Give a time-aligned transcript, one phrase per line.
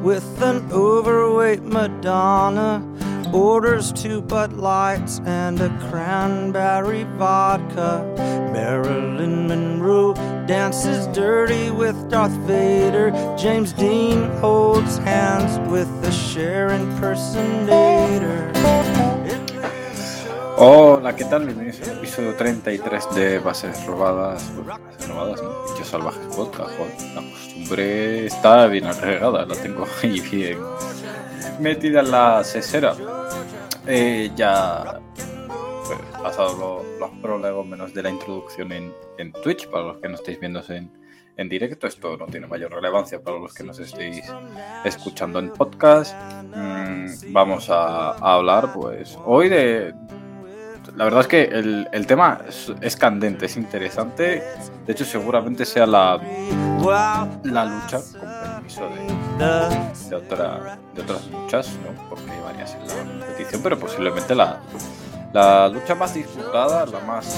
[0.00, 2.86] with an overweight Madonna.
[3.32, 8.04] Orders two Bud Lights and a cranberry vodka.
[8.52, 10.14] Marilyn Monroe
[10.46, 13.10] dances dirty with Darth Vader.
[13.38, 18.50] James Dean holds hands with the Cher impersonator.
[20.56, 21.46] Hola, oh, ¿qué tal?
[21.46, 21.80] Bienvenidos
[22.20, 24.52] episodio 33 de Bases Robadas.
[24.66, 25.84] Bases Robadas, ¿no?
[25.84, 26.70] Salvajes Podcast.
[26.76, 30.58] Joder, la costumbre está bien agregada, la tengo ahí bien
[31.60, 32.94] metida en la sesera.
[33.86, 35.00] Eh, ya
[35.86, 40.14] pues, pasado lo- los prólogos menos de la introducción en, Twitch, para los que no
[40.16, 40.90] estéis viendo en,
[41.38, 41.86] en directo.
[41.86, 44.22] Esto no tiene mayor relevancia para los que nos estéis
[44.84, 46.14] escuchando en podcast.
[46.54, 49.94] Mm, vamos a, a hablar, pues, hoy de.
[51.00, 52.42] La verdad es que el, el tema
[52.82, 54.42] es, candente, es interesante.
[54.86, 56.20] De hecho, seguramente sea la,
[57.44, 62.06] la lucha, con permiso de, de, otra- de otras luchas, ¿no?
[62.10, 64.60] porque hay varias en la competición, pero posiblemente la,
[65.32, 67.34] la lucha más disputada, la más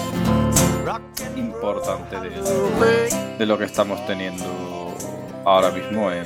[1.37, 4.93] importante de, de lo que estamos teniendo
[5.45, 6.25] ahora mismo en,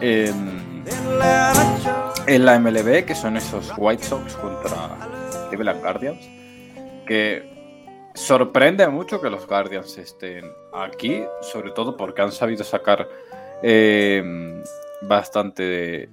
[0.00, 0.84] en,
[2.26, 4.88] en la MLB, que son esos White Sox contra
[5.54, 6.28] Cleveland Guardians,
[7.06, 7.48] que
[8.14, 13.08] sorprende mucho que los Guardians estén aquí, sobre todo porque han sabido sacar
[13.62, 14.62] eh,
[15.02, 16.08] bastante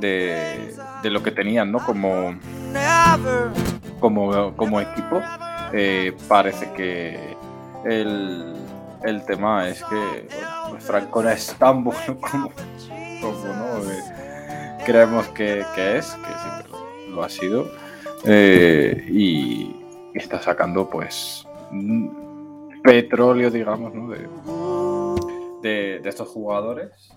[0.00, 1.78] de, de, lo que tenían, ¿no?
[1.84, 2.38] Como,
[4.00, 5.20] como, como equipo.
[5.74, 7.36] Eh, parece que
[7.84, 8.54] el,
[9.02, 12.50] el tema es que bueno, pues Franco no es tan bueno como,
[13.20, 13.90] como ¿no?
[13.90, 16.68] Eh, creemos que, que es, que siempre
[17.10, 17.87] lo ha sido.
[18.24, 19.76] Eh, y
[20.14, 24.08] está sacando pues mm, petróleo, digamos, ¿no?
[25.62, 27.12] de, de, estos jugadores,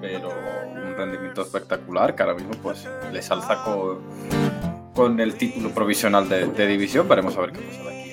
[0.00, 0.28] pero
[0.74, 4.00] un rendimiento espectacular que ahora mismo pues les alza con,
[4.94, 7.08] con el título provisional de, de división.
[7.08, 8.12] Veremos a ver qué pasa de aquí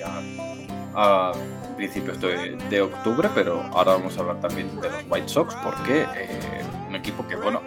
[0.94, 1.32] a, a
[1.76, 6.02] principios de, de octubre, pero ahora vamos a hablar también de los White Sox porque
[6.02, 7.62] eh, un equipo que, bueno,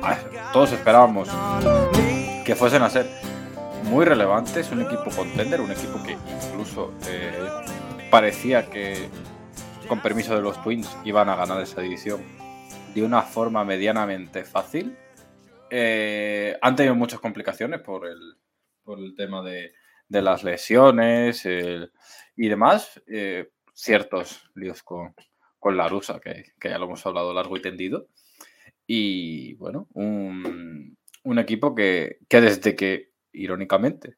[0.54, 1.30] todos esperábamos
[2.46, 3.10] que fuesen a ser
[3.86, 7.32] muy relevantes, un equipo contender, un equipo que incluso eh,
[8.10, 9.08] parecía que,
[9.88, 12.22] con permiso de los Twins, iban a ganar esa división
[12.94, 14.98] de una forma medianamente fácil.
[15.70, 18.20] Eh, han tenido muchas complicaciones por el,
[18.84, 19.74] por el tema de,
[20.08, 23.02] de las lesiones y demás.
[23.08, 25.14] eh, ciertos líos con,
[25.60, 28.08] con la rusa, que, que ya lo hemos hablado largo y tendido.
[28.88, 34.18] Y bueno, un, un equipo que, que desde que, irónicamente,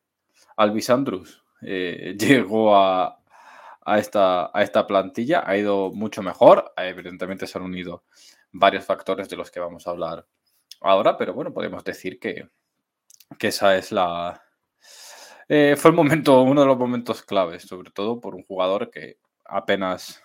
[0.57, 3.19] Alvis Andrus eh, llegó a,
[3.81, 6.73] a, esta, a esta plantilla, ha ido mucho mejor.
[6.77, 8.03] Evidentemente se han unido
[8.51, 10.25] varios factores de los que vamos a hablar
[10.81, 12.49] ahora, pero bueno, podemos decir que,
[13.39, 14.41] que esa es la...
[15.47, 19.17] eh, fue el momento, uno de los momentos claves, sobre todo por un jugador que
[19.45, 20.21] apenas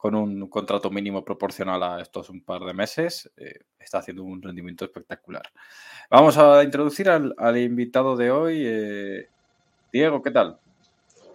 [0.00, 4.40] con un contrato mínimo proporcional a estos un par de meses, eh, está haciendo un
[4.40, 5.42] rendimiento espectacular.
[6.08, 8.62] Vamos a introducir al, al invitado de hoy.
[8.64, 9.28] eh,
[9.92, 10.58] Diego, ¿qué tal?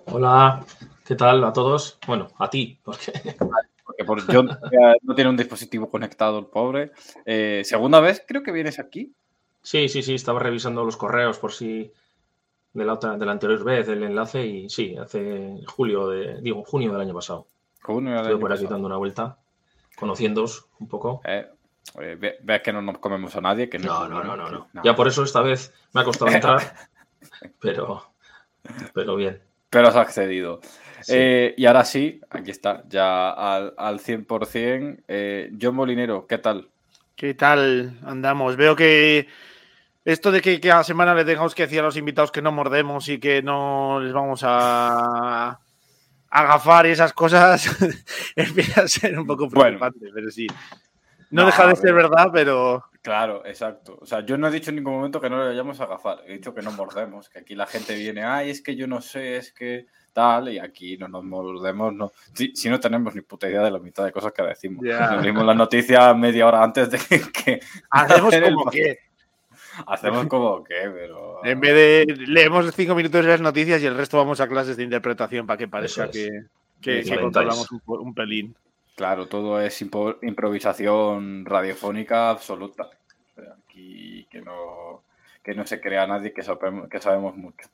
[0.08, 0.66] Hola,
[1.06, 2.00] ¿qué tal a todos?
[2.08, 3.14] Bueno, a ti, porque
[3.86, 4.50] Porque por John
[5.04, 6.92] no tiene un dispositivo conectado, el pobre.
[7.24, 9.14] Eh, segunda vez, creo que vienes aquí.
[9.62, 11.92] sí, sí, sí, estaba revisando los correos por si
[12.74, 16.64] de la, otra, de la anterior vez el enlace y sí, hace julio de, digo,
[16.66, 17.46] junio del año pasado.
[17.94, 18.76] Del Estuve año por aquí pasado.
[18.76, 19.38] dando una vuelta,
[19.96, 21.22] conociéndoos un poco.
[21.26, 21.48] Eh,
[22.02, 23.70] eh, ve- veas que no nos comemos a nadie.
[23.70, 26.62] Que No, no, no, no, Ya por eso esta vez me ha costado entrar,
[27.60, 28.12] pero,
[28.94, 29.42] pero bien.
[29.70, 30.60] Pero has accedido.
[31.02, 31.14] Sí.
[31.16, 35.04] Eh, y ahora sí, aquí está, ya al, al 100%.
[35.08, 36.70] Eh, John Molinero, ¿qué tal?
[37.16, 38.56] ¿Qué tal andamos?
[38.56, 39.28] Veo que
[40.04, 43.08] esto de que cada semana le tengamos que decir a los invitados que no mordemos
[43.10, 45.60] y que no les vamos a
[46.30, 47.66] agafar y esas cosas
[48.36, 49.80] empieza a ser un poco Bueno.
[49.80, 50.48] preocupante, pero sí.
[51.32, 52.04] No, No, deja de ser ver.
[52.04, 54.00] verdad, pero Claro, exacto.
[54.02, 56.20] O sea, yo no he dicho en ningún momento que no le vayamos a agafar.
[56.26, 59.00] He dicho que no mordemos, que aquí la gente viene, ay, es que yo no
[59.00, 61.94] sé, es que tal, y aquí no nos mordemos.
[61.94, 62.12] No.
[62.34, 64.84] Si, si no tenemos ni puta idea de la mitad de cosas que decimos.
[64.84, 65.12] Ya.
[65.12, 66.98] Nos dimos la noticia media hora antes de
[67.46, 67.60] que
[67.92, 68.98] hacemos hacer el- como que
[69.88, 71.44] hacemos como que, pero.
[71.46, 71.74] en vez
[72.08, 75.46] de leemos cinco minutos de las noticias y el resto vamos a clases de interpretación
[75.48, 76.30] para que parezca es.
[76.82, 78.56] que, controlamos un, pelín.
[78.96, 82.90] Claro, todo es impo- improvisación radiofónica absoluta.
[83.66, 85.04] Aquí que no,
[85.44, 87.68] que no se crea nadie que, sabemos- que sabemos mucho.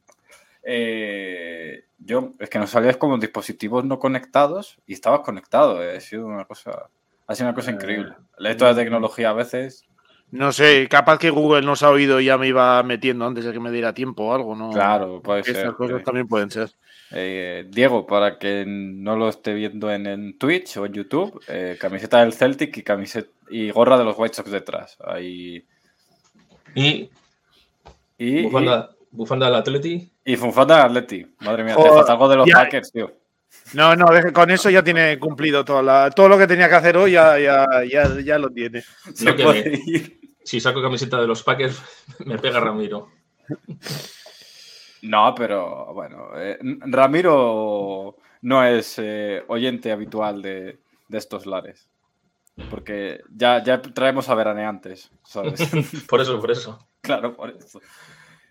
[0.63, 5.83] Eh, yo, es que nos salías como dispositivos no conectados y estabas conectado.
[5.83, 6.87] eh, Ha sido una cosa,
[7.27, 8.13] ha sido una cosa Eh, increíble.
[8.39, 9.85] Esto de tecnología a veces.
[10.31, 13.51] No sé, capaz que Google nos ha oído y ya me iba metiendo antes de
[13.51, 14.71] que me diera tiempo o algo, ¿no?
[14.71, 15.73] Claro, puede Estas ser.
[15.73, 16.03] cosas eh.
[16.05, 16.69] también pueden ser.
[17.11, 21.77] Eh, Diego, para que no lo esté viendo en, en Twitch o en YouTube, eh,
[21.79, 24.97] camiseta del Celtic y camiseta y gorra de los White Sox detrás.
[25.05, 25.65] Ahí.
[26.75, 27.09] Y
[28.17, 30.09] Y, bufanda, bufanda del Atleti.
[30.23, 31.27] y, y Funfanda del Atleti.
[31.41, 32.53] Madre mía, te Joder, falta algo de los ya.
[32.55, 33.11] Packers, tío.
[33.73, 36.95] No, no, con eso ya tiene cumplido toda la- todo lo que tenía que hacer
[36.95, 38.81] hoy, ya, ya, ya, ya lo tiene.
[39.25, 40.20] No, puede ir.
[40.43, 41.81] Si saco camiseta de los Packers,
[42.25, 43.09] me pega Ramiro.
[45.03, 51.89] No, pero bueno, eh, Ramiro no es eh, oyente habitual de, de estos lares.
[52.69, 55.61] Porque ya, ya traemos a veraneantes, ¿sabes?
[56.07, 56.87] Por eso, por eso.
[57.01, 57.81] Claro, por eso.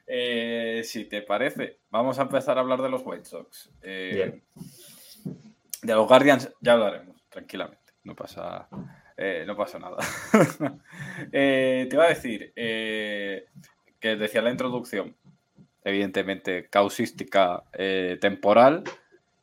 [0.08, 3.70] Eh, si te parece, vamos a empezar a hablar de los White Sox.
[3.80, 4.42] Bien.
[5.82, 7.92] De los Guardians ya hablaremos, tranquilamente.
[8.02, 8.68] No pasa,
[9.20, 9.96] eh, no pasa nada.
[11.32, 13.44] Eh, te iba a decir eh,
[14.00, 15.14] que decía la introducción,
[15.84, 17.62] evidentemente causística
[18.20, 18.84] temporal,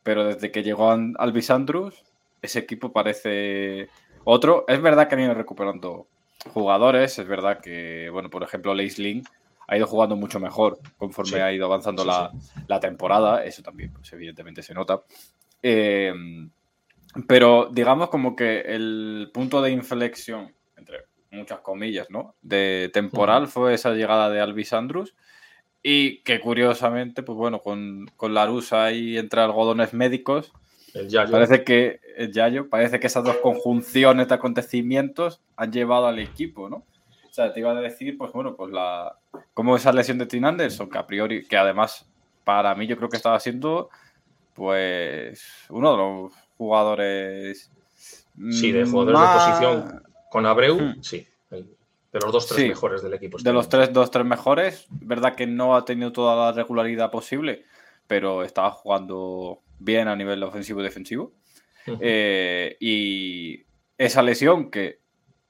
[0.04, 2.04] pero desde que llegó Alvis Andrews,
[2.42, 3.90] ese equipo parece
[4.24, 4.66] otro.
[4.68, 6.08] Es verdad que han ido recuperando
[6.54, 9.28] jugadores, es verdad que, bueno, por ejemplo, Leis Link
[9.68, 11.40] ha ido jugando mucho mejor conforme Sí.
[11.40, 12.32] ha ido avanzando Sí, la,
[12.68, 15.02] la temporada, eso también, pues evidentemente se nota.
[15.62, 16.14] Eh,
[17.28, 22.36] pero digamos como que el punto de inflexión, entre muchas comillas, ¿no?
[22.42, 25.16] De temporal fue esa llegada de Alvis Andrews
[25.82, 30.52] y que curiosamente, pues bueno, con, con la rusa ahí entre algodones médicos,
[30.94, 31.32] El Yayo.
[31.32, 36.70] Parece que, eh, Yayo, parece que esas dos conjunciones de acontecimientos han llevado al equipo,
[36.70, 36.78] ¿no?
[36.78, 39.16] O sea, te iba a decir, pues bueno, pues la.
[39.54, 42.10] Como esa lesión de Tim Anderson, que a priori, que además,
[42.44, 43.90] para mí, yo creo que estaba siendo,
[44.56, 47.72] pues, uno de los jugadores.
[48.52, 50.04] Sí, de jugadores más- de posición.
[50.30, 51.02] Con Abreu, Hmm.
[51.02, 51.28] sí.
[51.50, 52.68] de los dos, tres Sí.
[52.70, 53.38] mejores del equipo.
[53.38, 57.12] este De los tres, dos, tres mejores, verdad que no ha tenido toda la regularidad
[57.12, 57.66] posible,
[58.08, 61.34] pero estaba jugando bien a nivel ofensivo y defensivo.
[62.00, 63.64] Eh, y
[63.98, 65.00] esa lesión que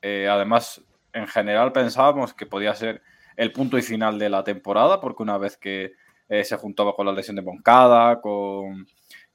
[0.01, 0.81] eh, además
[1.13, 3.01] en general pensábamos que podía ser
[3.36, 5.94] el punto y final de la temporada, porque una vez que
[6.30, 8.86] eh, se juntaba con la lesión de Moncada, con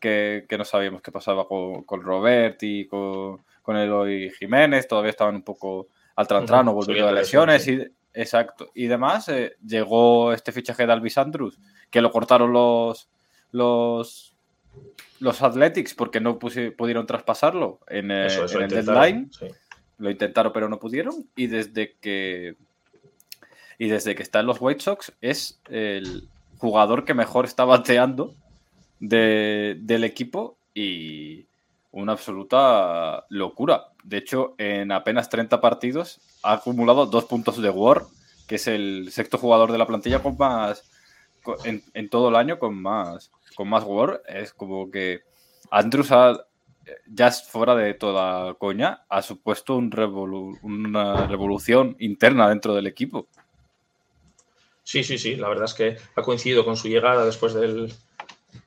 [0.02, 5.10] que, que no sabíamos qué pasaba con, con Robert y con, con Eloy Jiménez, todavía
[5.12, 8.70] estaban un poco al trantrano, Ujú, volviendo de lesiones y exacto.
[8.74, 11.56] Y demás, eh, llegó este fichaje de Alvis Andrews,
[11.88, 13.08] que lo cortaron los
[13.52, 14.34] los
[15.20, 19.30] los Athletics porque no pudieron traspasarlo en, eh, Eso, eso, en el deadline.
[19.32, 19.46] sí.
[19.98, 21.14] Lo intentaron, pero no pudieron.
[21.36, 22.56] Y desde que.
[23.78, 26.28] Y desde que está en los White Sox, es el
[26.58, 28.34] jugador que mejor está bateando
[29.02, 30.56] de- del equipo.
[30.74, 31.44] Y
[31.90, 33.88] una absoluta locura.
[34.04, 38.04] De hecho, en apenas 30 partidos ha acumulado dos puntos de War,
[38.48, 40.88] que es el sexto jugador de la plantilla con más.
[41.64, 43.30] En, todo el año con más.
[43.54, 44.22] Con más War.
[44.26, 45.20] Es como que.
[45.70, 46.32] Andrews ha,
[47.06, 53.26] ya fuera de toda coña, ha supuesto un revolu- una revolución interna dentro del equipo.
[54.84, 55.36] Sí, sí, sí.
[55.36, 57.92] La verdad es que ha coincidido con su llegada después del,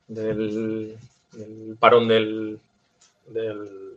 [0.08, 0.98] del,
[1.32, 2.60] del parón del,
[3.28, 3.94] del.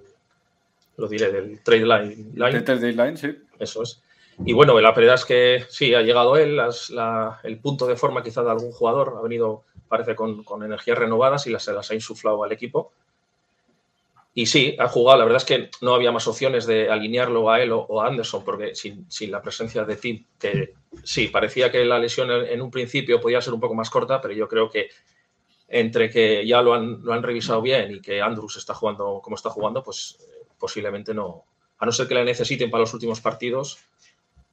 [0.96, 2.16] Lo diré, del trade line.
[2.34, 2.60] line.
[2.60, 3.28] Del deadline, sí.
[3.58, 4.02] Eso es.
[4.44, 7.96] Y bueno, la verdad es que sí, ha llegado él, las- la- el punto de
[7.96, 11.72] forma quizá de algún jugador ha venido, parece, con, con energías renovadas y las, se
[11.72, 12.92] las ha insuflado al equipo.
[14.34, 17.60] Y sí, ha jugado, la verdad es que no había más opciones de alinearlo a
[17.60, 21.72] él o, o a Anderson, porque sin, sin la presencia de Tim, que sí, parecía
[21.72, 24.46] que la lesión en, en un principio podía ser un poco más corta, pero yo
[24.46, 24.90] creo que
[25.68, 29.36] entre que ya lo han, lo han revisado bien y que Andrews está jugando como
[29.36, 31.44] está jugando, pues eh, posiblemente no,
[31.78, 33.78] a no ser que la necesiten para los últimos partidos,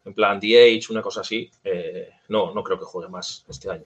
[0.04, 3.86] en plan DH, una cosa así, eh, no, no creo que juegue más este año.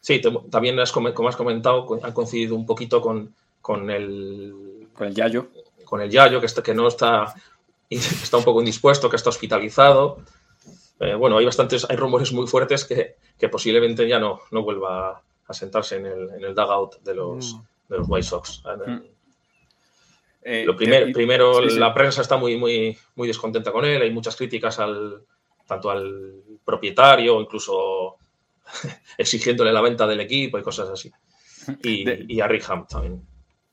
[0.00, 4.88] Sí, te- también, has como has comentado, co- han coincidido un poquito con, con el,
[4.94, 5.48] Con el Yayo.
[5.84, 7.34] con el Yayo, que, está, que no está,
[7.90, 10.18] está un poco indispuesto, que está hospitalizado.
[11.00, 15.22] Eh, bueno, hay bastantes, hay rumores muy fuertes que, que posiblemente ya no, no vuelva
[15.46, 17.60] a sentarse en el, en el dugout de los, Mm.
[17.88, 18.62] de los White Sox.
[18.86, 19.00] Mm.
[20.44, 21.78] Eh, Lo primer- primero, sí, sí.
[21.78, 24.02] la prensa está muy, muy, muy descontenta con él.
[24.02, 25.22] Hay muchas críticas al
[25.66, 28.16] tanto al propietario, incluso
[29.18, 31.10] exigiéndole la venta del equipo y cosas así.
[31.82, 33.22] Y, De- y a Riham también.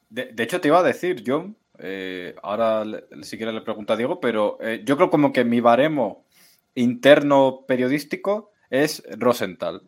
[0.09, 3.93] De, de hecho, te iba a decir, John, eh, ahora le- si quieres le pregunto
[3.93, 6.25] a Diego, pero eh, yo creo como que mi baremo
[6.75, 9.81] interno periodístico es Rosenthal.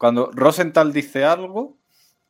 [0.00, 1.76] Cuando Rosenthal dice algo,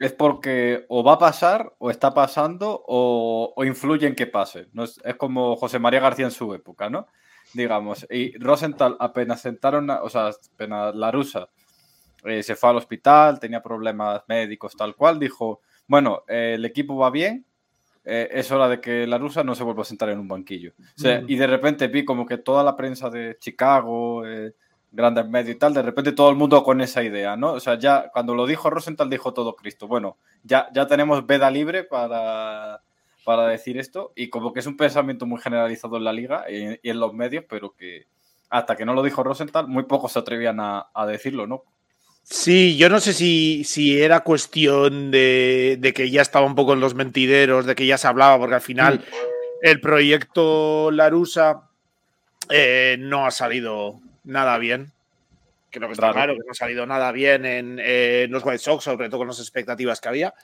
[0.01, 4.67] es porque o va a pasar, o está pasando, o, o influye en que pase.
[4.73, 7.07] No es, es como José María García en su época, ¿no?
[7.55, 8.07] digamos.
[8.11, 11.49] Y Rosenthal apenas sentaron, o sea, apenas la rusa
[12.25, 16.97] eh, se fue al hospital, tenía problemas médicos, tal cual, dijo, bueno, eh, el equipo
[16.97, 17.47] va bien,
[18.05, 20.73] eh, es hora de que la rusa no se vuelva a sentar en un banquillo.
[20.99, 21.29] Mm.
[21.29, 24.23] Y de repente vi como que toda la prensa de Chicago,
[24.93, 27.53] grandes medios y tal, de repente todo el mundo con esa idea, ¿no?
[27.53, 29.87] O sea, ya cuando lo dijo Rosenthal dijo todo Cristo.
[29.87, 32.83] Bueno, ya, ya tenemos veda libre para,
[33.25, 36.79] para decir esto y como que es un pensamiento muy generalizado en la liga y,
[36.83, 38.07] en los medios, pero que
[38.49, 41.63] hasta que no lo dijo Rosenthal, muy pocos se atrevían a, decirlo, ¿no?
[42.25, 46.81] Sí, yo no sé si, si era cuestión de, que ya estaba un poco en
[46.81, 49.03] los mentideros, de que ya se hablaba, porque al final mm.
[49.63, 51.71] el proyecto Larusa
[52.49, 54.93] eh, no ha salido nada bien.
[55.71, 59.09] Creo que está claro que no ha salido nada bien en, los White Sox, sobre
[59.09, 60.35] todo con las expectativas que había.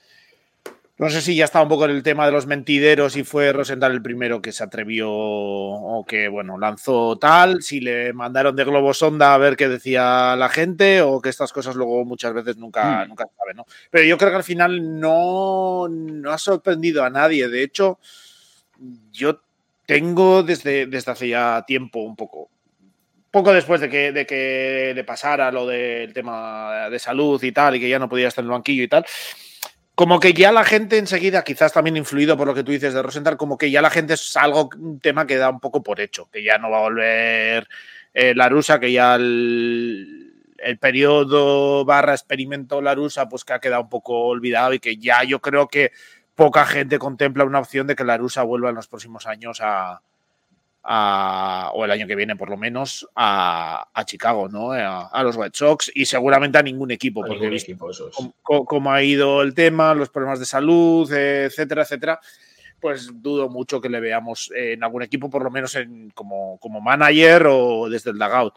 [0.99, 3.53] No sé si ya estaba un poco en el tema de los mentideros y fue
[3.53, 8.65] Rosenthal el primero que se atrevió o que, bueno, lanzó tal, si le mandaron de
[8.65, 12.57] globo sonda a ver qué decía la gente o que estas cosas luego muchas veces
[12.57, 13.09] nunca, hmm.
[13.09, 13.67] nunca saben, ¿no?
[13.91, 17.47] Pero yo creo que al final no, no ha sorprendido a nadie.
[17.49, 17.99] De hecho,
[19.13, 19.43] yo
[19.85, 22.49] tengo desde, desde hace ya tiempo un poco
[23.37, 27.77] poco después de que, de que le pasara lo del tema de salud y tal,
[27.77, 29.05] y que ya no podía estar en el banquillo y tal,
[29.95, 33.03] como que ya la gente enseguida, quizás también influido por lo que tú dices de
[33.03, 36.01] Rosenthal, como que ya la gente es algo, un tema que da un poco por
[36.01, 37.69] hecho, que ya no va a volver
[38.15, 43.61] eh, la rusa, que ya el, el, periodo barra experimento la rusa, pues que ha
[43.61, 45.93] quedado un poco olvidado y que ya yo creo que
[46.35, 50.01] poca gente contempla una opción de que la rusa vuelva en los próximos años a,
[50.89, 54.73] o el año que viene por lo menos, a, Chicago, ¿no?
[54.73, 57.91] A, los White Sox y seguramente a ningún equipo, porque equipo,
[58.43, 62.21] Cómo, ha ido el tema, los problemas de salud, etcétera, etcétera,
[62.81, 66.81] pues dudo mucho que le veamos en algún equipo, por lo menos en, como, como
[66.81, 68.55] manager o desde el dugout.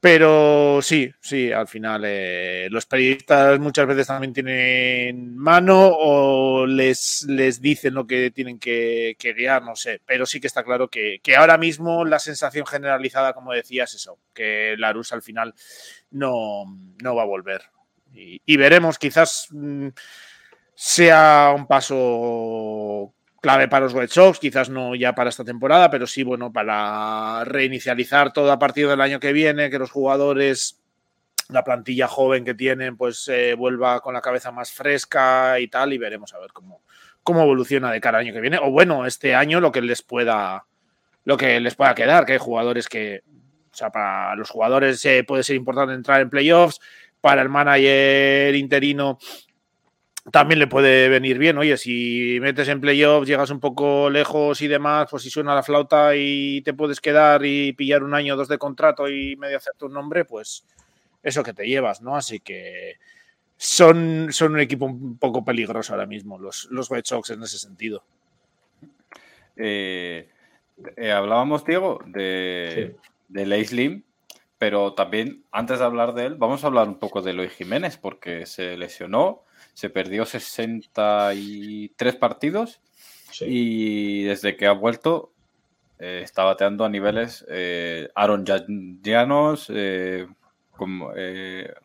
[0.00, 7.24] Pero sí, sí, al final eh, los periodistas muchas veces también tienen mano o les,
[7.28, 10.00] les dicen lo que tienen que, guiar, no sé.
[10.06, 14.20] Pero sí que está claro que, ahora mismo la sensación generalizada, como decías, es eso,
[14.32, 15.52] que la Rus al final
[16.12, 16.64] no,
[17.02, 17.62] no va a volver.
[18.12, 19.88] Y, veremos, quizás mm,
[20.74, 26.06] sea un paso clave para los White Sox, quizás no ya para esta temporada, pero
[26.06, 30.80] sí, bueno, para reinicializar todo a partir del año que viene, que los jugadores,
[31.48, 35.92] la plantilla joven que tienen, pues eh, vuelva con la cabeza más fresca y tal,
[35.92, 36.82] y veremos a ver cómo,
[37.22, 38.58] cómo evoluciona de cara al año que viene.
[38.58, 40.64] O bueno, este año lo que les pueda,
[41.24, 43.22] lo que les pueda quedar, que hay jugadores que,
[43.72, 46.80] o sea, para los jugadores eh, puede ser importante entrar en playoffs,
[47.20, 49.18] para el manager interino
[50.30, 51.58] también le puede venir bien.
[51.58, 55.62] Oye, si metes en playoffs, llegas un poco lejos y demás, pues si suena la
[55.62, 59.56] flauta y te puedes quedar y pillar un año o dos de contrato y medio
[59.56, 60.64] hacerte un nombre, pues
[61.22, 62.16] eso que te llevas, ¿no?
[62.16, 62.96] Así que
[63.56, 67.58] son, son un equipo un poco peligroso ahora mismo, los, los White Sox en ese
[67.58, 68.04] sentido.
[69.56, 70.28] Eh,
[70.96, 72.96] eh, hablábamos, Diego, de,
[73.28, 74.04] de Slim,
[74.58, 77.96] pero también antes de hablar de él, vamos a hablar un poco de Eloy Jiménez,
[77.96, 79.42] porque se lesionó
[79.78, 82.80] se perdió 63 partidos
[83.42, 85.32] y desde que ha vuelto
[86.00, 90.26] eh, está bateando a niveles eh, Aaron Llanos, eh,
[90.72, 91.12] como,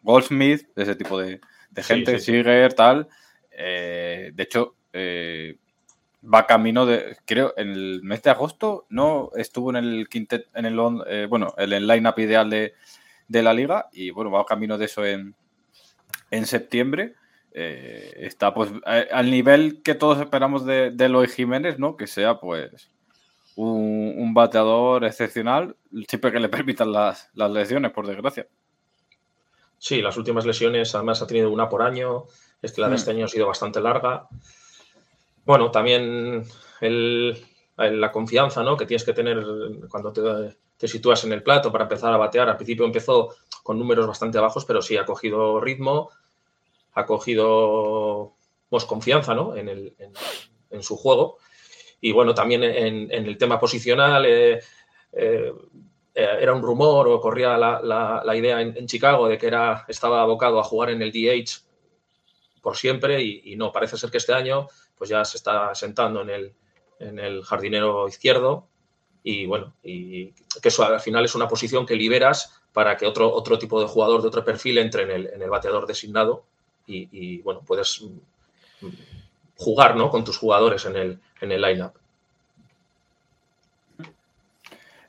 [0.02, 1.40] Goldsmith, de ese tipo de,
[1.84, 2.42] gente, sí,
[2.76, 3.10] tal.
[3.52, 10.10] de hecho, va camino de, creo, en el mes de agosto no estuvo en el
[10.10, 12.74] quintet, en el, bueno, el line-up ideal de,
[13.28, 15.36] de, la liga y bueno, va camino de eso en,
[16.32, 17.14] en septiembre.
[17.56, 21.96] Eh, está pues al nivel que todos esperamos de, de Eloy Jiménez, ¿no?
[21.96, 22.90] Que sea pues
[23.56, 25.76] un, bateador excepcional,
[26.08, 28.48] siempre que le permitan las, lesiones, por desgracia.
[29.78, 32.24] Sí, las últimas lesiones además ha tenido una por año,
[32.62, 32.96] es que la de mm.
[32.96, 34.28] este año ha sido bastante larga.
[35.46, 36.44] Bueno, también
[36.80, 38.78] la confianza ¿no?
[38.78, 39.44] que tienes que tener
[39.90, 42.50] cuando te, te, sitúas en el plato para empezar a batear.
[42.50, 46.12] Al principio empezó con números bastante bajos, pero sí ha cogido ritmo,
[46.94, 48.34] ha cogido
[48.70, 51.38] pues, confianza en, su juego.
[52.02, 54.60] Y bueno, también en, el tema posicional, eh,
[55.14, 55.54] eh,
[56.14, 60.64] era un rumor o corría la, idea en, Chicago de que era, estaba abocado a
[60.64, 61.62] jugar en el DH
[62.62, 66.30] por siempre y, no, parece ser que este año pues ya se está sentando en
[66.30, 66.54] el,
[67.00, 68.68] en el jardinero izquierdo
[69.22, 73.34] y bueno, y que eso al final es una posición que liberas para que otro,
[73.34, 76.46] otro tipo de jugador de otro perfil entre en el, en el bateador designado
[76.88, 78.04] y, bueno, puedes
[79.56, 80.10] jugar ¿no?
[80.10, 81.94] con tus jugadores en el, en el line-up.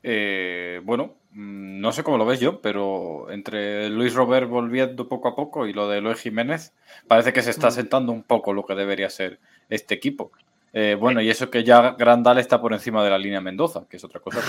[0.07, 5.29] Eh, bueno, mm, no sé cómo lo ves yo, pero entre Luis Robert volviendo poco
[5.29, 6.73] a poco y lo de Luis Jiménez,
[7.07, 7.71] parece que se está mm.
[7.71, 9.39] sentando un poco lo que debería ser
[9.69, 10.31] este equipo.
[10.77, 13.95] Eh, bueno, y eso que ya Grandal está por encima de la línea Mendoza, que
[13.95, 14.41] es otra cosa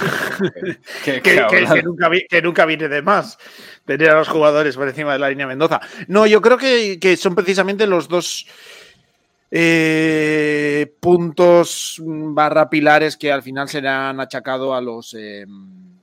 [1.04, 3.38] que, nunca, viene de más
[3.84, 5.80] tener a los jugadores por encima de la línea Mendoza.
[6.08, 8.44] No, yo creo que, son precisamente los dos
[9.52, 15.14] eh, puntos barra pilares que al final se le han achacado a los...
[15.14, 15.94] Em,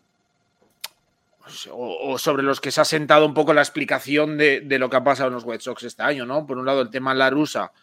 [1.70, 4.96] o, sobre los que se ha sentado un poco la explicación de, de, lo que
[4.96, 6.46] ha pasado en los White Sox este año, ¿no?
[6.48, 7.74] Por un lado, el tema La Rusa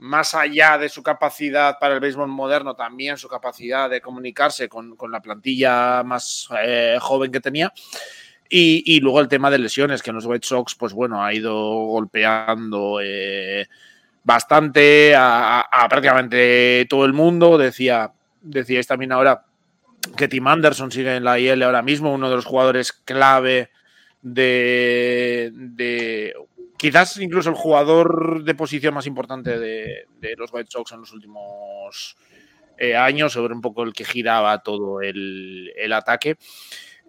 [0.00, 4.96] más allá de su capacidad para el béisbol moderno, también su capacidad de comunicarse con,
[5.10, 7.72] la plantilla más eh, joven que tenía.
[8.52, 11.54] Y, luego el tema de lesiones, que en los White Sox, pues bueno, ha ido
[11.54, 13.68] golpeando eh,
[14.24, 17.58] bastante a, prácticamente todo el mundo.
[17.58, 19.44] Decía, decíais también ahora
[20.16, 23.70] que Tim Anderson sigue en la IL ahora mismo, uno de los jugadores clave
[24.22, 26.34] de, de
[26.80, 30.06] quizás incluso el jugador de posición más importante de,
[30.38, 32.16] los White Sox en los últimos
[32.78, 36.38] eh, años, sobre un poco el que giraba todo el, ataque.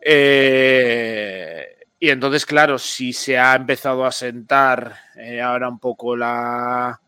[0.02, 1.66] Eh,
[2.02, 7.00] y entonces, claro, si se ha empezado a sentar eh, ahora un poco la,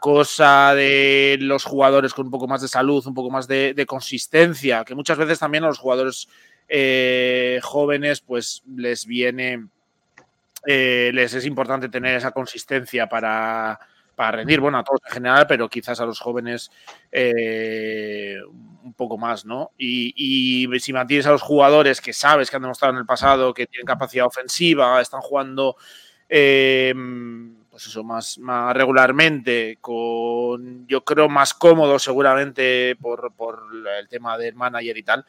[0.00, 3.84] cosa de los jugadores con un poco más de salud, un poco más de, de
[3.84, 6.28] consistencia, que muchas veces también a los jugadores
[7.62, 9.68] jóvenes pues les viene
[10.70, 13.80] eh, les es importante tener esa consistencia para,
[14.18, 16.70] rendir, bueno, a todos en general, pero quizás a los jóvenes
[17.10, 18.36] eh,
[18.84, 19.70] un poco más, ¿no?
[19.78, 23.66] Y, si mantienes a los jugadores que sabes que han demostrado en el pasado que
[23.66, 25.76] tienen capacidad ofensiva, están jugando,
[26.28, 33.32] em, pues eso, más, más regularmente, con, yo creo, más cómodo seguramente por,
[33.98, 35.24] el tema del manager y tal.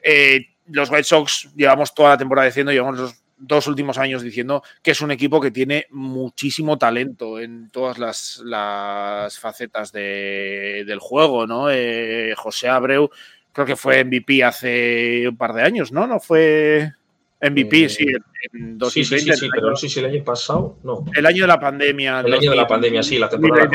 [0.00, 4.62] Eh, los White Sox llevamos toda la temporada diciendo, llevamos los dos últimos años diciendo
[4.82, 11.70] que es un equipo que tiene muchísimo talento en todas las, facetas del juego, ¿no?
[11.70, 13.10] Eh, José Abreu
[13.52, 16.06] creo que fue MVP hace un par de años, ¿no?
[16.06, 16.92] No fue
[17.40, 18.06] MVP, eh, sí,
[18.52, 18.90] en 2020.
[18.90, 21.04] Sí, sí, sí, pero no sé si el año pasado, no.
[21.14, 22.20] El año de la pandemia.
[22.20, 23.68] El año de la pandemia, sí, la temporada.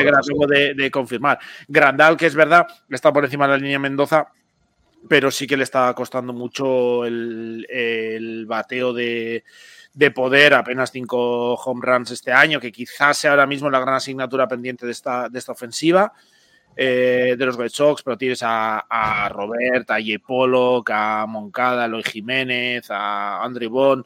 [0.48, 1.38] de, de, confirmar.
[1.66, 4.28] Grandal, que es verdad, está por encima de la línea Mendoza,
[5.08, 9.44] pero sí que le está costando mucho el, bateo de,
[10.14, 14.48] poder, apenas cinco home runs este año, que quizás sea ahora mismo la gran asignatura
[14.48, 16.12] pendiente de esta, de esta ofensiva
[16.76, 21.86] eh, de los Red Sox, pero tienes a, a Robert, a Yepolo, a Moncada, a
[21.86, 24.04] Eloy Jiménez, a Andrew Bond,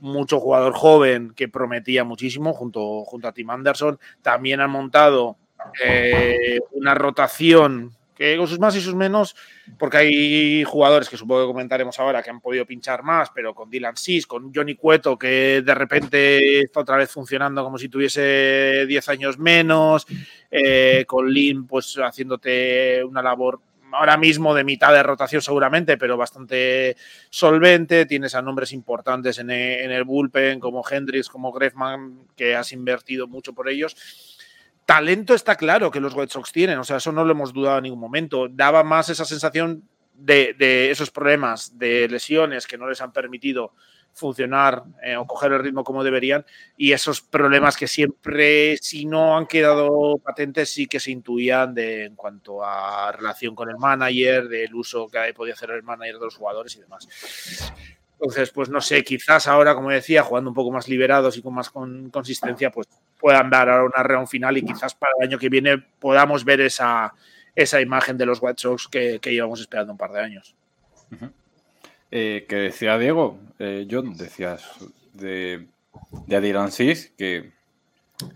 [0.00, 3.98] mucho jugador joven que prometía muchísimo junto, junto a Tim Anderson.
[4.22, 5.36] También han montado
[5.84, 7.96] eh, una rotación
[8.36, 9.34] con sus más y sus menos,
[9.78, 13.70] porque hay jugadores que supongo que comentaremos ahora que han podido pinchar más, pero con
[13.70, 18.84] Dylan Sis, con Johnny Cueto, que de repente está otra vez funcionando como si tuviese
[18.86, 20.06] 10 años menos,
[20.50, 23.60] eh, con Lynn pues haciéndote una labor
[23.92, 26.96] ahora mismo de mitad de rotación seguramente, pero bastante
[27.30, 28.06] solvente.
[28.06, 33.26] Tienes a nombres importantes en en el bullpen como Hendrix, como Grefman, que has invertido
[33.26, 33.96] mucho por ellos
[34.86, 37.78] talento está claro que los White Sox tienen, o sea, eso no lo hemos dudado
[37.78, 38.48] en ningún momento.
[38.48, 43.72] Daba más esa sensación de, esos problemas de lesiones que no les han permitido
[44.12, 46.44] funcionar eh, o coger el ritmo como deberían
[46.76, 52.06] y esos problemas que siempre, si no han quedado patentes, sí que se intuían de,
[52.06, 56.24] en cuanto a relación con el manager, del uso que podía hacer el manager de
[56.24, 57.06] los jugadores y demás.
[58.20, 61.54] Entonces, pues no sé, quizás ahora, como decía, jugando un poco más liberados y con
[61.54, 62.86] más consistencia, pues
[63.18, 66.60] puedan dar ahora una reunión final y quizás para el año que viene podamos ver
[66.60, 67.14] esa,
[67.54, 70.54] esa imagen de los White Sox que, que íbamos esperando un par de años.
[72.10, 74.70] Eh, que decía Diego, eh, John, decías
[75.14, 75.66] de,
[76.26, 76.68] de Adiran
[77.16, 77.52] que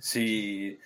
[0.00, 0.78] si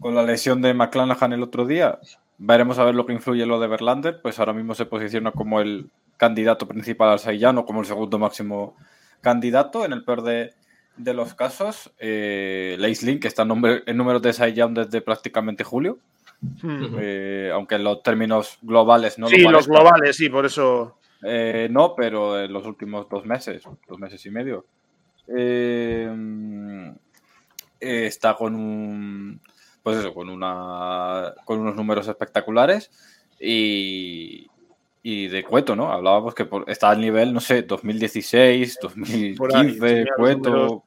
[0.00, 2.00] con la lesión de McClanahan el otro día,
[2.36, 5.60] veremos a ver lo que influye lo de Verlander, pues ahora mismo se posiciona como
[5.60, 5.88] el
[6.20, 8.76] candidato principal al Saiyano, como el segundo máximo
[9.22, 9.86] candidato.
[9.86, 10.52] En el peor de,
[10.98, 15.98] los casos, eh, Link, que está en, en números de Saiyan desde prácticamente julio.
[16.62, 20.98] Eh, aunque en los términos globales no sí, los globales, sí, por eso.
[21.22, 24.66] Eh, no, pero en los últimos dos meses, dos meses y medio.
[25.26, 26.10] Eh,
[27.80, 29.40] está con un.
[29.82, 31.32] Pues eso, con una.
[31.46, 32.90] con unos números espectaculares.
[33.38, 34.49] Y,
[35.02, 35.90] y de Cueto, ¿no?
[35.92, 40.84] Hablábamos que está al nivel, no sé, 2016, 2015, Cueto.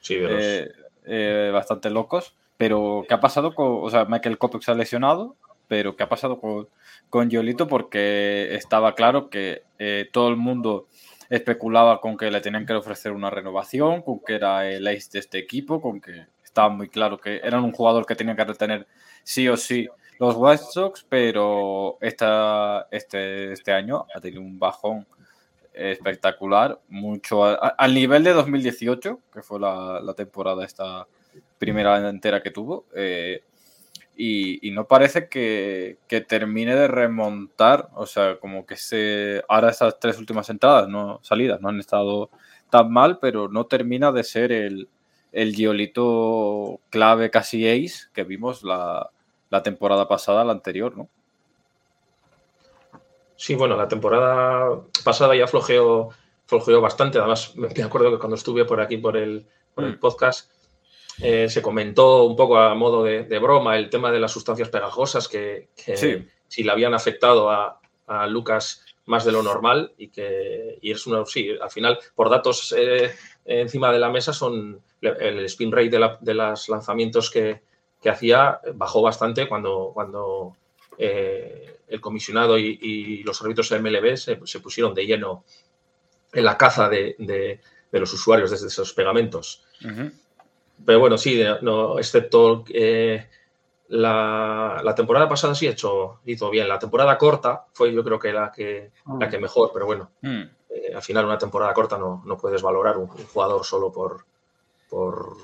[0.00, 0.70] Sí, eh,
[1.06, 2.34] eh, bastante locos.
[2.56, 3.78] Pero, ¿qué ha pasado con.
[3.82, 5.36] O sea, Michael Kopech se ha lesionado.
[5.68, 6.68] pero ¿qué ha pasado con,
[7.08, 7.66] con Yolito?
[7.68, 10.86] Porque estaba claro que eh, todo el mundo
[11.30, 15.18] especulaba con que le tenían que ofrecer una renovación, con que era el ace de
[15.20, 18.86] este equipo, con que estaba muy claro que era un jugador que tenía que retener
[19.22, 19.88] sí o sí
[20.20, 25.06] los White Sox, pero esta, este, este año ha tenido un bajón
[25.72, 31.06] espectacular, mucho al nivel de 2018, que fue la, temporada esta
[31.58, 33.42] primera entera que tuvo, eh,
[34.14, 35.96] y, no parece que,
[36.28, 41.62] termine de remontar, o sea, como que se ahora estas tres últimas entradas, no salidas,
[41.62, 42.28] no han estado
[42.68, 44.90] tan mal, pero no termina de ser el,
[45.32, 49.08] el Giolito clave casi ace que vimos la,
[49.50, 51.08] la temporada pasada, la anterior, ¿no?
[53.36, 56.10] Sí, bueno, la temporada pasada ya flojeó,
[56.46, 57.18] flojeó bastante.
[57.18, 59.98] Además, me acuerdo que cuando estuve por aquí por el, el mm.
[59.98, 60.50] podcast,
[61.22, 65.28] eh, se comentó un poco a modo de, broma el tema de las sustancias pegajosas
[65.28, 65.68] que,
[66.48, 67.76] si le habían afectado a,
[68.26, 72.74] Lucas más de lo normal y que y es una sí al final por datos
[72.76, 73.12] eh,
[73.44, 77.62] encima de la mesa son el spin rate de, de los lanzamientos que,
[78.00, 80.56] que hacía bajó bastante cuando, cuando
[80.96, 85.44] eh, el comisionado y, los árbitros de MLB se, pusieron de lleno
[86.32, 87.60] en la caza de,
[87.90, 89.64] los usuarios desde esos pegamentos.
[90.84, 93.28] Pero bueno, sí, no, excepto eh,
[93.88, 96.68] la, temporada pasada sí hecho, hizo bien.
[96.68, 100.42] La temporada corta fue yo creo que la que, la que mejor, pero bueno, mm.
[100.70, 104.24] eh, al final una temporada corta no, no puedes valorar un, un jugador solo por,
[104.88, 105.36] por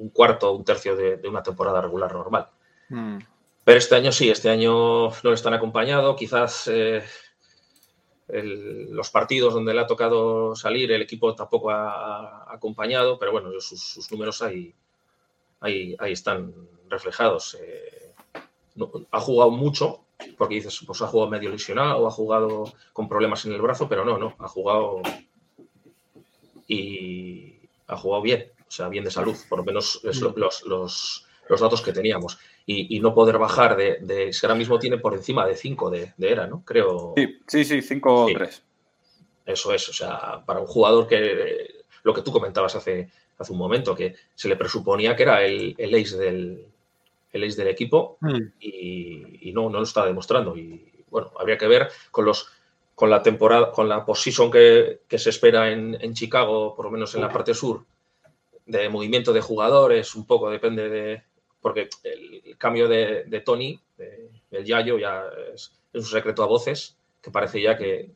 [0.00, 2.48] un cuarto o un tercio de, una temporada regular normal.
[2.88, 3.18] Hmm.
[3.64, 6.16] Pero este año sí, este año no están acompañado.
[6.16, 7.04] Quizás eh,
[8.28, 14.10] los partidos donde le ha tocado salir, el equipo tampoco ha, acompañado, pero bueno, sus,
[14.10, 14.74] números ahí,
[15.60, 16.54] ahí, ahí, están
[16.88, 17.58] reflejados.
[17.60, 18.14] Eh,
[19.10, 20.00] ha jugado mucho,
[20.38, 24.06] porque dices, pues ha jugado medio lesionado, ha jugado con problemas en el brazo, pero
[24.06, 25.02] no, no, ha jugado
[26.66, 27.58] y
[27.88, 30.06] ha jugado bien o sea, bien de salud, por lo menos mm.
[30.36, 32.38] los, los, los, datos que teníamos.
[32.64, 36.30] Y, no poder bajar de, de, ahora mismo tiene por encima de 5 de, de,
[36.30, 36.62] era, ¿no?
[36.64, 37.14] Creo.
[37.48, 38.62] Sí, sí, 5 o 3.
[39.44, 43.58] Eso es, o sea, para un jugador que lo que tú comentabas hace, hace un
[43.58, 46.64] momento, que se le presuponía que era el, el ace del,
[47.32, 48.38] el ace del equipo mm.
[48.60, 50.56] y, no, no lo está demostrando.
[50.56, 52.46] Y bueno, habría que ver con los
[52.94, 56.90] con la temporada, con la posición que, que se espera en, en, Chicago, por lo
[56.90, 57.82] menos en la parte sur,
[58.70, 61.22] de movimiento de jugadores, un poco depende de.
[61.60, 63.78] Porque el, cambio de, Tony,
[64.50, 68.12] el Yayo, ya es, un secreto a voces, que parece ya que,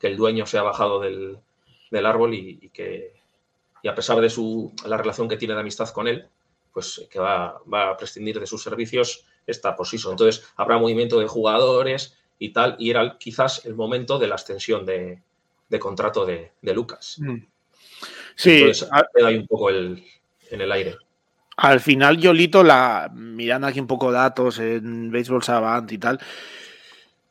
[0.00, 1.38] el dueño se ha bajado del,
[2.06, 3.14] árbol y, que.
[3.82, 6.26] Y a pesar de su, la relación que tiene de amistad con él,
[6.72, 10.14] pues que va, a prescindir de sus servicios esta posición.
[10.14, 14.84] Entonces, habrá movimiento de jugadores y tal, y era quizás el momento de la extensión
[14.84, 15.22] de,
[15.78, 17.16] contrato de, Lucas.
[17.18, 17.38] Mm.
[18.38, 18.70] Sí,
[19.14, 20.00] queda ahí un poco en
[20.50, 20.96] el aire.
[21.56, 26.20] Al final, Yolito, la, mirando aquí un poco datos en Baseball Savant y tal,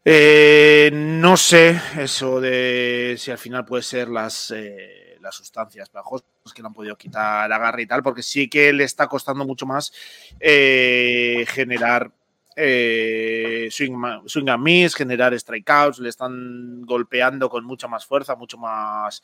[0.03, 6.27] eh, no sé eso de si al final puede ser las, eh, las sustancias pegajosas
[6.53, 9.65] que no han podido quitar agarre y tal, porque sí que le está costando mucho
[9.65, 9.93] más
[10.41, 12.11] eh, generar
[12.53, 19.23] swing, swing and miss, generar strikeouts, le están golpeando con mucha más fuerza, mucho más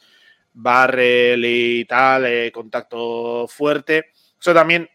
[0.53, 4.11] barrel y tal, eh, contacto fuerte.
[4.39, 4.89] Eso también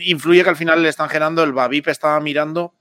[0.00, 2.74] influye que al final le están generando el Babip estaba mirando,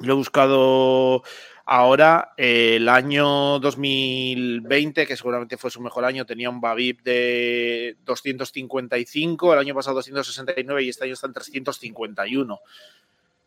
[0.00, 1.22] lo he buscado
[1.64, 9.52] ahora, el año 2020, que seguramente fue su mejor año, tenía un Babip de 255,
[9.52, 12.60] el año pasado 269 y este año está en 351.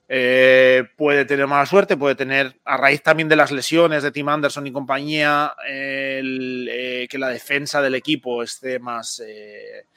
[0.07, 4.29] Eh, puede tener mala suerte, puede tener, a raíz también de las lesiones de Tim
[4.29, 9.21] Anderson y compañía, eh, que la defensa del equipo esté más.
[9.25, 9.87] Eh,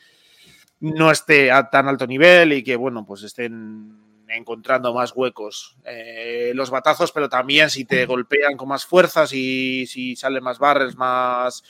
[0.81, 5.77] no esté a tan alto nivel y que, bueno, pues estén encontrando más huecos
[6.55, 10.95] los batazos, pero también si te golpean con más fuerzas y si salen más barres,
[10.97, 11.65] más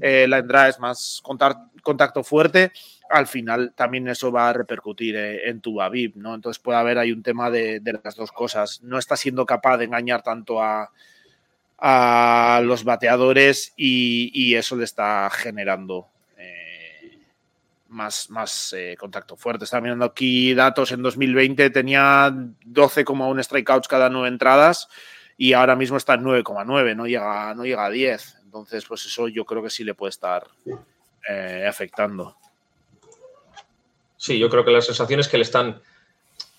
[0.00, 2.72] la entrada es más contacto fuerte,
[3.10, 6.34] al final también eso va a repercutir eh, en tu Babib, ¿no?
[6.34, 8.82] Entonces puede haber ahí un tema de, las dos cosas.
[8.82, 10.90] No está siendo capaz de engañar tanto a,
[12.62, 17.18] los bateadores y, eso le está generando eh,
[17.88, 19.64] más, más eh, contacto fuerte.
[19.64, 24.88] Está mirando aquí datos, en 2020 tenía 12,1 strikeouts cada nueve entradas
[25.36, 28.43] y ahora mismo está en 9,9, no llega, no llega a 10.
[28.54, 30.46] Entonces, pues eso yo creo que sí le puede estar
[31.66, 32.36] afectando.
[34.16, 35.82] Sí, yo creo que las sensaciones que le están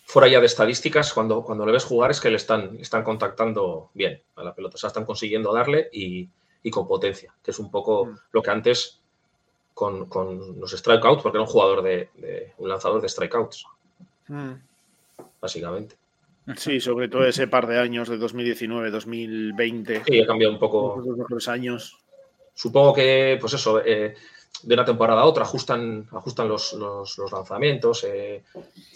[0.03, 3.91] fuera ya de estadísticas, cuando, cuando le ves jugar es que le están, están contactando
[3.93, 6.29] bien a la pelota, o sea, están consiguiendo darle y,
[6.69, 8.19] con potencia, que es un poco mm.
[8.33, 8.99] lo que antes
[9.73, 10.09] con,
[10.59, 12.09] los strikeouts, porque era un jugador de,
[12.57, 13.65] un lanzador de strikeouts,
[14.27, 14.51] mm.
[15.39, 15.95] básicamente.
[16.57, 20.03] Sí, sobre todo ese par de años de 2019, 2020.
[20.05, 21.01] Sí, ha cambiado un poco.
[21.03, 21.97] Los mejores años.
[22.53, 24.15] Supongo que, pues eso, eh,
[24.61, 26.77] de una temporada a otra ajustan, ajustan los,
[27.31, 28.03] lanzamientos.
[28.03, 28.43] Eh,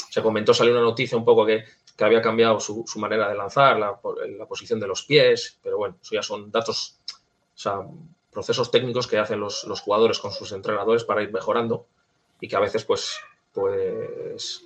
[0.09, 1.63] se comentó, salió una noticia un poco que,
[2.01, 3.99] había cambiado su, manera de lanzar, la,
[4.47, 7.81] posición de los pies, pero bueno, eso ya son datos, o sea,
[8.31, 11.87] procesos técnicos que hacen los, jugadores con sus entrenadores para ir mejorando
[12.39, 13.19] y que a veces pues,
[13.51, 14.63] pues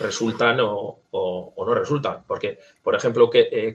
[0.00, 2.24] resultan o, no resultan.
[2.26, 3.74] Porque, por ejemplo, que eh,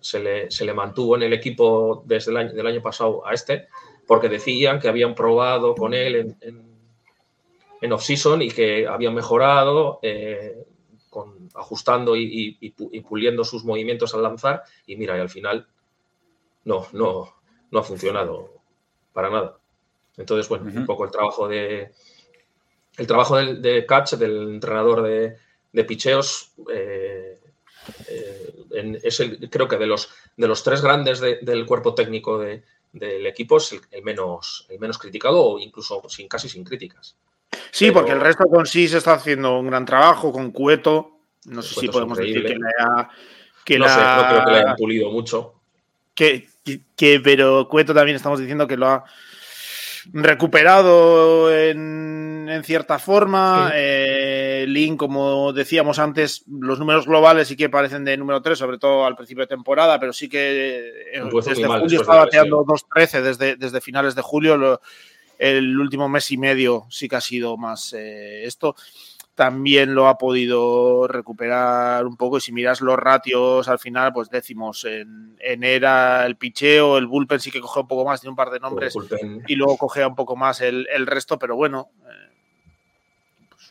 [0.00, 3.32] se le, se le mantuvo en el equipo desde el año, del año pasado a
[3.34, 3.68] este
[4.06, 6.66] porque decían que habían probado con él en,
[7.80, 10.64] en, off-season y que habían mejorado eh,
[11.10, 12.74] con, ajustando y,
[13.08, 15.66] puliendo sus movimientos al lanzar y mira, y al final
[16.64, 17.34] no, no,
[17.70, 18.54] no ha funcionado
[19.12, 19.58] para nada.
[20.16, 21.92] Entonces, bueno, un poco el trabajo de
[22.96, 25.36] el trabajo de, catch, del entrenador de,
[25.76, 27.38] de picheos, eh,
[28.08, 32.64] eh, es el, creo que de los, de los tres grandes del cuerpo técnico de,
[32.94, 37.14] del equipo es el, menos, el menos criticado o incluso sin, casi sin críticas.
[37.70, 41.18] Sí, porque el resto con sí se está haciendo un gran trabajo, con Cueto.
[41.44, 43.10] No sé si podemos decir que la,
[43.62, 45.56] que no, sé, no creo que hayan pulido mucho.
[46.14, 46.48] Que,
[46.96, 49.04] que, pero Cueto también estamos diciendo que lo ha
[50.12, 53.72] recuperado en, en cierta forma.
[53.74, 54.15] Eh,
[54.66, 59.06] Link, como decíamos antes, los números globales sí que parecen de número 3, sobre todo
[59.06, 63.80] al principio de temporada, pero sí que eh, desde julio estaba bateando 2-13 desde, desde
[63.80, 64.80] finales de julio.
[65.38, 68.74] el último mes y medio sí que ha sido más eh, esto
[69.36, 72.38] también lo ha podido recuperar un poco.
[72.38, 77.06] Y si miras los ratios al final, pues decimos en, en era el picheo, el
[77.06, 78.96] bullpen sí que coge un poco más, tiene un par de nombres
[79.46, 82.35] y luego coge un poco más el, resto, pero bueno, eh, pues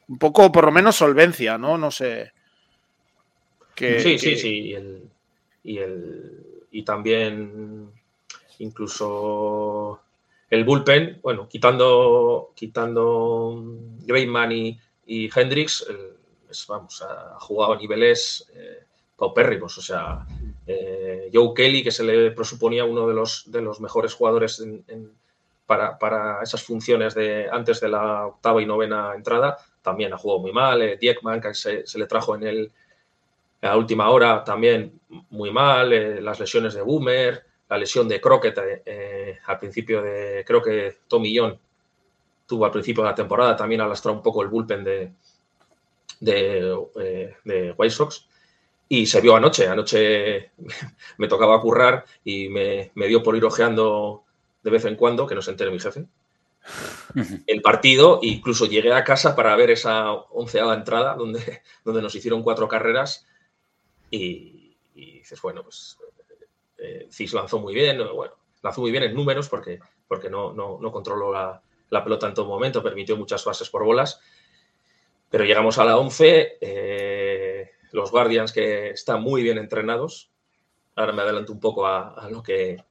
[0.07, 1.77] un poco por lo menos solvencia, ¿no?
[1.77, 2.31] No sé.
[3.75, 4.59] sí, sí, sí.
[4.61, 5.09] Y, el,
[5.63, 7.89] y, el, y también
[8.59, 10.01] incluso
[10.49, 13.63] el bullpen, bueno, quitando, quitando
[14.05, 15.85] Greatman y y Hendrix,
[16.67, 19.77] vamos, ha jugado a niveles eh, paupérrimos.
[19.77, 20.25] O sea,
[20.65, 24.63] eh, Joe Kelly, que se le presuponía uno de los, de los mejores jugadores
[25.65, 30.51] para, esas funciones de antes de la octava y novena entrada, también ha jugado muy
[30.51, 30.81] mal.
[30.81, 32.71] Eh, Diekman, que se, le trajo en el,
[33.61, 35.93] la última hora, también muy mal.
[35.93, 38.59] Eh, las lesiones de Boomer, la lesión de Crockett
[39.45, 41.57] al principio de, creo que Tommy John
[42.45, 45.11] tuvo al principio de la temporada, también ha lastrado un poco el bullpen de,
[46.21, 48.27] eh, de, White Sox.
[48.87, 49.67] Y se vio anoche.
[49.67, 50.51] Anoche
[51.17, 54.23] me tocaba currar y me, dio por ir ojeando
[54.63, 56.05] de vez en cuando, que no se entere mi jefe,
[57.47, 58.19] el partido.
[58.21, 63.27] Incluso llegué a casa para ver esa onceava entrada donde, donde nos hicieron cuatro carreras.
[64.11, 65.97] Y, dices, bueno, pues
[66.77, 67.97] eh, Cis lanzó muy bien.
[68.13, 72.27] Bueno, lanzó muy bien en números porque, porque no, no, no controló la, la pelota
[72.27, 74.19] en todo momento, permitió muchas bases por bolas.
[75.29, 80.31] Pero llegamos a la 11, eh, los Guardians que están muy bien entrenados,
[80.95, 82.83] ahora me adelanto un poco a, lo que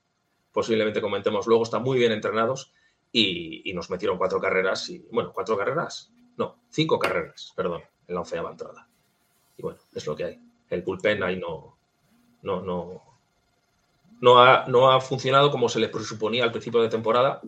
[0.52, 2.72] posiblemente comentemos luego, están muy bien entrenados
[3.16, 8.20] y, nos metieron cuatro carreras, y bueno, cuatro carreras, no, cinco carreras, perdón, en la
[8.20, 8.88] onceava entrada.
[9.56, 10.40] Y bueno, es lo que hay.
[10.68, 11.76] El bullpen ahí no,
[12.42, 13.02] no, no,
[14.20, 17.40] no ha, no ha funcionado como se le presuponía al principio de temporada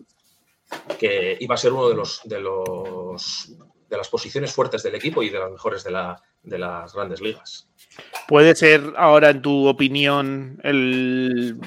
[0.97, 3.51] que iba a ser uno de los, de los
[3.89, 7.21] de las posiciones fuertes del equipo y de las mejores de, la, de las grandes
[7.21, 7.67] ligas.
[8.27, 11.57] ¿Puede ser ahora, en tu opinión, el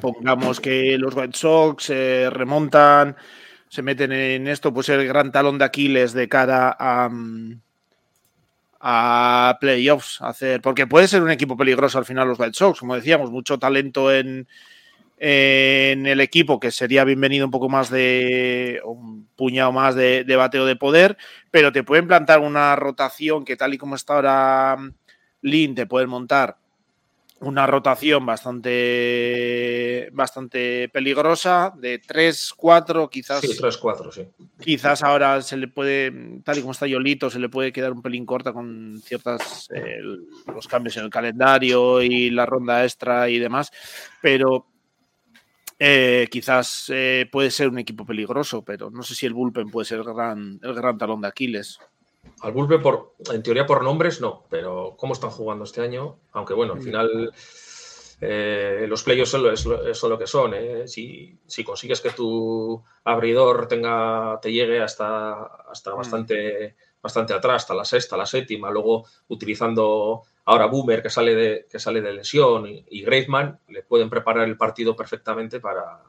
[0.00, 3.16] pongamos que los White Sox se remontan,
[3.74, 7.10] se meten en esto, pues el gran talón de Aquiles de cara a,
[8.78, 12.94] a playoffs, hacer, porque puede ser un equipo peligroso al final los White Sox, como
[12.94, 14.46] decíamos, mucho talento en,
[15.18, 20.66] en el equipo, que sería bienvenido un poco más de un puñado más de, bateo
[20.66, 21.16] de poder,
[21.50, 24.92] pero te pueden plantar una rotación que tal y como está ahora mm,
[25.42, 26.58] Lin, te pueden montar
[27.40, 33.40] una rotación bastante bastante peligrosa de 3, 4, quizás.
[33.40, 34.22] Sí, 3, 4, sí.
[34.60, 38.02] Quizás ahora se le puede, tal y como está Yolito, se le puede quedar un
[38.02, 39.98] pelín corta con ciertas eh,
[40.46, 43.70] los cambios en el calendario y la ronda extra y demás,
[44.22, 44.66] pero
[45.78, 49.86] eh, quizás eh, puede ser un equipo peligroso, pero no sé si el bullpen puede
[49.86, 51.78] ser el gran, el gran talón de Aquiles.
[52.44, 56.52] Al Bulbe por, en teoría por nombres no, pero cómo están jugando este año, aunque
[56.52, 57.32] bueno, al final
[58.20, 60.52] eh, los playoffs son, lo que son.
[60.52, 60.86] ¿eh?
[60.86, 65.96] Si, consigues que tu abridor tenga, te llegue hasta, hasta mm.
[65.96, 71.66] bastante, bastante atrás, hasta la sexta, la séptima, luego utilizando ahora Boomer que sale de,
[71.70, 76.02] que sale de lesión y, y Greatman, le pueden preparar el partido perfectamente para,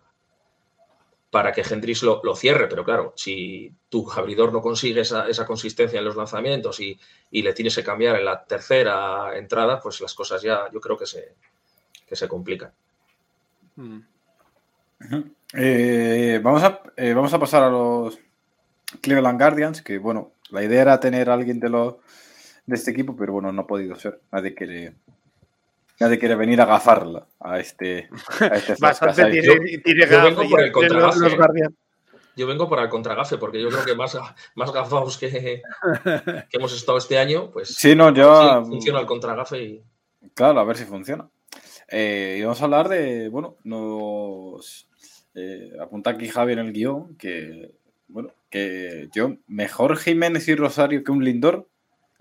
[1.35, 2.67] para que Hendrix lo, cierre.
[2.69, 6.97] Pero claro, si tu abridor no consigue esa, consistencia en los lanzamientos y,
[7.29, 11.05] le tienes que cambiar en la tercera entrada, pues las cosas ya yo creo que
[11.05, 11.35] se,
[12.09, 12.71] se complican.
[13.75, 13.99] Mm.
[15.55, 18.17] Eh, vamos, a, eh, vamos a pasar a los
[19.01, 21.95] Cleveland Guardians, que bueno, la idea era tener a alguien de, los,
[22.65, 24.21] de este equipo, pero bueno, no ha podido ser.
[24.31, 24.93] Nadie quiere
[25.99, 28.09] Nadie quiere venir a gafarla a este.
[28.39, 31.67] A este Bastante tiene, yo, vengo por el contragafe.
[32.35, 34.17] yo vengo por el contragafe, porque yo creo que más,
[34.55, 37.69] más gafados que, que hemos estado este año, pues.
[37.69, 38.63] Sí, no, yo.
[38.65, 39.83] funciona el contragafe y.
[40.33, 41.29] Claro, a ver si funciona.
[41.87, 43.29] Eh, y vamos a hablar de.
[43.29, 44.89] Bueno, nos.
[45.33, 47.71] Eh, apunta aquí Javi en el guion que.
[48.07, 51.67] Bueno, que yo, mejor Jiménez y Rosario que un Lindor.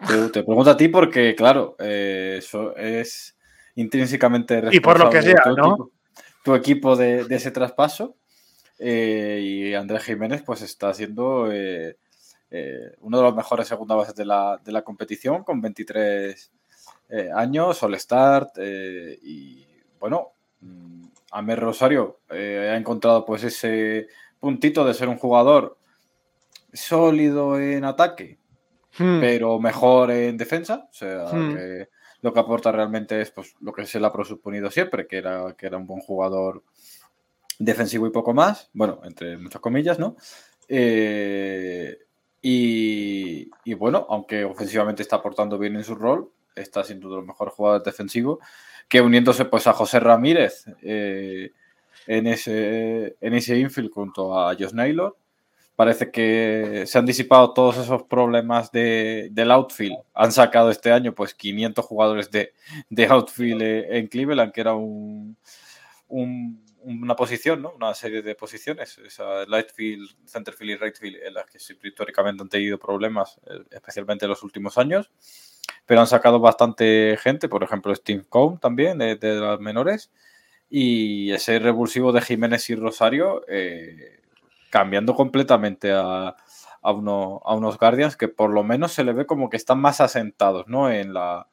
[0.08, 3.36] Te, te pregunto a ti porque, claro, eh, eso es
[3.76, 4.76] intrínsecamente responsable.
[4.76, 5.66] Y por lo que sea, tu ¿no?
[5.66, 5.90] Equipo,
[6.42, 8.16] tu equipo de, ese traspaso.
[8.78, 11.96] Eh, y Andrés Jiménez, pues está siendo eh,
[12.50, 16.52] eh, uno de los mejores segunda bases de la, de la competición, con 23
[17.34, 18.58] años, All Start.
[18.58, 19.64] y
[20.00, 24.08] bueno, mm, Amer Rosario ha encontrado pues ese
[24.40, 25.78] puntito de ser un jugador
[26.74, 28.38] sólido en ataque,
[28.98, 29.20] hmm.
[29.20, 30.88] pero mejor en defensa.
[30.90, 31.54] O sea, hmm.
[31.54, 31.88] que
[32.24, 35.54] lo que aporta realmente es pues, lo que se le ha presuponido siempre, que era,
[35.58, 36.62] que era un buen jugador
[37.58, 40.16] defensivo y poco más, bueno, entre muchas comillas, ¿no?
[40.66, 41.98] Eh,
[42.40, 47.28] y, bueno, aunque ofensivamente está aportando bien en su rol, está siendo uno de los
[47.28, 48.38] mejores jugadores defensivos,
[48.88, 51.52] que uniéndose pues a José Ramírez eh,
[52.06, 55.14] en, ese, en ese infield junto a Josh Naylor,
[55.76, 59.96] Parece que se han disipado todos esos problemas de, del outfield.
[60.14, 62.52] Han sacado este año pues 500 jugadores de,
[62.90, 65.36] de outfield en Cleveland, que era un,
[66.84, 67.72] una posición, ¿no?
[67.72, 72.78] una serie de posiciones, esa lightfield, centerfield y rightfield, en las que históricamente han tenido
[72.78, 75.10] problemas, eh, especialmente en los últimos años.
[75.86, 80.10] Pero han sacado bastante gente, por ejemplo, Steve Cohn también, de, las menores.
[80.70, 84.20] Y ese revulsivo de Jiménez y Rosario, eh,
[84.74, 86.34] cambiando completamente a,
[86.82, 89.78] a, uno, a unos Guardians que por lo menos se le ve como que están
[89.78, 90.90] más asentados, ¿no?
[90.90, 91.46] En la.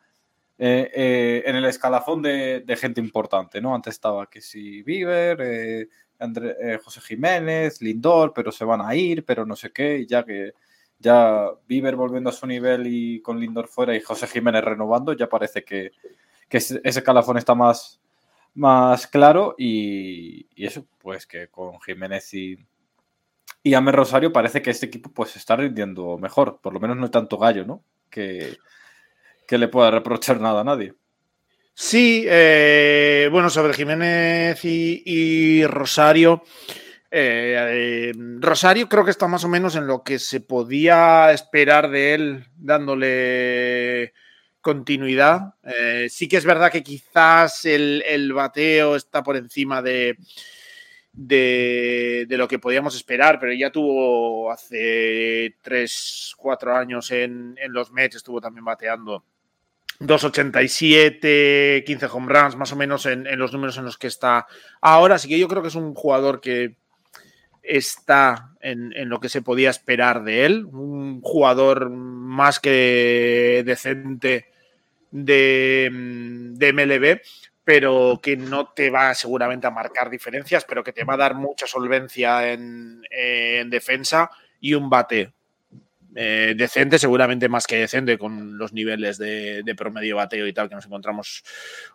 [0.58, 3.76] Eh, eh, en el escalafón de, gente importante, ¿no?
[3.76, 5.88] Antes estaba que si Bieber, eh,
[6.84, 10.54] José Jiménez, Lindor, pero se van a ir, pero no sé qué, ya que
[10.98, 15.30] ya Bieber volviendo a su nivel y con Lindor fuera y José Jiménez renovando, ya
[15.30, 15.92] parece que,
[16.50, 18.02] ese, escalafón está más,
[18.56, 22.58] más claro y, y, eso, pues que con Jiménez y,
[23.64, 27.06] y Amer Rosario parece que este equipo pues está rindiendo mejor, por lo menos no
[27.06, 27.84] es tanto gallo, ¿no?
[28.10, 28.58] Que,
[29.48, 30.96] que le pueda reprochar nada a nadie.
[31.74, 36.44] Sí, eh, bueno, sobre Jiménez y, Rosario.
[37.10, 42.14] Eh, Rosario creo que está más o menos en lo que se podía esperar de
[42.14, 44.14] él, dándole
[44.62, 45.56] continuidad.
[45.64, 50.18] Eh, sí que es verdad que quizás el bateo está por encima de,
[51.14, 58.18] de, lo que podíamos esperar, pero ya tuvo hace 3, 4 años en, los Mets,
[58.18, 59.24] estuvo también bateando
[60.00, 64.48] 2.87, 15 home runs, más o menos en, los números en los que está
[64.80, 65.16] ahora.
[65.16, 66.76] Así que yo creo que es un jugador que
[67.62, 74.48] está en, lo que se podía esperar de él, un jugador más que decente
[75.12, 75.90] de,
[76.54, 77.22] de MLB,
[77.74, 81.36] pero que no te va seguramente a marcar diferencias, pero que te va a dar
[81.36, 83.02] mucha solvencia en,
[83.70, 85.32] defensa y un bate
[86.14, 90.76] eh, decente, seguramente más que decente con los niveles de, promedio bateo y tal que
[90.76, 91.46] nos encontramos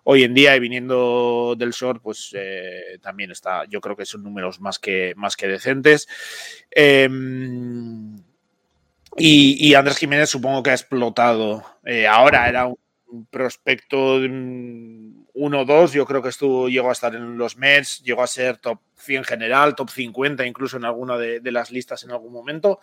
[0.05, 4.22] hoy en día y viniendo del short, pues eh, también está, yo creo que son
[4.22, 6.09] números más que, más que decentes.
[6.70, 8.16] Em,
[9.18, 11.62] y, Andrés Jiménez supongo que ha explotado.
[11.85, 14.18] Eh, ahora era un prospecto
[15.37, 18.80] 1-2, yo creo que estuvo, llegó a estar en los Mets, llegó a ser top
[18.97, 22.80] 100 general, top 50 incluso en alguna de, las listas en algún momento.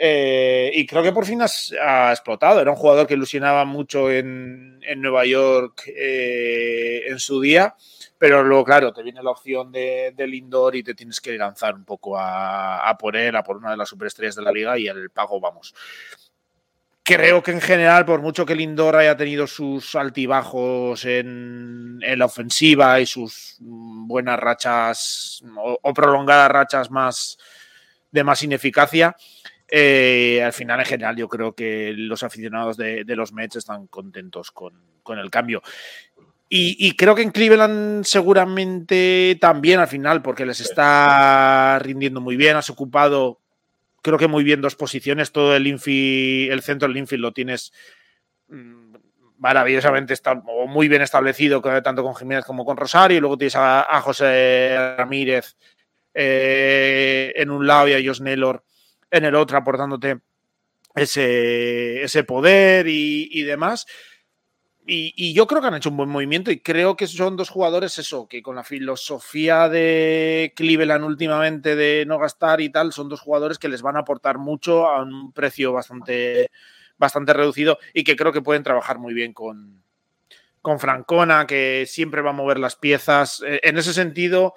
[0.00, 2.60] Eh, y creo que por fin ha explotado.
[2.60, 7.74] Era un jugador que ilusionaba mucho en, Nueva York eh, en su día,
[8.16, 11.74] pero luego, claro, te viene la opción de, del indoor y te tienes que lanzar
[11.74, 14.78] un poco a, a, por él, a por una de las superestrellas de la liga
[14.78, 15.74] y el pago, vamos
[17.08, 23.00] creo que en general, por mucho que Lindor haya tenido sus altibajos en, la ofensiva
[23.00, 27.38] y sus buenas rachas o, prolongadas rachas más
[28.10, 29.16] de más ineficacia,
[29.70, 34.50] eh, al final en general yo creo que los aficionados de, los Mets están contentos
[34.50, 34.74] con,
[35.18, 35.62] el cambio.
[36.50, 42.56] Y, creo que en Cleveland seguramente también al final, porque les está rindiendo muy bien,
[42.56, 43.40] has ocupado
[44.02, 45.32] creo que muy bien dos posiciones.
[45.32, 47.72] Todo el infield, el centro del infield lo tienes
[48.48, 48.94] mm,
[49.38, 50.14] maravillosamente
[50.46, 53.16] o muy bien establecido, tanto con Jiménez como con Rosario.
[53.16, 55.56] Y luego tienes a, José Ramírez
[56.14, 58.64] eh, en un lado y a Josh Naylor
[59.10, 60.18] en el otro, aportándote
[60.94, 63.86] ese, ese poder y demás.
[64.90, 67.98] Y, yo creo que han hecho un buen movimiento y creo que son dos jugadores,
[67.98, 73.20] eso, que con la filosofía de Cleveland últimamente de no gastar y tal, son dos
[73.20, 76.50] jugadores que les van a aportar mucho a un precio bastante,
[76.96, 79.82] bastante reducido y que creo que pueden trabajar muy bien con,
[80.62, 83.42] con Francona, que siempre va a mover las piezas.
[83.46, 84.54] Eh, en ese sentido,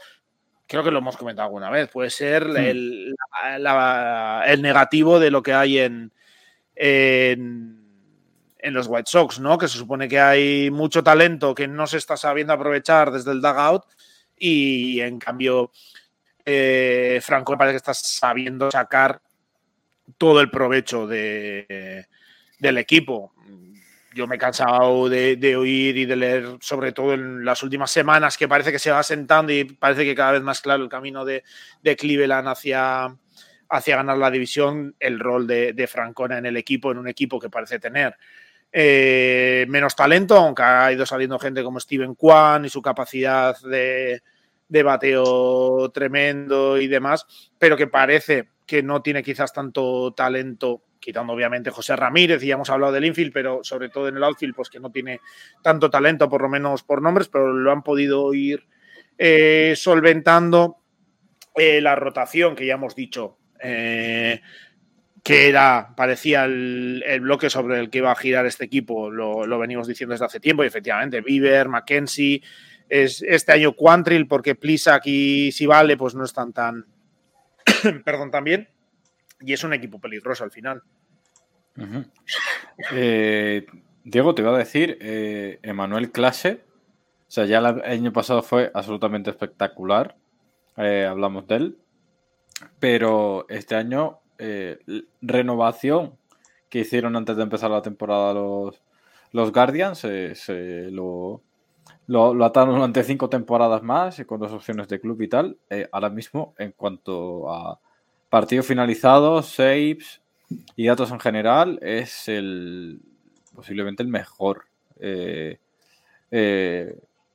[0.65, 2.55] creo que lo hemos comentado alguna vez, puede ser hmm.
[2.55, 3.15] el,
[4.45, 6.13] el, negativo de lo que hay en,
[6.73, 7.80] en
[8.61, 9.57] en los White Sox, ¿no?
[9.57, 13.41] Que se supone que hay mucho talento que no se está sabiendo aprovechar desde el
[13.41, 13.83] dugout
[14.37, 15.71] y en cambio
[16.45, 19.21] eh, Franco me parece que está sabiendo sacar
[20.17, 22.07] todo el provecho de,
[22.59, 23.33] del equipo.
[24.13, 28.37] Yo me he cansado de, oír y de leer, sobre todo en las últimas semanas,
[28.37, 31.23] que parece que se va sentando y parece que cada vez más claro el camino
[31.23, 31.43] de,
[31.81, 33.15] de Cleveland hacia,
[33.69, 37.39] hacia ganar la división, el rol de, de Francona en el equipo, en un equipo
[37.39, 38.17] que parece tener
[38.73, 44.21] eh, menos talento, aunque ha ido saliendo gente como Steven Kwan y su capacidad de,
[44.69, 47.27] bateo tremendo y demás,
[47.59, 52.53] pero que parece que no tiene quizás tanto talento, quitando obviamente José Ramírez, y ya
[52.53, 55.19] hemos hablado del infield, pero sobre todo en el outfield, pues que no tiene
[55.61, 58.65] tanto talento, por lo menos por nombres, pero lo han podido ir
[59.17, 60.77] eh, solventando
[61.55, 63.37] eh, la rotación que ya hemos dicho
[65.23, 69.87] que era, parecía el, bloque sobre el que iba a girar este equipo, lo, venimos
[69.87, 72.41] diciendo desde hace tiempo, y efectivamente, Bieber, Mackenzie,
[72.89, 76.85] es este año Quantrill, porque Plisak y vale pues no están tan,
[78.03, 78.67] perdón, también,
[79.39, 80.81] y es un equipo peligroso al final.
[82.91, 83.65] Eh,
[84.03, 86.63] Diego, te iba a decir, eh, Emanuel Clase,
[87.27, 90.15] o sea, ya el año pasado fue absolutamente espectacular,
[90.77, 91.77] eh, hablamos de él,
[92.79, 94.79] pero este año eh,
[95.21, 96.17] renovación
[96.67, 98.81] que hicieron antes de empezar la temporada los,
[99.31, 99.99] los Guardians.
[99.99, 101.43] se lo,
[102.07, 105.57] lo, ataron durante cinco temporadas más con dos opciones de club y tal.
[105.69, 107.79] Eh, ahora mismo, en cuanto a
[108.29, 110.21] partidos finalizados, saves
[110.75, 112.99] y datos en general, es el
[113.55, 114.65] posiblemente el mejor,
[114.99, 115.59] eh,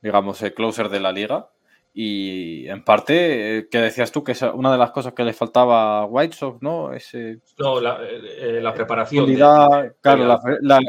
[0.02, 1.50] digamos, el closer de la liga.
[1.98, 5.32] Y en parte, eh, que decías tú que es una de las cosas que le
[5.32, 6.92] faltaba a White Sox, ¿no?
[6.92, 9.24] Ese, no, la, eh, la preparación.
[10.02, 10.38] claro,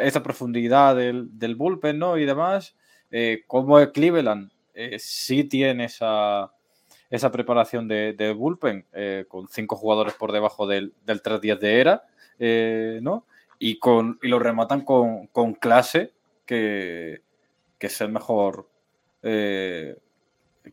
[0.03, 2.17] esa profundidad del, del, bullpen, ¿no?
[2.17, 2.75] Y demás.
[3.09, 6.51] Eh, como Cleveland eh, sí tiene esa,
[7.09, 8.85] esa preparación de, de bullpen,
[9.29, 12.03] con cinco jugadores por debajo del, del 3-10 de era,
[13.01, 13.25] ¿no?
[13.59, 16.11] Y, con, y lo rematan con, con clase,
[16.45, 17.21] que,
[17.77, 18.67] que es el mejor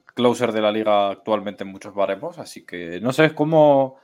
[0.03, 3.99] closer de la liga actualmente en muchos baremos, así que no sé cómo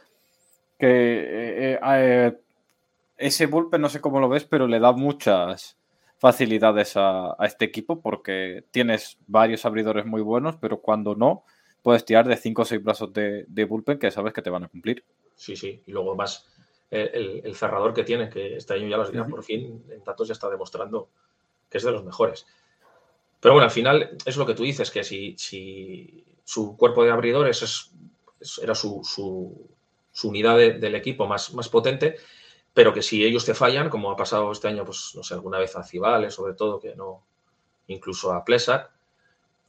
[0.78, 2.38] que eh, eh, eh,
[3.18, 5.78] ese bullpen no sé cómo lo ves, pero le da muchas
[6.16, 11.45] facilidades a, este equipo porque tienes varios abridores muy buenos, pero cuando no,
[11.82, 14.68] puedes tirar de 5 o 6 brazos de, bullpen que sabes que te van a
[14.68, 15.05] cumplir.
[15.34, 16.47] Sí, sí, y luego más
[16.91, 20.32] el, cerrador que tiene, que este año ya los días por fin en datos ya
[20.32, 21.11] está demostrando
[21.68, 22.47] que es de los mejores.
[23.41, 27.62] Pero bueno, al final es lo que tú dices, que si, su cuerpo de abridores
[27.62, 32.16] es, era su, su, unidad del equipo más, potente,
[32.74, 35.59] pero que si ellos te fallan, como ha pasado este año, pues no sé, alguna
[35.59, 37.24] vez a Cibales, sobre todo, que no,
[37.86, 38.91] incluso a Plesak,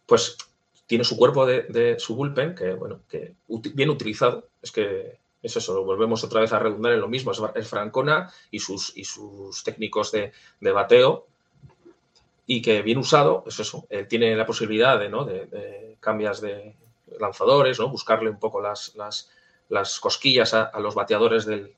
[0.05, 0.37] pues
[0.85, 5.83] tiene su cuerpo de, su bullpen, que bueno, que bien utilizado, es que es eso,
[5.83, 10.11] volvemos otra vez a redundar en lo mismo, es, Francona y sus, y sus técnicos
[10.11, 11.30] de bateo,
[12.53, 15.23] y que bien usado, es eso, eh, tiene la posibilidad de, ¿no?
[15.23, 16.75] de, cambias de
[17.17, 17.87] lanzadores, ¿no?
[17.87, 18.93] buscarle un poco las,
[19.69, 21.73] las, cosquillas a, los bateadores del,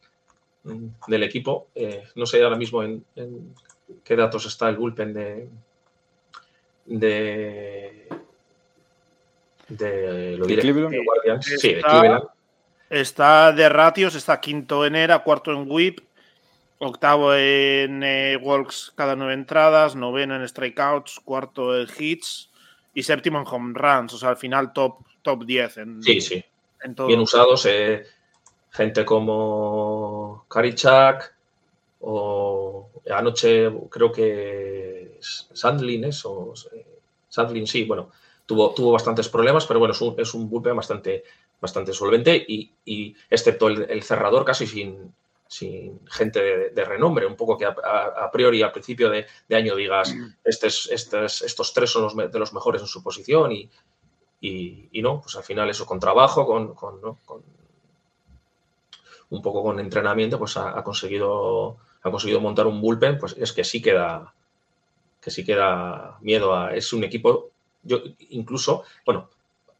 [0.63, 1.67] del equipo.
[1.76, 3.05] Eh, no sé ahora mismo en,
[4.03, 5.47] qué datos está el bullpen de,
[6.88, 8.07] de,
[9.67, 12.24] de lo Sí, de Cleveland.
[12.89, 15.99] Está de ratios, está quinto en era, cuarto en whip
[16.80, 22.49] octavo en eh, walks cada nueve entradas, noveno en strikeouts, cuarto en hits
[22.93, 24.13] y séptimo en home runs.
[24.13, 26.43] O sea, al final top, top 10 en, Sí, sí.
[26.84, 27.07] en todo.
[27.07, 27.65] Bien usados.
[27.65, 28.03] eh,
[28.71, 31.34] gente como Karichak
[32.01, 36.86] o anoche creo que Sandlin es o eh,
[37.30, 38.11] Sandlin sí, bueno,
[38.45, 41.24] tuvo, tuvo bastantes problemas, pero bueno, es un, es un bullpen bastante,
[41.61, 45.13] bastante solvente y, y excepto el, el cerrador casi sin,
[45.48, 49.26] sin gente de, de renombre, un poco que a, a- a priori al principio de,
[49.48, 50.14] de año digas,
[50.44, 53.70] este es- este es- estos tres son los de los mejores en su posición y,
[54.41, 57.20] y, y no, pues al final eso con trabajo, con, con, ¿no?
[57.26, 57.44] con
[59.30, 63.54] un poco con entrenamiento, pues ha, ha conseguido ha conseguido montar un bullpen, pues es
[63.54, 64.34] que sí queda
[65.22, 69.30] que sí queda miedo a es un equipo yo incluso bueno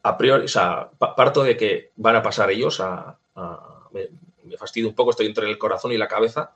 [0.04, 3.90] a priori o sea pa- parto de que van a pasar ellos a, a-
[4.46, 6.54] me, fastidio un poco estoy entre el corazón y la cabeza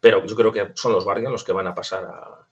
[0.00, 2.46] pero yo creo que son los Guardians los que van a pasar a-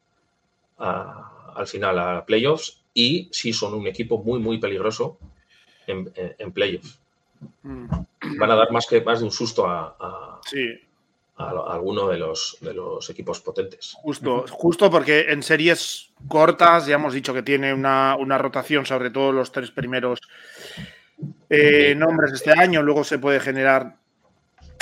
[0.78, 5.18] a- al final a playoffs y sí son un equipo muy muy peligroso
[5.86, 6.98] en, en- en playoffs
[7.62, 7.86] Mm,
[8.38, 10.72] van a dar más que más de un susto a, a- Sí,
[11.36, 13.92] a- a alguno de los, de los equipos potentes.
[14.02, 19.10] justo, justo porque en series cortas ya hemos dicho que tiene una, una rotación, sobre
[19.10, 20.18] todo los tres primeros
[21.48, 22.82] eh, nombres este año.
[22.82, 23.96] Luego se puede generar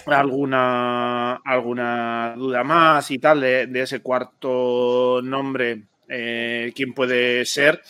[0.06, 7.82] alguna, alguna duda más y tal de, ese cuarto nombre, eh, quién puede ser.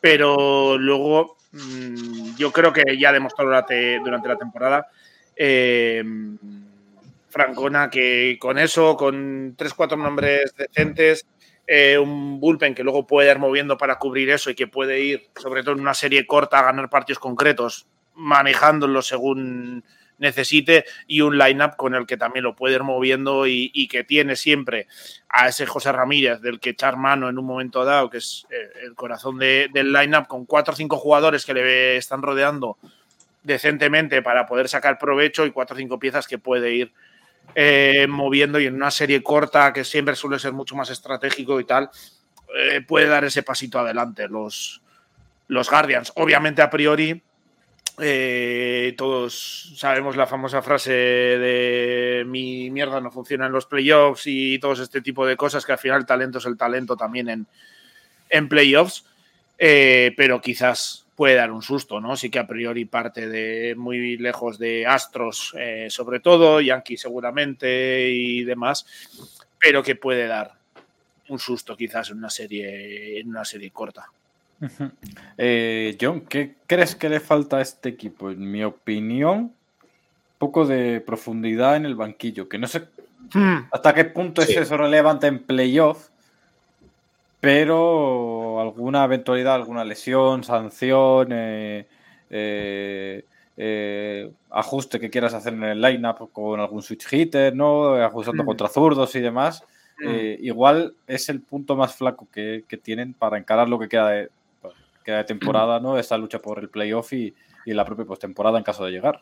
[0.00, 4.86] Pero luego mm, yo creo que ya demostró durante, durante la temporada
[5.36, 6.04] eh,
[7.28, 11.26] Francona que con eso, con tres, cuatro nombres decentes,
[11.66, 15.26] eh, un bullpen que luego puede ir moviendo para cubrir eso y que puede ir,
[15.34, 19.82] sobre todo en una serie corta, a ganar partidos concretos, manejándolo según
[20.18, 24.36] necesite y un lineup con el que también lo puede ir moviendo y, que tiene
[24.36, 24.86] siempre
[25.28, 28.70] a ese José Ramírez del que echar mano en un momento dado, que es eh,
[28.84, 32.78] el corazón de- del lineup con cuatro o cinco jugadores que le están rodeando
[33.42, 36.92] decentemente para poder sacar provecho y cuatro o cinco piezas que puede ir
[37.54, 41.64] eh, moviendo y en una serie corta que siempre suele ser mucho más estratégico y
[41.64, 41.90] tal,
[42.56, 44.80] eh, puede dar ese pasito adelante los,
[45.48, 46.12] los Guardians.
[46.16, 47.22] Obviamente a priori
[48.00, 54.58] eh, todos sabemos la famosa frase de mi mierda no funciona en los playoffs y
[54.58, 57.46] todos este tipo de cosas que al final el talento es el talento también en,
[58.30, 59.04] en playoffs,
[59.58, 62.16] eh, pero quizás puede dar un susto, ¿no?
[62.16, 68.10] Sí que a priori parte de muy lejos de Astros, eh, sobre todo, Yankees seguramente
[68.10, 68.84] y demás,
[69.60, 70.52] pero que puede dar
[71.28, 74.10] un susto quizás en una serie, en una serie corta.
[75.38, 78.30] Eh, John, ¿qué crees que le falta a este equipo?
[78.30, 79.52] En mi opinión, un
[80.38, 82.84] poco de profundidad en el banquillo, que no sé
[83.32, 84.52] Hmm, hasta qué punto Sí.
[84.52, 86.08] es eso relevante en playoff,
[87.40, 91.86] pero alguna eventualidad, alguna lesión, sanción, eh,
[92.30, 93.24] eh,
[93.56, 97.94] eh, ajuste que quieras hacer en el lineup con algún switch hitter, ¿no?
[97.94, 98.46] Ajustando Mm.
[98.46, 99.62] contra zurdos y demás.
[99.98, 100.08] hmm.
[100.08, 104.08] Eh, igual es el punto más flaco que, que tienen para encarar lo que queda
[104.08, 104.28] de,
[105.04, 105.98] queda de temporada, ¿no?
[105.98, 107.34] Esa lucha por el playoff y,
[107.66, 109.20] y la propia postemporada en caso de llegar.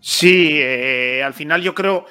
[0.00, 2.04] Sí, eh, al final yo creo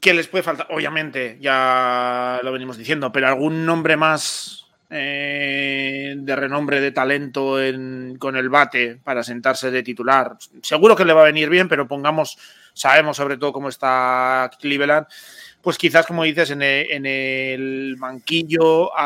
[0.00, 4.58] que les puede faltar, obviamente, ya lo venimos diciendo, pero algún nombre más
[4.94, 10.36] eh, de renombre, de talento en- con el bate para sentarse de titular.
[10.62, 12.36] Seguro que le va a venir bien, pero pongamos,
[12.74, 15.06] sabemos sobre todo cómo está Cleveland,
[15.62, 18.96] pues quizás, como dices, en el, en el banquillo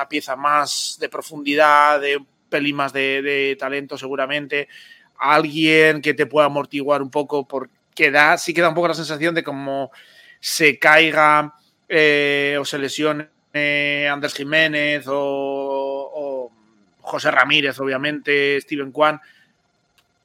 [0.00, 4.68] alguna pieza más de profundidad, de un más de, talento seguramente,
[5.18, 8.94] alguien que te pueda amortiguar un poco porque da, sí que da un poco la
[8.94, 9.90] sensación de como
[10.40, 11.54] se caiga
[11.88, 13.28] eh, o se lesione
[14.10, 16.50] Andrés Jiménez o,
[17.02, 19.20] José Ramírez, obviamente, Steven Kwan,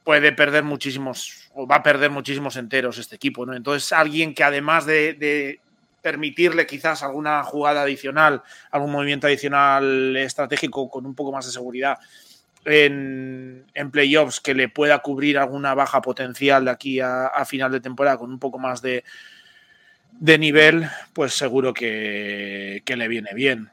[0.03, 3.55] puede perder muchísimos, o va a perder muchísimos enteros este equipo, ¿no?
[3.55, 5.61] Entonces, alguien que además de, de
[6.05, 11.97] permitirle quizás alguna jugada adicional, algún movimiento adicional estratégico con un poco más de seguridad
[12.63, 17.81] en, en playoffs, que le pueda cubrir alguna baja potencial de aquí a, final de
[17.81, 19.03] temporada con un poco más de,
[20.11, 23.71] de nivel, pues seguro que, que le viene bien.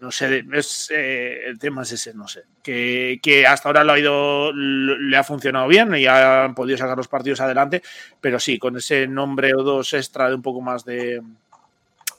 [0.00, 2.42] No sé, es, eh, el tema es ese, no sé.
[2.60, 6.96] Que, que hasta ahora lo ha ido, le ha funcionado bien y han podido sacar
[6.96, 7.82] los partidos adelante,
[8.20, 11.22] pero sí, con ese nombre o dos extra de un poco más de,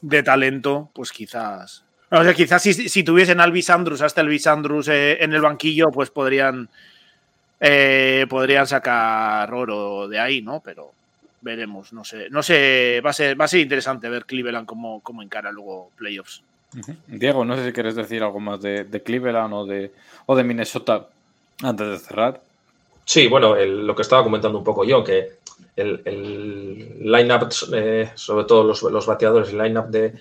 [0.01, 1.83] de talento, pues quizás.
[2.11, 5.41] O sea, quizás si, si tuviesen a Elvis Andrus, hasta Elvis Andrus eh, en el
[5.41, 6.69] banquillo, pues podrían,
[7.59, 10.61] eh, podrían sacar oro de ahí, ¿no?
[10.61, 10.91] Pero
[11.41, 11.93] veremos.
[11.93, 15.21] No sé, no sé, va a ser, va a ser interesante ver Cleveland cómo, cómo
[15.21, 16.43] encara luego playoffs.
[17.07, 19.91] Diego, no sé si quieres decir algo más de, Cleveland o de,
[20.27, 21.07] o de Minnesota
[21.63, 22.41] antes de cerrar.
[23.05, 25.38] Sí, bueno, lo que estaba comentando un poco yo, que
[25.75, 30.13] el, el line-up, eh, sobre todo los, los bateadores, el line-up de,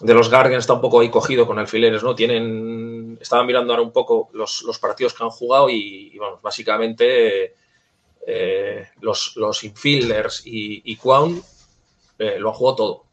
[0.00, 2.14] de los Guardians está un poco ahí cogido con alfileres, ¿no?
[2.14, 7.54] Tienen, estaban mirando ahora un poco los, partidos que han jugado y, vamos, básicamente
[8.26, 10.98] eh, los, los infielders y, y
[12.18, 13.04] eh, lo han jugado todo.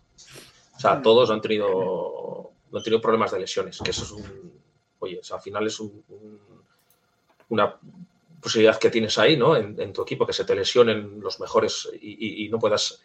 [0.75, 4.53] O sea, todos han tenido, han tenido problemas de lesiones, que eso es un,
[4.99, 5.81] oye, al final es
[7.49, 7.75] una
[8.41, 9.55] posibilidad que tienes ahí, ¿no?
[9.55, 13.01] En, tu equipo, que se te lesionen los mejores y, no puedas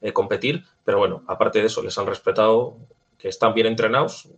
[0.00, 0.64] eh, competir.
[0.84, 2.76] Pero bueno, aparte de eso, les han respetado
[3.18, 4.28] que están bien entrenados,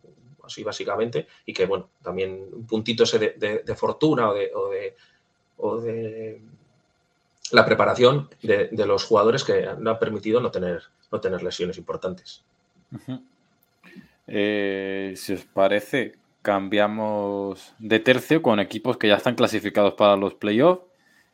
[0.42, 4.50] así básicamente, y que, bueno, también un puntito ese de, fortuna o de,
[5.56, 6.40] o de,
[7.52, 12.44] la preparación de, los jugadores que han permitido no tener, no tener lesiones importantes.
[14.26, 20.34] Eh, si os parece, cambiamos de tercio con equipos que ya están clasificados para los
[20.34, 20.82] playoffs.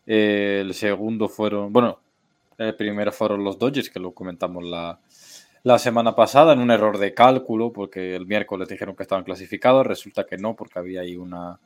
[0.06, 2.00] Eh, el segundo fueron, bueno,
[2.58, 5.00] el primero fueron los Dodgers, que lo comentamos la,
[5.62, 9.86] la semana pasada en un error de cálculo, porque el miércoles dijeron que estaban clasificados,
[9.86, 11.58] resulta que no, porque había ahí una,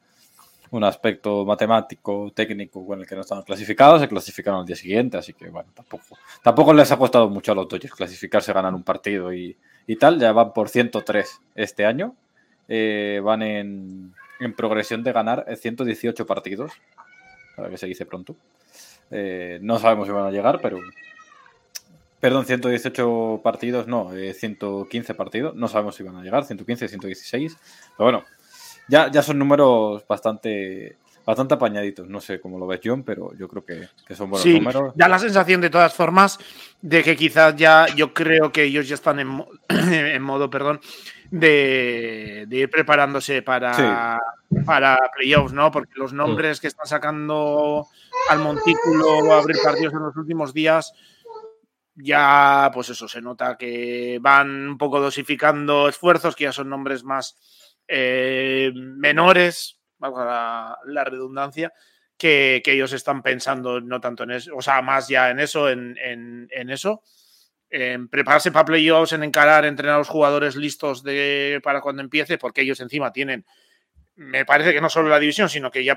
[0.70, 5.18] un aspecto matemático, técnico con el que no estaban clasificados, se clasificaron al día siguiente,
[5.18, 8.82] así que bueno, tampoco, tampoco les ha costado mucho a los Dodgers clasificarse, ganar un
[8.82, 12.14] partido y, y tal, ya van por 103 este año,
[12.74, 16.72] eh, van en, en, progresión de ganar 118 partidos,
[17.54, 18.34] para que se dice pronto.
[19.10, 20.78] Eh, no sabemos si van a llegar, pero
[22.18, 25.56] Perdón, 118 partidos, no, 115 eh, partidos.
[25.56, 27.58] No sabemos si van a llegar, 115, 116.
[27.96, 28.24] Pero bueno,
[28.86, 32.08] ya, ya son números bastante, bastante apañaditos.
[32.08, 34.92] No sé cómo lo ves, John, pero yo creo que, son buenos sí, números.
[34.94, 36.38] Da la sensación, de todas formas,
[36.80, 40.80] de que quizás ya, yo creo que ellos ya están en, en modo, perdón,
[41.32, 44.20] de, ir preparándose para,
[44.64, 45.70] para playoffs, ¿no?
[45.70, 47.88] Porque los nombres que están sacando
[48.28, 50.92] al montículo a abrir partidos en los últimos días
[51.94, 57.04] ya, pues eso, se nota que van un poco dosificando esfuerzos, que ya son nombres
[57.04, 57.36] más
[57.86, 61.72] eh, menores, valga la, redundancia,
[62.16, 66.48] que, ellos están pensando no tanto en eso, o sea, más ya en eso, en,
[66.70, 67.02] eso.
[67.74, 72.36] En prepararse para playoffs, en encarar, entrenar a los jugadores listos de, para cuando empiece,
[72.36, 73.46] porque ellos encima tienen
[74.16, 75.96] me parece que no solo la división, sino que ya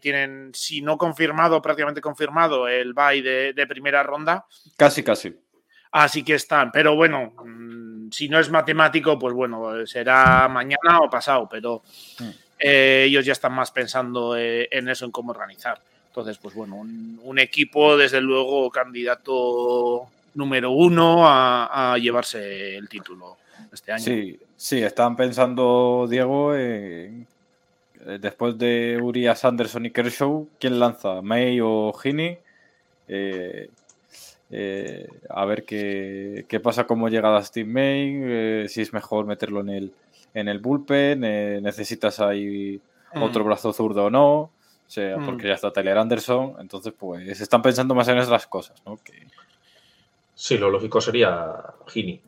[0.00, 4.46] tienen, si no confirmado, prácticamente confirmado, el bye de, primera ronda.
[4.76, 5.36] Casi, casi.
[5.92, 11.10] Así que están, pero bueno, mm, si no es matemático, pues bueno, será mañana o
[11.10, 11.82] pasado, pero
[12.20, 12.30] mm.
[12.60, 15.80] eh, ellos ya están más pensando eh, en eso, en cómo organizar.
[16.06, 23.36] Entonces, pues bueno, un, equipo, desde luego, candidato número uno a, a, llevarse el título
[23.72, 24.04] este año.
[24.04, 27.26] Sí, sí, están pensando, Diego, en
[28.06, 31.20] eh, después de Urias Anderson y Kershaw, ¿quién lanza?
[31.22, 32.38] ¿May o Gini?
[33.08, 33.68] Eh,
[34.50, 39.68] eh, a ver qué, pasa, cómo llega a Steve May, si es mejor meterlo en
[39.68, 39.92] el,
[40.34, 41.20] en el bullpen,
[41.62, 42.80] necesitas ahí
[43.14, 43.22] mm.
[43.22, 44.50] otro brazo zurdo o no, o
[44.86, 45.26] sea, mm.
[45.26, 48.98] porque ya está Tyler Anderson, entonces pues están pensando más en esas cosas, ¿no?
[50.40, 51.54] Sí, lo lógico sería
[51.86, 52.18] Gini,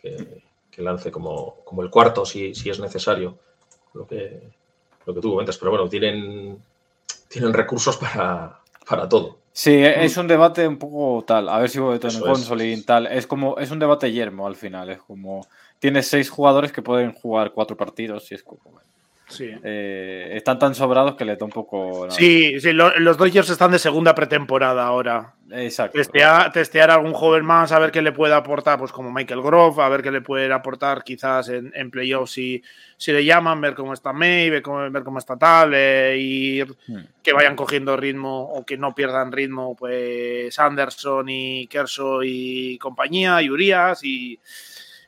[0.00, 0.42] que,
[0.76, 3.36] lance como, como, el cuarto si, si es necesario.
[3.94, 4.40] Lo que,
[5.04, 6.56] lo que tú comentas, pero bueno, tienen,
[7.26, 9.38] tienen recursos para, para todo.
[9.52, 12.70] Sí, e-, es un debate un poco tal, a ver si voy a en console
[12.70, 15.44] y tal, es como, es un debate yermo al final, es como,
[15.80, 18.60] tienes seis jugadores que pueden jugar cuatro partidos y es como,
[19.28, 19.50] Sí.
[19.64, 22.08] Eh, están tan sobrados que le da un poco.
[22.10, 25.34] Sí, sí los Dodgers están de segunda pretemporada ahora.
[25.50, 25.98] Exacto.
[25.98, 29.82] Testear, testear, algún joven más, a ver qué le puede aportar, pues como Michael Grove,
[29.82, 32.62] a ver qué le puede aportar quizás en, en playoffs si,
[32.96, 36.62] si le llaman, ver cómo está May, ver cómo, ver cómo está tal, eh, y
[36.62, 37.04] hmm.
[37.22, 43.40] que vayan cogiendo ritmo o que no pierdan ritmo, pues Anderson y Kershaw y compañía,
[43.42, 44.40] y Urias y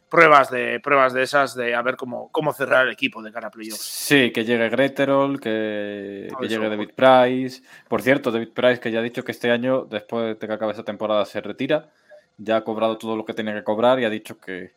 [0.08, 3.48] pruebas de pruebas de esas de a ver cómo, cómo cerrar el equipo de cara
[3.48, 3.80] a playoffs.
[3.80, 7.62] Sí, que llegue Greterol, que, llegue David Price.
[7.88, 10.72] Por cierto, David Price que ya ha dicho que este año, después de que acabe
[10.72, 11.90] esa temporada, se retira.
[12.38, 14.72] Ya ha cobrado todo lo que tenía que cobrar y ha dicho que,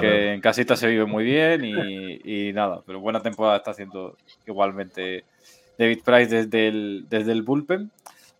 [0.00, 5.24] que en casita se vive muy bien y, nada, pero buena temporada está haciendo igualmente
[5.78, 7.90] David Price desde el, desde el bullpen.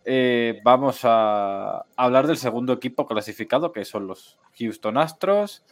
[0.04, 5.62] Eh, vamos a hablar del segundo equipo clasificado, que son los Houston Astros.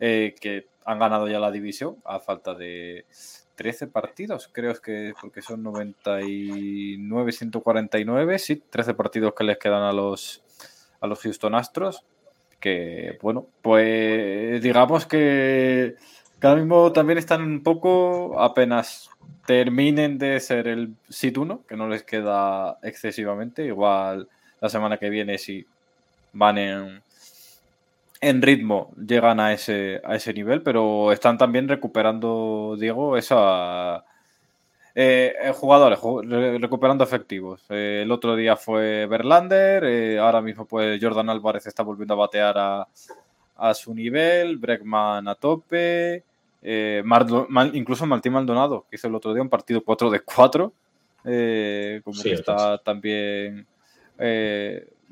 [0.00, 3.06] Eh, que han ganado ya la división a falta de
[3.54, 9.92] 13 partidos, creo que porque son 99, 149, sí, 13 partidos que les quedan a
[9.92, 10.42] los,
[11.00, 12.04] a los Houston Astros,
[12.60, 15.96] que bueno, pues digamos que,
[16.40, 19.10] que ahora mismo también están un poco apenas
[19.46, 24.28] terminen de ser el sit 1, que no les queda excesivamente, igual
[24.60, 25.66] la semana que viene si
[26.32, 27.02] van en,
[28.28, 34.04] en ritmo llegan a ese, a ese nivel, pero están también recuperando, Diego, esa...
[34.96, 35.98] Eh, eh, jugadores
[36.60, 37.64] recuperando efectivos.
[37.68, 42.56] Eh, el otro día fue Verlander, ahora mismo pues Jordan Álvarez está volviendo a batear
[42.56, 42.88] a,
[43.56, 46.22] a su nivel, Bregman a tope,
[47.72, 50.72] incluso Martín Maldonado, que hizo el otro día un partido 4 de 4,
[52.04, 53.66] como que está también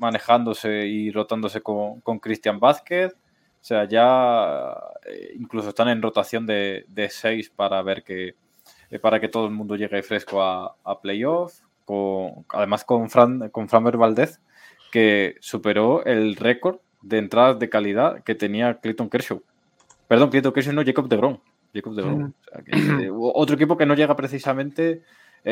[0.03, 3.13] manejándose y rotándose con, con Cristian Vázquez.
[3.13, 4.75] O sea, ya
[5.05, 8.35] eh, incluso están en rotación de, de seis para ver que
[8.91, 11.61] eh, para que todo el mundo llegue fresco a, a playoff.
[11.85, 14.39] Con, además con Fran, con Valdez,
[14.89, 19.41] que superó el récord de entradas de calidad que tenía Clayton Kershaw.
[20.07, 21.39] Perdón, Clayton Kershaw no, Jacob de Grom.
[21.73, 22.33] Jacob de Grom.
[23.01, 25.01] Eh, otro equipo que no llega precisamente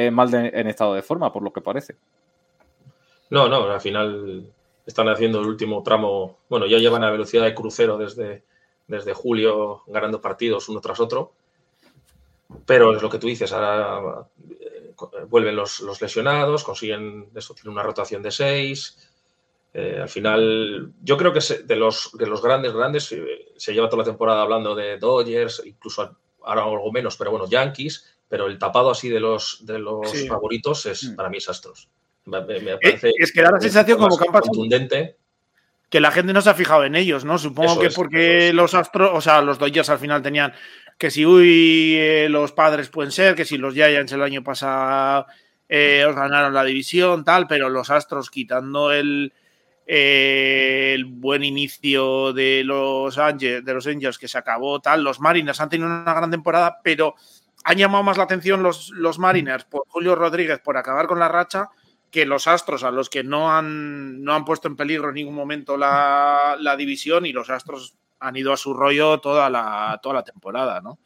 [0.09, 1.97] mal en estado de forma, por lo que parece.
[3.31, 4.53] No, no, al final
[4.85, 6.39] están haciendo el último tramo.
[6.49, 8.43] Bueno, ya llevan a velocidad de crucero desde,
[8.87, 11.31] desde julio ganando partidos uno tras otro.
[12.65, 14.27] Pero es lo que tú dices, ahora
[14.59, 14.93] eh,
[15.29, 19.09] vuelven los, lesionados, consiguen eso, tienen una rotación de seis.
[19.73, 23.87] Eh, al final, yo creo que de los, de los grandes, grandes, eh, se lleva
[23.87, 28.59] toda la temporada hablando de Dodgers, incluso ahora algo menos, pero bueno, Yankees, pero el
[28.59, 31.15] tapado así de los, de los favoritos es mm.
[31.15, 31.87] para mí es Astros.
[32.25, 34.91] Eh, es que da la sensación como que han
[35.91, 37.37] que la gente no se ha fijado en ellos, ¿no?
[37.37, 40.53] Supongo que porque los Astros, o sea, los Dodgers al final tenían
[40.97, 45.25] que si uy, eh, los padres pueden ser, que si los Giants el año pasado
[45.67, 49.33] eh, os ganaron la división, tal, pero los Astros quitando el,
[49.85, 55.59] el buen inicio de los, Angels, de los Angels que se acabó, tal, los Mariners
[55.59, 57.15] han tenido una gran temporada, pero
[57.65, 61.27] han llamado más la atención los, los Mariners por Julio Rodríguez por acabar con la
[61.27, 61.69] racha
[62.11, 65.33] que los Astros, a los que no han, no han puesto en peligro en ningún
[65.33, 70.23] momento la, división y los Astros han ido a su rollo toda la, toda la
[70.23, 70.99] temporada, ¿no?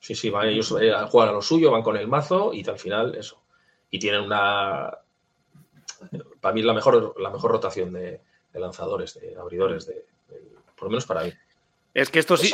[0.00, 2.68] Sí, sí, van ellos eh, a jugar a lo suyo, van con el mazo y
[2.68, 3.40] al final eso.
[3.90, 4.98] Y tienen una.
[6.40, 8.20] Para mí, la mejor, la mejor rotación de,
[8.52, 10.04] lanzadores, de abridores, de,
[10.74, 11.32] por lo menos para mí.
[11.94, 12.50] Es que esto sí,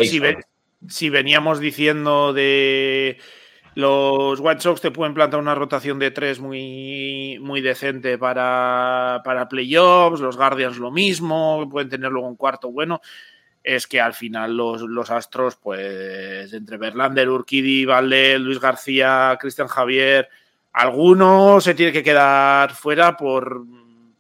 [0.88, 3.18] si veníamos diciendo de
[3.75, 9.49] los White Sox te pueden plantar una rotación de tres muy, muy decente para, para
[9.49, 13.01] playoffs, los Guardians lo mismo, pueden tener luego un cuarto bueno.
[13.62, 19.68] Es que al final los, los Astros, pues entre Verlander, Urquidi, Valle, Luis García, Cristian
[19.68, 20.29] Javier,
[20.73, 23.62] alguno se tiene que quedar fuera por,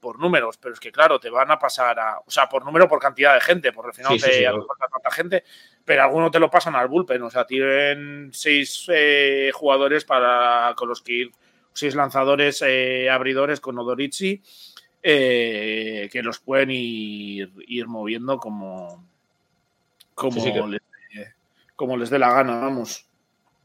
[0.00, 2.88] por números, pero es que claro, te van a pasar a, o sea, por número,
[2.88, 4.44] por cantidad de gente, porque al final te
[4.90, 5.44] tanta gente,
[5.90, 10.88] pero algunos te lo pasan al bullpen, o sea, tienen seis eh, jugadores para con
[10.88, 11.32] los que ir,
[11.72, 14.40] seis lanzadores, eh, abridores con Odorizzi,
[15.02, 19.04] eh, que los pueden ir, ir moviendo como,
[20.14, 20.80] como, Les,
[21.74, 23.04] como les dé la gana, vamos.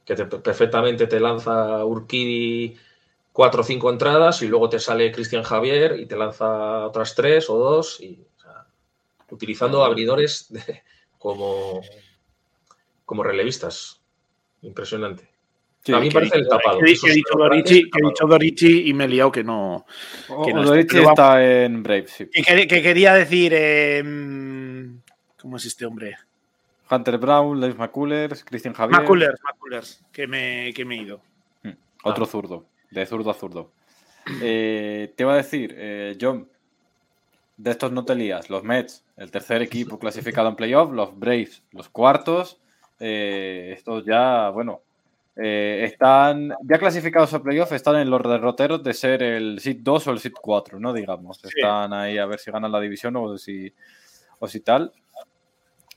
[0.03, 2.75] Que perfectamente te lanza Urquidi
[3.31, 7.51] cuatro o cinco entradas y luego te sale Cristian Javier y te lanza otras tres
[7.51, 8.25] o dos, y,
[9.29, 10.51] utilizando abridores
[11.19, 11.81] como,
[13.05, 14.01] como relevistas.
[14.61, 15.29] Impresionante.
[15.93, 16.79] a mí me parece el tapado.
[16.79, 19.85] Que, he dicho Dorici, y me he liado que no.
[20.43, 22.27] Que no Dorici está, en Brave, sí.
[22.27, 23.53] Que, quería decir.
[23.53, 25.01] Em,
[25.39, 26.17] ¿Cómo es este hombre?
[26.89, 29.01] Hunter Brown, Les McCullers, Christian Javier.
[29.01, 31.21] McCullers, McCullers, que me, que me he ido.
[31.63, 32.27] Hmm, otro ah.
[32.27, 33.71] zurdo de zurdo a zurdo.
[34.41, 36.49] Eh, te iba a decir, eh, John,
[37.57, 38.49] de estos no te lías.
[38.49, 42.59] Los Mets, el tercer equipo clasificado en playoff, los Braves, los cuartos.
[42.99, 44.81] Eh, estos ya, bueno,
[45.35, 50.11] están ya clasificados a playoff, están en los derroteros de ser el SIT 2 o
[50.11, 50.93] el SIT 4, ¿no?
[50.93, 51.43] Digamos.
[51.43, 53.73] Están ahí a ver si ganan la división o si,
[54.39, 54.93] o si tal.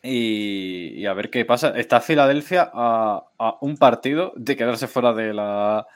[0.03, 1.71] Y, a ver qué pasa.
[1.71, 5.87] Está Filadelfia a, un partido de quedarse fuera de la,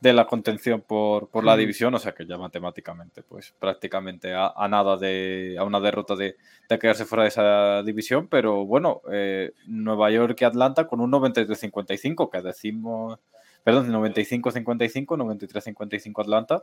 [0.00, 4.52] de la contención por, por la división, o sea que ya matemáticamente, pues prácticamente a,
[4.68, 6.36] nada de, a una derrota de,
[6.68, 11.10] de, quedarse fuera de esa división, pero bueno, eh, Nueva York y Atlanta con un
[11.12, 13.18] 93-55, que decimos,
[13.64, 16.62] perdón, 95-55, 93-55 Atlanta,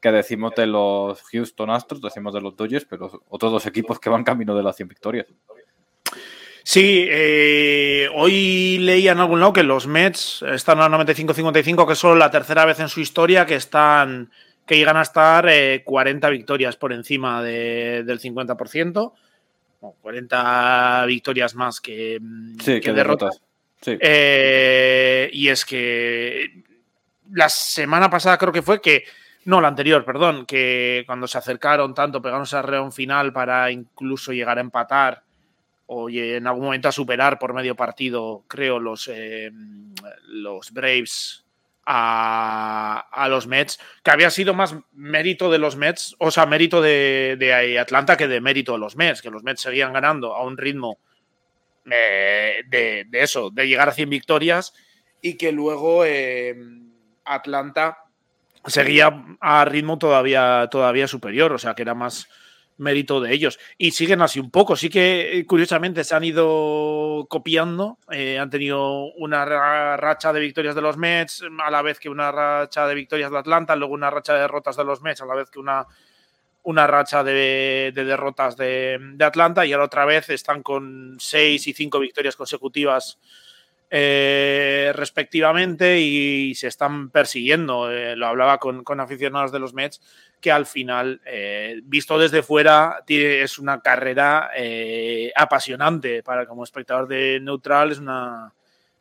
[0.00, 4.08] que decimos de los Houston Astros, decimos de los Dodgers, pero otros dos equipos que
[4.08, 5.26] van camino de las 100 victorias.
[6.72, 11.98] Sí, eh, hoy leía en algún lado que los Mets están a 95-55, que es
[11.98, 14.30] solo la tercera vez en su historia que están,
[14.64, 15.50] que llegan a estar
[15.82, 19.12] 40 victorias por encima del 50%,
[20.00, 22.56] 40 victorias más que, mm,
[22.94, 23.42] derrotas.
[23.84, 26.62] y es que
[27.32, 29.02] la semana pasada creo que fue que
[29.44, 34.32] no, la anterior, perdón, que cuando se acercaron tanto, pegaron esa reón final para incluso
[34.32, 35.24] llegar a empatar
[35.92, 39.50] o en algún momento a superar por medio partido, creo, los, eh,
[40.28, 41.44] los Braves
[41.84, 47.76] a, los Mets, que había sido más mérito de los Mets, o sea, mérito de,
[47.80, 51.00] Atlanta que de mérito de los Mets, que los Mets seguían ganando a un ritmo
[51.90, 54.72] eh, de, eso, de llegar a 100 victorias
[55.20, 56.54] y que luego eh,
[57.24, 58.04] Atlanta
[58.64, 62.28] seguía a ritmo todavía, todavía superior, o sea que era más
[62.80, 63.58] mérito de ellos.
[63.78, 68.50] Y siguen así un poco, sí que eh, curiosamente se han ido copiando, eh, han
[68.50, 69.44] tenido una
[69.96, 73.38] racha de victorias de los Mets, a la vez que una racha de victorias de
[73.38, 75.86] Atlanta, luego una racha de derrotas de los Mets, a la vez que una,
[76.64, 81.72] una racha de, derrotas de, de, Atlanta, y ahora otra vez están con seis y
[81.72, 83.18] cinco victorias consecutivas
[83.92, 87.90] eh, respectivamente y se están persiguiendo.
[87.90, 90.00] Eh, lo hablaba con, aficionados de los Mets,
[90.40, 94.50] que al final, eh, visto desde fuera, es una carrera
[95.34, 96.22] apasionante.
[96.22, 98.54] Para como espectador de neutral, es una,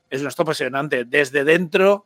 [0.10, 1.06] es una apasionante.
[1.06, 2.06] Desde dentro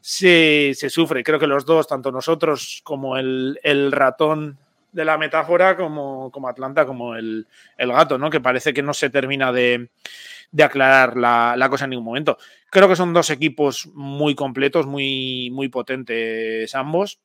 [0.00, 1.22] se, se, sufre.
[1.22, 4.56] Creo que los dos, tanto nosotros como el, ratón
[4.90, 8.30] de la metáfora, como, como Atlanta, como el, el gato, ¿no?
[8.30, 9.90] Que parece que no se termina de
[10.52, 12.38] de aclarar la, cosa en ningún momento.
[12.70, 17.20] Creo que son dos equipos muy completos, muy, muy potentes ambos.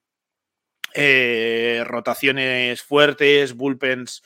[0.93, 4.23] Eh, rotaciones fuertes, bullpens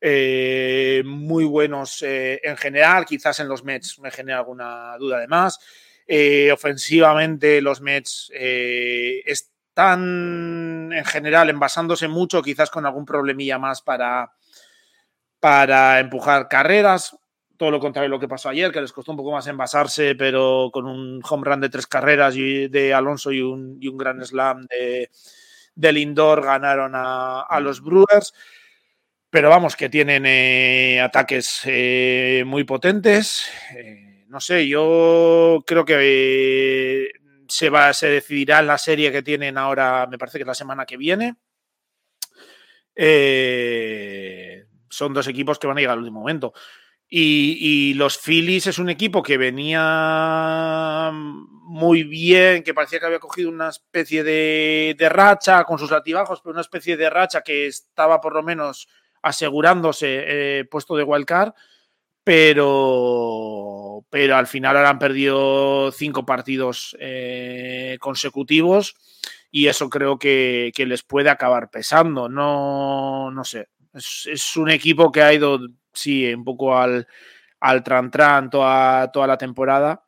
[0.00, 3.04] eh, muy buenos eh, en general.
[3.04, 5.58] Quizás en los Mets me genera alguna duda de más.
[6.52, 14.30] ofensivamente, los Mets están en general envasándose mucho, quizás con algún problemilla más para,
[15.40, 17.16] para empujar carreras
[17.56, 20.14] todo lo contrario de lo que pasó ayer, que les costó un poco más envasarse,
[20.14, 25.10] pero con un home run de tres carreras de Alonso y un, gran slam de,
[25.74, 28.34] del indoor ganaron a, los Brewers.
[29.30, 33.48] Pero vamos, que tienen eh, ataques eh, muy potentes.
[33.76, 37.10] Eh, no sé, yo creo que
[37.48, 40.54] se, va, se decidirá en la serie que tienen ahora, me parece que es la
[40.54, 41.36] semana que viene.
[44.88, 46.54] son dos equipos que van a llegar al último momento.
[47.08, 53.48] Y, los Phillies es un equipo que venía muy bien, que parecía que había cogido
[53.48, 58.34] una especie de, racha con sus altibajos, pero una especie de racha que estaba por
[58.34, 58.88] lo menos
[59.22, 60.24] asegurándose
[60.60, 61.52] eh, puesto de wildcard,
[62.24, 68.94] pero, pero al final ahora han perdido cinco partidos eh, consecutivos
[69.50, 72.28] y eso creo que, les puede acabar pesando.
[72.28, 73.68] No, no sé.
[73.94, 75.60] Es un equipo que ha ido
[75.96, 77.06] sí, un poco al,
[77.60, 80.04] al tran-tran toda, toda la temporada.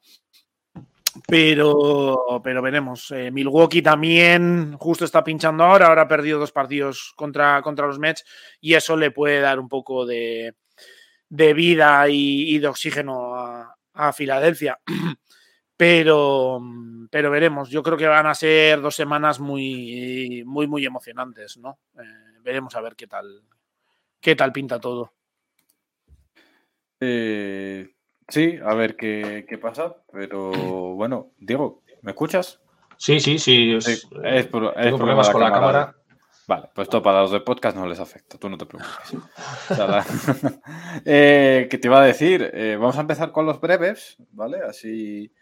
[1.26, 3.11] Pero, pero veremos.
[3.11, 5.86] Eh, Milwaukee también justo está pinchando ahora.
[5.86, 8.24] Ahora ha perdido dos partidos contra, contra los Mets
[8.61, 10.55] y eso le puede dar un poco de,
[11.28, 13.74] de vida y, de oxígeno a,
[14.12, 14.78] Filadelfia.
[15.76, 16.61] Pero,
[17.09, 17.70] pero veremos.
[17.70, 21.78] Yo creo que van a ser dos semanas muy, muy, muy emocionantes, ¿no?
[21.97, 23.45] Eh, veremos a ver qué tal,
[24.20, 25.12] qué tal pinta todo.
[27.01, 27.90] Eh,
[28.28, 30.51] sí, a ver qué, pasa, pero
[30.94, 32.61] bueno, Diego, ¿me escuchas?
[32.96, 33.78] Sí, sí, sí.
[34.24, 35.94] Es, problemas con la cámara.
[36.49, 39.14] Vale, pues esto para los de podcast no les afecta, tú no te preocupes.
[41.05, 42.51] Eh, ¿Qué te iba a decir?
[42.55, 44.59] Eh, vamos a empezar con los breves, ¿vale?
[44.66, 45.32] Así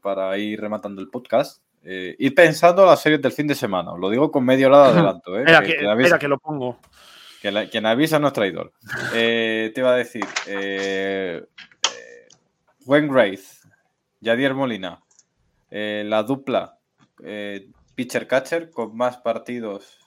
[0.00, 1.62] para ir rematando el podcast.
[1.82, 5.38] ir pensando las series del fin de semana, lo digo con medio lado de adelanto.
[5.38, 5.44] ¿eh?
[5.44, 6.78] que, que lo pongo
[7.70, 8.72] quien avisa no es traidor.
[9.14, 12.28] Eh, te iba a decir, eh, eh
[12.86, 13.38] Wayne
[14.22, 15.02] Jadier Molina,
[15.70, 16.78] eh, la dupla
[17.94, 19.98] pitcher-catcher con más partidos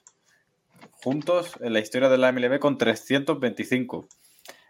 [1.03, 4.07] juntos en la historia de la MLB con 325.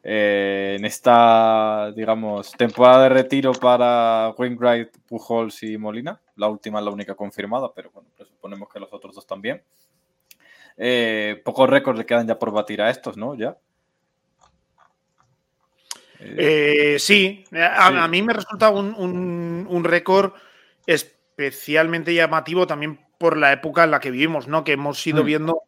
[0.09, 6.21] en esta, digamos, temporada de retiro para Wainwright, Pujols y Molina.
[6.35, 9.61] La última es la única confirmada, pero bueno, suponemos que los otros dos también.
[10.77, 13.35] Eh, pocos récords le quedan ya por batir a estos, ¿no?
[13.35, 13.57] Ya.
[16.19, 20.33] Eh, sí, a, mí me resulta un, récord
[20.85, 24.63] especialmente llamativo también por la época en la que vivimos, ¿no?
[24.63, 25.25] Que hemos ido mm.
[25.25, 25.63] viendo,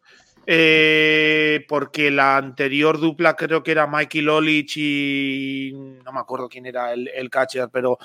[0.46, 5.72] eh, porque la anterior dupla creo que era Mikey Lolich y
[6.04, 7.98] no me acuerdo quién era el, catcher, pero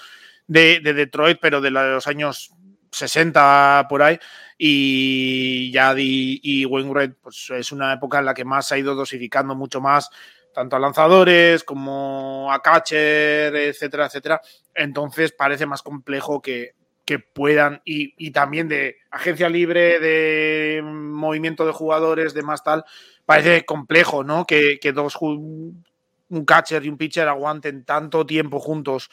[0.48, 2.52] de, Detroit, pero de los años
[2.96, 4.20] 60 por ahí.
[4.58, 8.96] Y ya y, y Wainwright, pues es una época en la que más ha ido
[8.96, 10.10] dosificando mucho más,
[10.54, 14.42] tanto a lanzadores como a catcher, etcétera, etcétera.
[14.74, 16.72] Entonces parece más complejo que,
[17.04, 22.86] que puedan, y, y, también de agencia libre, de movimiento de jugadores, de más tal,
[23.26, 24.46] parece complejo, ¿no?
[24.46, 29.10] Que, que dos, un catcher y un pitcher aguanten tanto tiempo juntos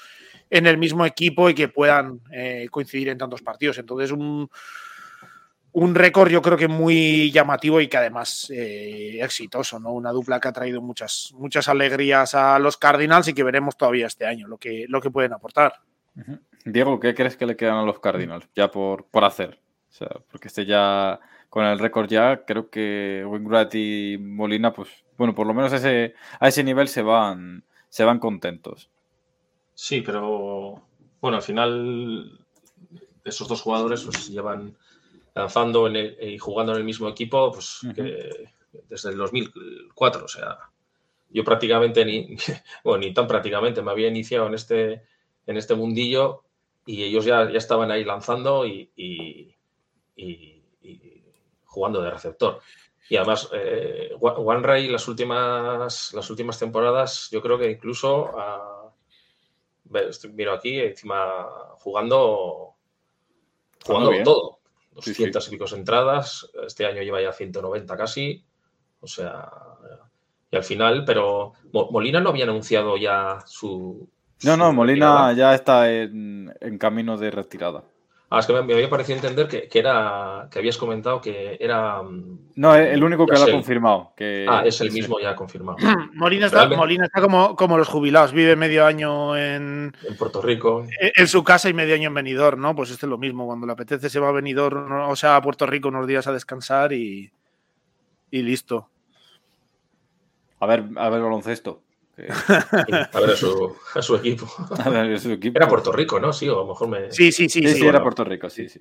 [0.53, 3.79] en el mismo equipo y que puedan eh, coincidir en tantos partidos.
[3.79, 4.51] Entonces, un,
[5.73, 9.93] un récord yo creo que muy llamativo y que además eh, exitoso, ¿no?
[9.93, 14.07] Una dupla que ha traído muchas, muchas alegrías a los Cardinals y que veremos todavía
[14.07, 15.73] este año lo que, lo que pueden aportar.
[16.67, 19.59] Diego, ¿qué crees que le quedan a los Cardinals ya por, por hacer?
[19.89, 24.91] O sea, porque este ya, con el récord ya, creo que Wingrat y Molina, pues,
[25.17, 28.91] bueno, por lo menos ese, a ese nivel se van, se van contentos.
[29.83, 30.81] Sí, pero
[31.21, 32.39] bueno, al final
[33.25, 34.77] esos dos jugadores pues, llevan
[35.35, 37.95] lanzando en el, y jugando en el mismo equipo pues, uh -huh.
[37.97, 38.49] que
[38.89, 40.25] desde el 2004.
[40.25, 40.57] O sea,
[41.31, 42.37] yo prácticamente ni,
[42.85, 45.03] bueno, ni tan prácticamente me había iniciado en este,
[45.49, 46.45] en este mundillo
[46.87, 49.53] y ellos ya, ya estaban ahí lanzando y, y,
[50.15, 51.25] y, y
[51.65, 52.61] jugando de receptor.
[53.09, 58.31] Y además, eh, One Ray las últimas, las últimas temporadas, yo creo que incluso,
[60.33, 61.47] miro aquí, encima
[61.79, 62.75] jugando,
[63.85, 64.59] jugando todo.
[64.95, 65.57] 200 sí, sí.
[65.57, 68.45] y pico entradas, este año lleva ya 190 casi,
[69.01, 69.49] o sea,
[70.51, 74.07] y al final, pero Molina no había anunciado ya su...
[74.45, 75.33] No, no, Molina retirada.
[75.33, 77.85] ya está en, en, camino de retirada.
[78.35, 81.59] Ah, es que me, me había parecido entender que, que, era que habías comentado que
[81.61, 82.01] era.
[82.55, 84.15] No, el único que lo ha confirmado.
[84.17, 85.77] Que, ah, es el mismo ya confirmado.
[86.15, 90.87] Molina está, Molina está como, como, los jubilados, vive medio año en, en Puerto Rico.
[90.99, 92.75] En, en, su casa y medio año en Benidorm, ¿no?
[92.75, 93.45] Pues este es lo mismo.
[93.45, 96.33] Cuando le apetece se va a Benidorm, o sea, a Puerto Rico unos días a
[96.33, 97.31] descansar y,
[98.31, 98.89] y listo.
[100.59, 101.83] A ver, a ver baloncesto.
[102.17, 102.29] Que...
[102.31, 104.47] a ver a su, a su, equipo.
[104.85, 105.59] A ver a su equipo.
[105.59, 106.33] Era Puerto Rico, ¿no?
[106.33, 107.11] Sí, o a lo mejor me.
[107.11, 107.63] Sí, sí, sí.
[107.63, 108.81] Sí, sí, sí era Puerto Rico, sí, sí.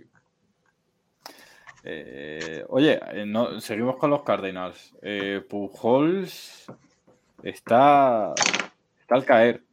[1.84, 4.94] Eh, oye, eh, no, seguimos con los Cardinals.
[5.02, 6.68] Eh, Pujols
[7.42, 8.34] está,
[9.00, 9.64] está al caer.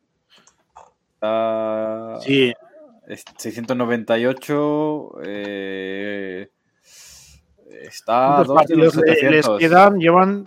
[1.15, 2.53] Está, sí.
[3.37, 5.19] 698.
[5.25, 6.51] Eh,
[7.83, 8.45] está.
[8.45, 10.47] Dos partidos les quedan, llevan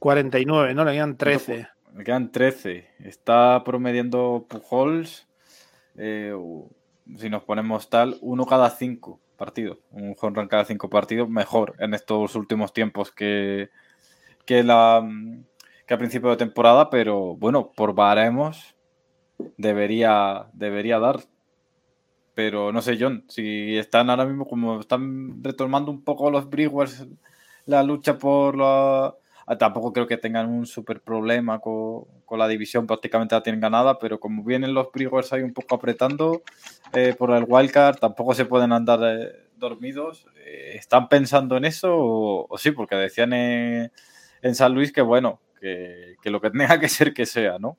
[0.00, 0.84] 149, ¿no?
[0.84, 1.68] Le quedan 13.
[1.92, 2.88] Me quedan 13.
[3.00, 5.28] Está promediando Pujols.
[5.96, 6.34] Eh,
[7.16, 9.78] si nos ponemos tal, uno cada cinco partidos.
[9.90, 13.70] Un home run cada cinco partidos, mejor en estos últimos tiempos que,
[14.46, 15.06] que, la,
[15.86, 18.76] que a principio de temporada, pero bueno, por baremos
[19.58, 21.20] debería, debería dar.
[22.34, 27.06] Pero no sé, John, si están ahora mismo como están retomando un poco los Brewers
[27.66, 29.14] la lucha por la
[29.58, 33.98] tampoco creo que tengan un super problema con, con, la división, prácticamente la tienen ganada,
[33.98, 36.42] pero como vienen los Brewers ahí un poco apretando
[36.92, 40.26] eh, por el wildcard, tampoco se pueden andar eh, dormidos.
[40.44, 42.70] Eh, ¿Están pensando en eso o, o sí?
[42.70, 43.92] Porque decían en,
[44.42, 47.76] en, San Luis que bueno, que, que lo que tenga que ser que sea, ¿no?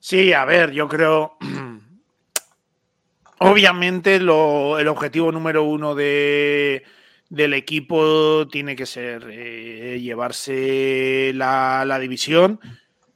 [0.00, 1.36] Sí, a ver, yo creo.
[3.38, 6.84] Obviamente, lo, el objetivo número uno de
[7.32, 12.60] del equipo tiene que ser eh, llevarse la, la, división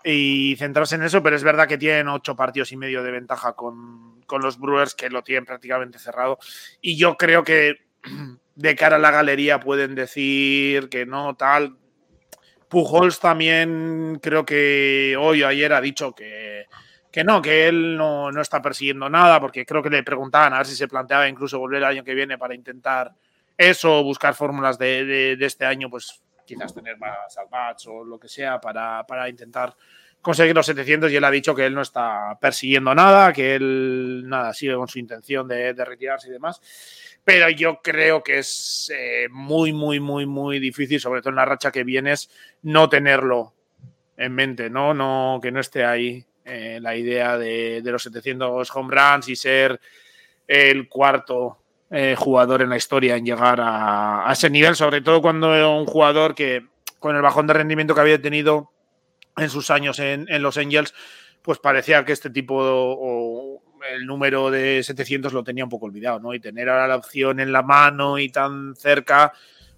[0.03, 3.53] y centrarse en eso, pero es verdad que tienen ocho partidos y medio de ventaja
[3.53, 6.39] con, con, los Brewers, que lo tienen prácticamente cerrado.
[6.81, 7.75] Y yo creo que
[8.55, 11.77] de cara a la galería pueden decir que no, tal.
[12.71, 16.65] Pujols también creo que hoy o ayer ha dicho que,
[17.13, 20.59] que no, que él no, no está persiguiendo nada, porque creo que le preguntaban a
[20.59, 23.13] ver si se planteaba incluso volver el año que viene para intentar
[23.57, 28.29] eso, buscar fórmulas de, de, este año, pues quizás tener más al o lo que
[28.29, 29.75] sea para, para, intentar
[30.21, 34.25] conseguir los 700 y él ha dicho que él no está persiguiendo nada, que él
[34.27, 36.61] nada, sigue con su intención de, de retirarse y demás.
[37.25, 41.45] Pero yo creo que es eh, muy, muy, muy, muy difícil, sobre todo en la
[41.45, 42.31] racha que vienes,
[42.63, 43.55] no tenerlo
[44.17, 44.95] en mente, ¿no?
[44.95, 49.37] no que no esté ahí eh, la idea de, de los 700 home runs y
[49.37, 49.81] ser
[50.47, 51.59] el cuarto
[51.91, 55.87] eh, jugador en la historia en llegar a, ese nivel, sobre todo cuando era un
[55.87, 56.67] jugador que
[56.99, 58.73] con el bajón de rendimiento que había tenido
[59.37, 60.95] en sus años en, en los Angels,
[61.43, 66.19] pues parecía que este tipo o el número de 700 lo tenía un poco olvidado,
[66.19, 66.35] ¿no?
[66.35, 69.33] Y tener ahora la opción en la mano y tan cerca,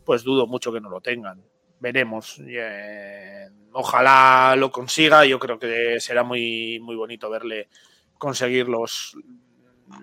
[0.05, 1.43] pues dudo mucho que no lo tengan.
[1.81, 2.41] Veremos.
[2.47, 5.25] Eh, ojalá lo consiga.
[5.25, 7.69] Yo creo que será muy, muy bonito verle
[8.17, 9.17] conseguir los,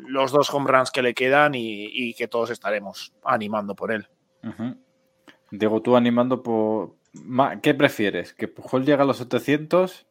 [0.08, 4.08] los dos home runs que le quedan y, que todos estaremos animando por él.
[5.52, 6.96] Diego, tú animando por...
[7.62, 8.34] ¿Qué prefieres?
[8.34, 10.06] ¿Que Pujol llegue a los 700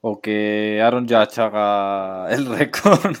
[0.00, 3.16] o que Aaron Judge haga el récord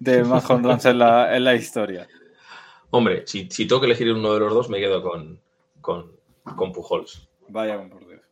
[0.00, 2.08] de más home runs en la, en la historia?
[2.90, 5.40] Hombre, si, tengo que elegir uno de los dos, me quedo con,
[5.80, 6.12] con,
[6.56, 7.28] con Pujols.
[7.48, 8.22] Vaya, por Dios.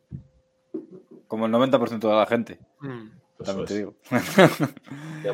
[1.27, 2.59] Como el 90% de la gente.
[2.81, 3.18] Mm.
[3.43, 3.95] También te digo.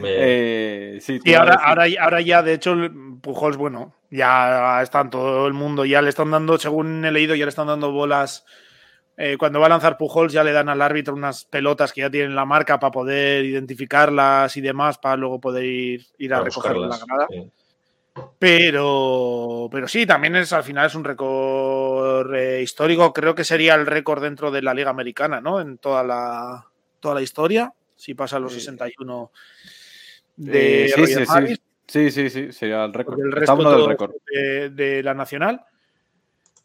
[0.04, 2.76] Eh, sí, ahora, ahora, ahora, ya, de hecho,
[3.22, 7.46] Pujols, bueno, ya están todo el mundo, ya le están dando, según he leído, ya
[7.46, 8.46] le están dando bolas.
[9.16, 12.10] Eh, cuando va a lanzar Pujols, ya le dan al árbitro unas pelotas que ya
[12.10, 16.90] tienen la marca para poder identificarlas y demás, para luego poder ir, ir a recogerlas
[16.90, 17.28] la granada.
[18.40, 23.14] Pero, pero sí, también es al final es un récord eh, histórico.
[23.14, 25.62] Creo que sería el récord dentro de la Liga Americana, ¿no?
[25.62, 26.66] En toda la,
[27.00, 27.74] toda la historia.
[28.06, 29.32] Si pasa los 61
[30.36, 31.56] de eh, sí, sí, sí,
[31.88, 33.20] sí, sí, sí, sería el récord.
[33.20, 34.14] El resto del récord.
[34.28, 35.66] De, la Nacional.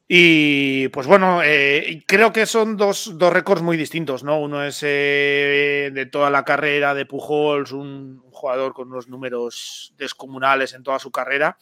[0.06, 4.38] Y pues bueno, eh, creo que son dos, dos récords muy distintos, ¿no?
[4.38, 10.82] Uno es de toda la carrera de Pujols, un, jugador con unos números descomunales en
[10.82, 11.56] toda su carrera.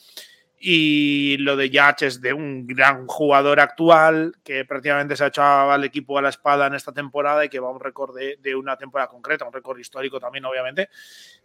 [0.61, 5.71] Y lo de Yach es de un gran jugador actual que prácticamente se ha echado
[5.71, 8.57] al equipo a la espada en esta temporada y que va a un récord de,
[8.57, 10.89] una temporada concreta, un récord histórico también, obviamente,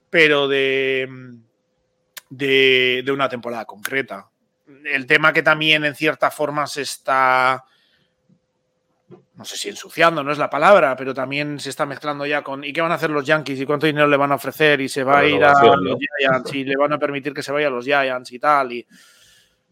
[0.09, 1.07] pero de,
[2.29, 4.29] de, de una temporada concreta.
[4.85, 7.65] El tema que también en cierta forma se está
[9.43, 12.63] no sé si ensuciando, no es la palabra, pero también se está mezclando ya con
[12.63, 13.59] ¿y qué van a hacer los Yankees?
[13.59, 14.79] ¿Y cuánto dinero le van a ofrecer?
[14.79, 16.53] ¿Y se va a ir a los Giants?
[16.53, 18.71] ¿Y le van a permitir que se vaya a los Giants y tal?
[18.71, 18.87] Y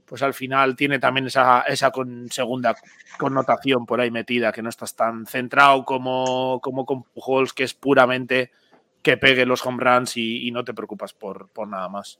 [0.05, 2.75] pues al final tiene también esa, esa con, segunda
[3.17, 7.73] connotación por ahí metida, que no estás tan centrado como, como con Pujols, que es
[7.73, 8.51] puramente
[9.01, 12.19] que pegue los home runs y, no te preocupas por, por nada más.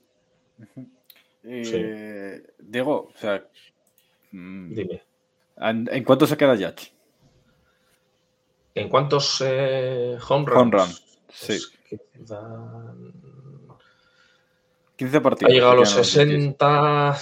[1.44, 3.44] Eh, Diego, o sea,
[4.30, 5.02] mm, dime.
[5.56, 6.92] ¿En, cuánto se queda Yach?
[8.74, 10.60] ¿En cuántos eh, home runs?
[10.60, 10.90] Home run,
[11.30, 11.58] sí.
[14.96, 15.50] 15 partidos.
[15.50, 17.18] Ha llegado a los 60.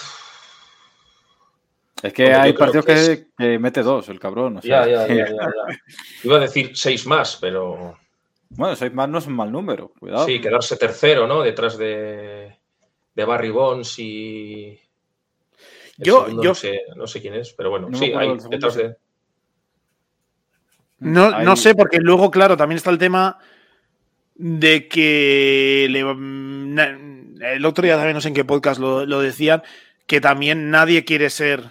[2.03, 4.61] Es que hay partidos que, mete dos, el cabrón.
[4.63, 5.53] ya, ya, ya, ya,
[6.25, 7.99] Iba a decir seis más, pero.
[8.51, 10.27] Bueno, seis más no es un mal número, cuidado.
[10.27, 11.43] Sí, quedarse tercero, ¿no?
[11.43, 12.57] Detrás de,
[13.15, 14.81] de Barry Bonds y.
[15.99, 16.53] yo, yo...
[16.97, 18.97] No, sé, quién es, pero bueno, sí, hay detrás de.
[21.01, 23.39] No, no sé, porque luego, claro, también está el tema
[24.35, 29.63] de que el otro día también no sé en qué podcast lo, decían,
[30.07, 31.71] que también nadie quiere ser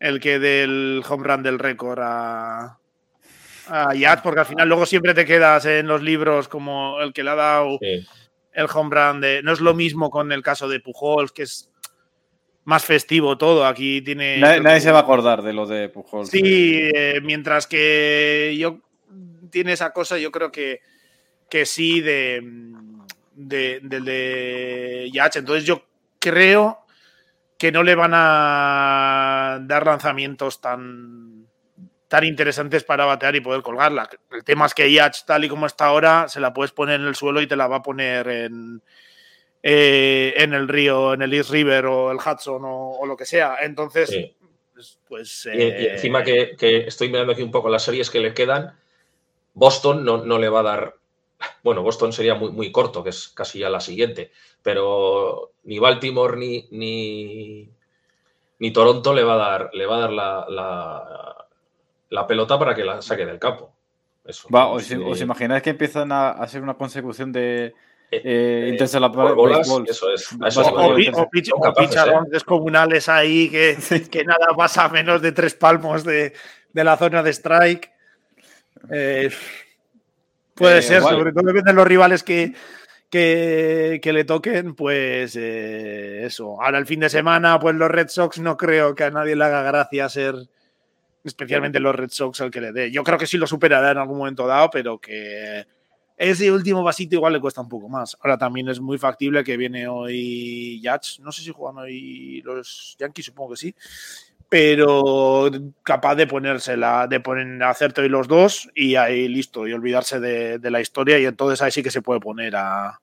[0.00, 2.78] el que dé el home run del récord a,
[3.68, 7.22] a Yad, porque al final luego siempre te quedas en los libros como el que
[7.22, 9.42] le ha dado el home run de.
[9.42, 11.71] No es lo mismo con el caso de Pujols, que es
[12.64, 13.66] más festivo todo.
[13.66, 14.38] Aquí tiene.
[14.38, 16.26] Nadie, se va a acordar de lo de Pujol.
[16.26, 18.78] Sí, eh, mientras que yo
[19.50, 20.80] tiene esa cosa, yo creo que,
[21.48, 22.42] que sí de,
[23.34, 25.36] de, de, Yach.
[25.36, 25.84] Entonces yo
[26.18, 26.78] creo
[27.58, 31.46] que no le van a dar lanzamientos tan,
[32.08, 34.08] tan interesantes para batear y poder colgarla.
[34.30, 37.06] El tema es que Yach, tal y como está ahora, se la puedes poner en
[37.06, 38.82] el suelo y te la va a poner en,
[39.62, 43.58] eh, en el río, en el East River o el Hudson o, lo que sea.
[43.62, 44.32] Entonces,
[44.74, 44.98] pues...
[45.08, 48.74] pues y, eh, encima que, estoy mirando aquí un poco las series que le quedan,
[49.54, 50.96] Boston no, le va a dar...
[51.62, 54.30] Bueno, Boston sería muy, muy corto, que es casi ya la siguiente,
[54.62, 57.68] pero ni Baltimore ni, ni,
[58.58, 61.46] ni Toronto le va a dar, le va a dar la,
[62.08, 63.74] la, pelota para que la saque del campo.
[64.24, 67.74] Eso, os, imagináis que empiezan a hacer una consecución de,
[68.14, 70.32] eh, eh la bolas, eso es.
[70.32, 71.30] o,
[71.74, 73.78] picharones descomunales ahí que,
[74.10, 76.34] que, nada pasa a menos de tres palmos de,
[76.74, 77.90] de la zona de strike.
[78.90, 79.30] Eh,
[80.54, 82.52] puede eh, ser, sobre todo depende de los rivales que,
[83.08, 86.60] que, que le toquen, pues eso.
[86.62, 89.44] Ahora el fin de semana, pues los Red Sox no creo que a nadie le
[89.44, 90.34] haga gracia ser
[91.24, 92.90] especialmente los Red Sox al que le dé.
[92.90, 95.64] Yo creo que sí lo superará en algún momento dado, pero que
[96.16, 98.16] ese último vasito igual le cuesta un poco más.
[98.20, 101.20] Ahora también es muy factible que viene hoy Yats.
[101.20, 103.74] No sé si juegan hoy los Yankees, supongo que sí.
[104.48, 105.50] Pero
[105.82, 110.70] capaz de ponérsela, de poner, hacerte hoy los dos y ahí listo, y olvidarse de,
[110.70, 111.18] la historia.
[111.18, 113.00] Y entonces ahí sí que se puede poner a,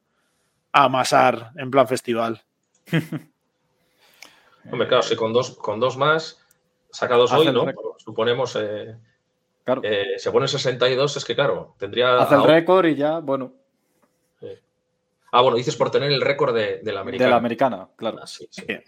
[0.72, 2.44] amasar en plan festival.
[4.72, 6.46] Hombre, claro, si con dos, con dos más
[6.92, 7.66] sacados hoy, ¿no?
[7.98, 8.56] Suponemos.
[8.60, 8.96] Eh,
[9.84, 12.18] eh, se pone 62, es que claro, tendría.
[12.20, 13.54] Hace el récord y ya, bueno.
[15.32, 17.26] Ah, bueno, dices por tener el récord de, de la americana.
[17.28, 18.18] De la americana, claro.
[18.22, 18.64] Ah, sí, sí.
[18.68, 18.84] Bien.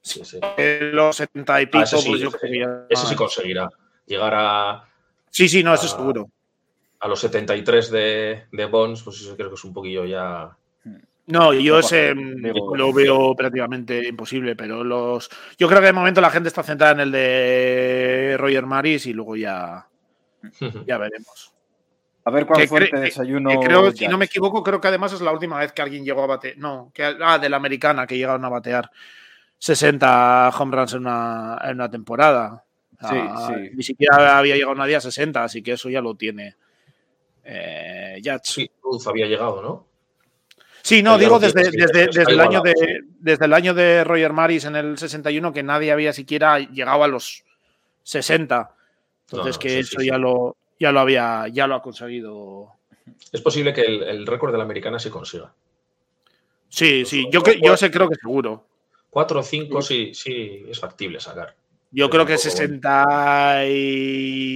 [0.00, 0.40] Sí, sí.
[0.58, 3.06] Eh, los 70 y pico, Ah, ese sí, pues yo ese- creo que ya- ese
[3.06, 3.70] sí conseguirá
[4.06, 4.88] llegar a,
[5.30, 6.28] Sí, sí, no, eso Ah, seguro.
[7.00, 10.56] a los 73 de, de Bonds, pues eso creo que es un poquillo ya.
[11.26, 15.30] No, yo ese digo- mm, lo veo prácticamente imposible, pero los.
[15.56, 19.12] Yo creo que de momento la gente está centrada en el de Roger Maris y
[19.14, 19.86] luego ya,
[20.86, 21.52] ya veremos.
[22.26, 23.50] A ver cuál Que fue el cre- desayuno.
[23.50, 26.04] Que creo, si no me equivoco, creo que además es la última vez que alguien
[26.04, 26.56] llegó a batear.
[26.58, 28.90] No, que, ah, de la americana, que llegaron a batear
[29.58, 32.64] 60 home runs en una, en una temporada.
[33.02, 33.70] O sea, Sí, sí.
[33.76, 36.56] Ni siquiera había llegado nadie a 60, así que eso ya lo tiene.
[37.44, 38.40] Eh, Judge.
[38.44, 39.86] Sí, Ruth había llegado, ¿no?
[40.84, 42.74] Sí, no, digo desde, desde, desde el año de,
[43.18, 47.08] desde el año de Roger Maris en el 61 que nadie había siquiera llegado a
[47.08, 47.42] los
[48.02, 48.70] 60.
[49.30, 50.20] Entonces No, que sí, eso sí, ya sí.
[50.20, 52.68] lo ya lo había ya lo ha conseguido.
[53.32, 55.54] Es posible que el, el récord de la americana se consiga.
[56.68, 58.66] Sí, sí, yo yo sé creo que seguro.
[59.08, 61.56] 4 o 5 sí, sí es factible sacar.
[61.94, 62.50] Yo creo que un poco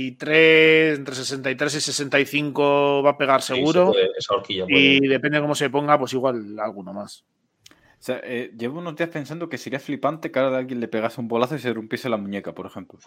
[0.09, 3.87] 63, entre 63 y 65 va a pegar Sí, seguro.
[3.87, 7.25] se puede- esa horquilla puede- y depende de cómo se ponga, pues igual alguno más.
[7.71, 11.21] O sea, eh, llevo unos días pensando que sería flipante que ahora alguien le pegase
[11.21, 12.99] un bolazo y se rompiese la muñeca, por ejemplo.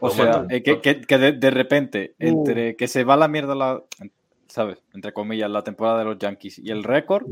[0.00, 2.26] O sea, eh, que, que- que de, de repente, Uh.
[2.28, 3.82] entre que se va la mierda la.
[4.46, 4.78] ¿Sabes?
[4.94, 7.26] Entre comillas, la temporada de los Yankees y el récord.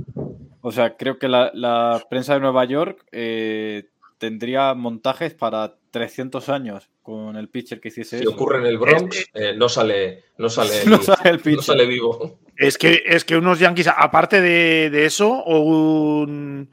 [0.60, 3.84] O sea, creo que la, la prensa de Nueva York eh,
[4.18, 8.32] tendría montajes para 300 años con el pitcher que hiciese si eso.
[8.32, 11.02] ocurre en el Bronx, eh, no sale, no sale, No vivo.
[11.04, 11.62] sale el No pitcher.
[11.62, 12.38] sale vivo.
[12.56, 16.68] Es que, es que unos Yankees, aparte de, de eso, o un,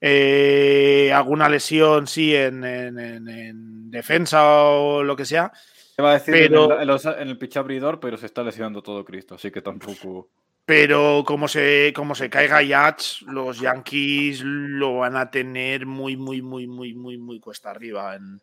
[0.00, 5.52] eh, alguna lesión, sí, en, en- en- en defensa o lo que sea,
[5.96, 8.82] Se va a decir pero- en, el, en el pitch abridor, pero se está lesionando
[8.82, 10.28] todo Cristo, así que tampoco.
[10.64, 16.40] pero como se, como se caiga Yachts, los Yankees lo van a tener muy, muy,
[16.42, 18.14] muy, muy, muy, muy cuesta arriba.
[18.16, 18.40] En,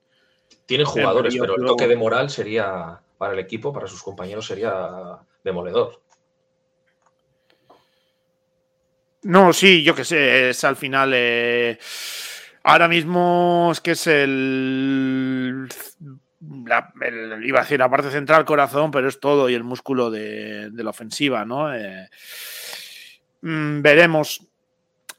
[0.69, 5.17] Tienen jugadores, pero el toque de moral sería, para el equipo, para sus compañeros, sería
[5.43, 5.99] demoledor.
[9.23, 11.11] No, sí, yo qué sé, es al final.
[11.13, 11.77] eh,
[12.63, 15.67] ahora mismo es que es el,
[16.65, 20.09] la- el- Iba a decir la parte central, corazón, pero es todo y el músculo
[20.11, 21.73] de, de la ofensiva, ¿no?
[21.75, 22.07] Eh,
[23.41, 24.45] mm, veremos.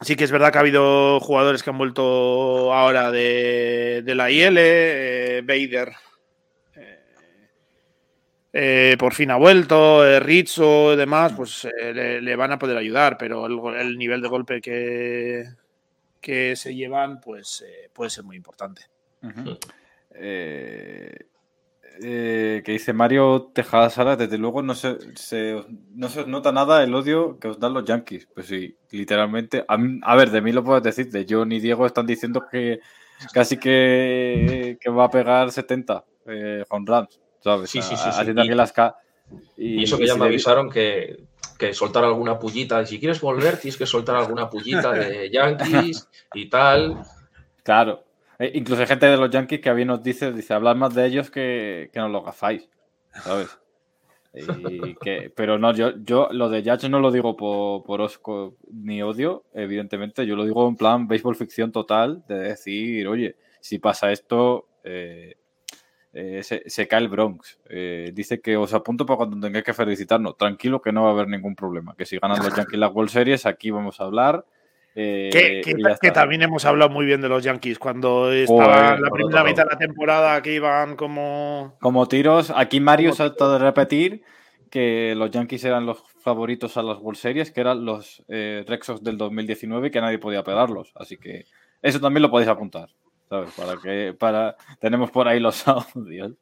[0.01, 4.31] Sí que es verdad que ha habido jugadores que han vuelto ahora de, de la
[4.31, 5.91] IL, eh, Bader.
[6.75, 6.99] eh,
[8.53, 12.57] eh, por fin ha vuelto, eh, Rizzo y demás, pues eh, le, le van a
[12.59, 15.45] poder ayudar, pero el, nivel de golpe que,
[16.19, 18.81] que se llevan, pues eh, puede ser muy importante.
[20.15, 21.15] Eh,
[22.01, 25.63] eh, que dice Mario Tejada Sala, desde luego no se, se-
[25.93, 28.27] no se os nota nada el odio que os dan los Yankees.
[28.33, 29.65] Pues sí, literalmente.
[29.67, 32.43] A, mí- a ver, de mí lo puedes decir, de John y Diego están diciendo
[32.49, 32.79] que
[33.33, 37.69] casi que, que va a pegar 70 eh, home runs, ¿sabes?
[37.69, 38.09] Sí, sí, sí, sí.
[38.19, 38.95] Haciendo Y- las ca-
[39.57, 41.23] Y eso que ya si me avisaron que,
[41.57, 42.85] que soltar alguna pullita.
[42.85, 47.01] Si quieres volver, tienes que soltar alguna pullita de Yankees y tal.
[47.63, 48.03] Claro.
[48.41, 50.95] Eh, incluso hay gente de los Yankees que a bien nos dice, dice, hablar más
[50.95, 52.67] de ellos que, que nos lo gafáis,
[53.23, 53.59] ¿sabes?
[55.35, 59.43] Pero no, yo, yo lo de Judge no lo digo por, por osco ni odio,
[59.53, 64.69] evidentemente, yo lo digo en plan béisbol ficción total, de decir, oye, si pasa esto,
[64.83, 65.35] eh,
[66.11, 67.59] eh, se, cae el Bronx.
[68.11, 70.35] Dice que os apunto para cuando tengáis que felicitarnos.
[70.35, 71.93] Tranquilo que no va a haber ningún problema.
[71.95, 74.45] Que si ganan los Yankees las World Series, aquí vamos a hablar.
[74.95, 75.61] Eh,
[76.01, 79.63] Que, también hemos hablado muy bien de los Yankees cuando estaban la por primera mitad
[79.63, 81.77] de la temporada que iban como...
[81.79, 84.23] Como tiros, aquí Mario salta de repetir
[84.71, 88.79] que los Yankees eran los favoritos a las World Series, que eran los eh, Red
[88.83, 90.93] Sox del 2019 y que nadie podía pegarlos.
[90.95, 91.45] Así que
[91.81, 92.89] eso también lo podéis apuntar,
[93.29, 93.51] ¿sabes?
[93.51, 96.33] Para que para tenemos por ahí los audios.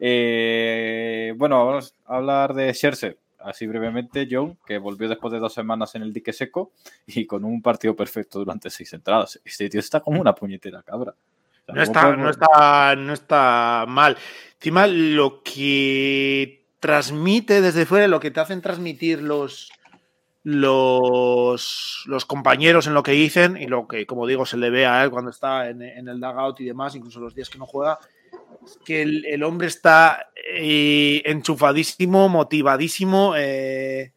[0.00, 3.18] Eh, bueno, vamos a hablar de Scherzer.
[3.40, 6.72] Así brevemente, John, que volvió después de dos semanas en el dique seco
[7.06, 9.40] y con un partido perfecto durante seis entradas.
[9.44, 11.12] Este tío está como una puñetera cabra.
[11.12, 14.16] O sea, No ¿cómo está, podemos- no, está, no está mal.
[14.54, 19.70] Encima, lo que transmite desde fuera, lo que te hacen transmitir los,
[20.44, 24.86] los, los compañeros en lo que dicen y lo que, como digo, se le ve
[24.86, 27.66] a él cuando está en, en el dugout y demás, incluso los días que no
[27.66, 27.98] juega,
[28.84, 33.34] que el, hombre está eh, enchufadísimo, motivadísimo.
[33.36, 34.12] eh,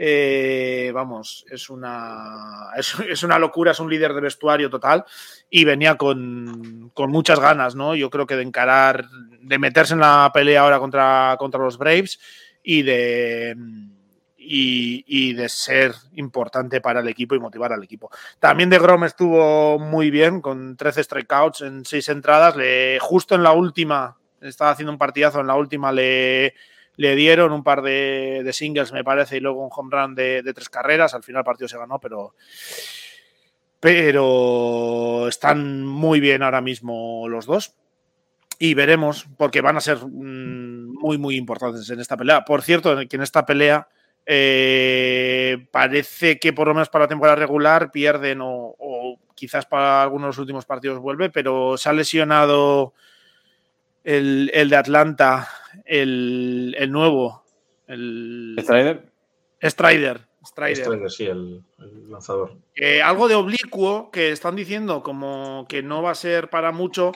[0.00, 5.04] eh, vamos, es una, es, es una locura, es un líder de vestuario total
[5.50, 7.96] y venía con, con muchas ganas, ¿no?
[7.96, 9.08] Yo creo que de encarar,
[9.40, 12.20] de meterse en la pelea ahora contra, contra los Braves
[12.62, 13.56] y de,
[14.50, 18.10] y, de ser importante para el equipo y motivar al equipo.
[18.40, 22.56] También de Grom estuvo muy bien, con 13 strikeouts en 6 entradas.
[22.56, 26.54] Le, justo en la última, estaba haciendo un partidazo, en la última le,
[26.96, 30.54] le dieron un par de, singles, me parece, y luego un home run de, de
[30.54, 31.14] tres carreras.
[31.14, 32.34] Al final el partido se ganó, pero
[33.80, 37.74] pero están muy bien ahora mismo los dos.
[38.58, 42.44] Y veremos, porque van a ser mm, muy, muy importantes en esta pelea.
[42.44, 43.88] Por cierto, que en esta pelea
[44.30, 50.24] eh, parece que por lo menos para la temporada regular pierden o, quizás para algunos
[50.24, 52.92] de los últimos partidos vuelve, pero se ha lesionado
[54.04, 55.48] el, de Atlanta,
[55.86, 57.42] el, nuevo.
[57.86, 59.06] El, ¿Strider?
[59.62, 60.20] Strider.
[60.44, 61.62] Strider, sí, el,
[62.10, 62.58] lanzador.
[63.02, 67.12] algo de oblicuo que están diciendo como que no va a ser para mucho,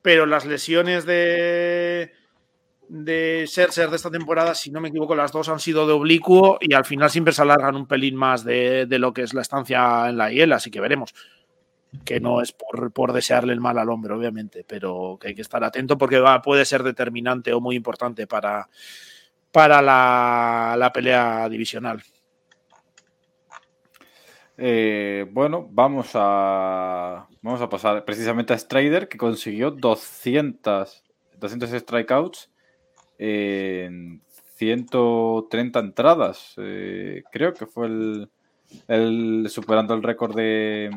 [0.00, 2.12] pero las lesiones de
[2.88, 6.58] de ser de esta temporada, si no me equivoco, las dos han sido de oblicuo
[6.60, 10.08] y al final siempre se alargan un pelín más de, lo que es la estancia
[10.08, 11.14] en la IEL, así que veremos.
[12.04, 15.62] Que no es por, desearle el mal al hombre, obviamente, pero que hay que estar
[15.62, 18.68] atento porque va, puede ser determinante o muy importante para,
[19.52, 22.02] para la, la pelea divisional.
[24.56, 31.02] Eh, bueno, vamos a, vamos a pasar precisamente a Strider, que consiguió 200,
[31.38, 32.53] 200 strikeouts
[33.24, 34.22] en
[34.56, 36.54] 130 entradas.
[36.58, 37.86] Eh, creo que fue
[38.88, 40.90] el, superando el récord de,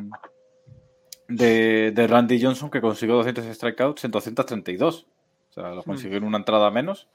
[1.28, 5.08] de, Randy Johnson, que consiguió 200 strikeouts en 232.
[5.50, 5.86] O sea, lo hmm.
[5.86, 7.08] consiguió en una entrada menos.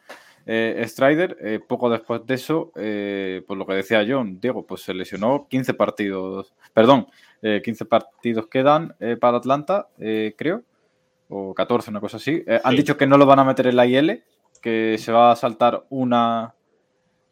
[0.45, 4.83] Eh, Strider, eh, poco después de eso, eh, por lo que decía John, Diego, pues
[4.83, 7.07] se lesionó 15 partidos, perdón,
[7.43, 9.89] 15 partidos quedan para Atlanta,
[10.37, 10.63] creo,
[11.29, 12.45] o 14, una cosa así.
[12.63, 14.23] Han dicho que no lo van a meter en la IL,
[14.63, 16.55] que se va a saltar una,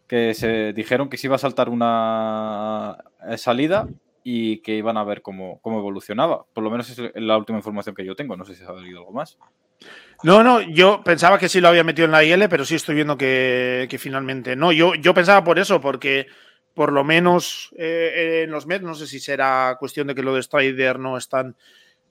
[0.07, 2.98] que se dijeron que se iba a saltar una
[3.39, 3.89] salida
[4.23, 6.44] y que iban a ver cómo, cómo evolucionaba.
[6.52, 8.98] Por lo menos es la última información que yo tengo, no sé si ha habido
[8.98, 9.39] algo más.
[10.23, 12.94] No, no, yo pensaba que sí lo había metido en la IL, pero sí estoy
[12.94, 14.73] viendo que, finalmente no.
[14.73, 16.27] Yo, yo pensaba por eso, porque
[16.74, 20.35] por lo menos eh, en los Mets, no sé si será cuestión de que lo
[20.35, 21.28] de Strider no es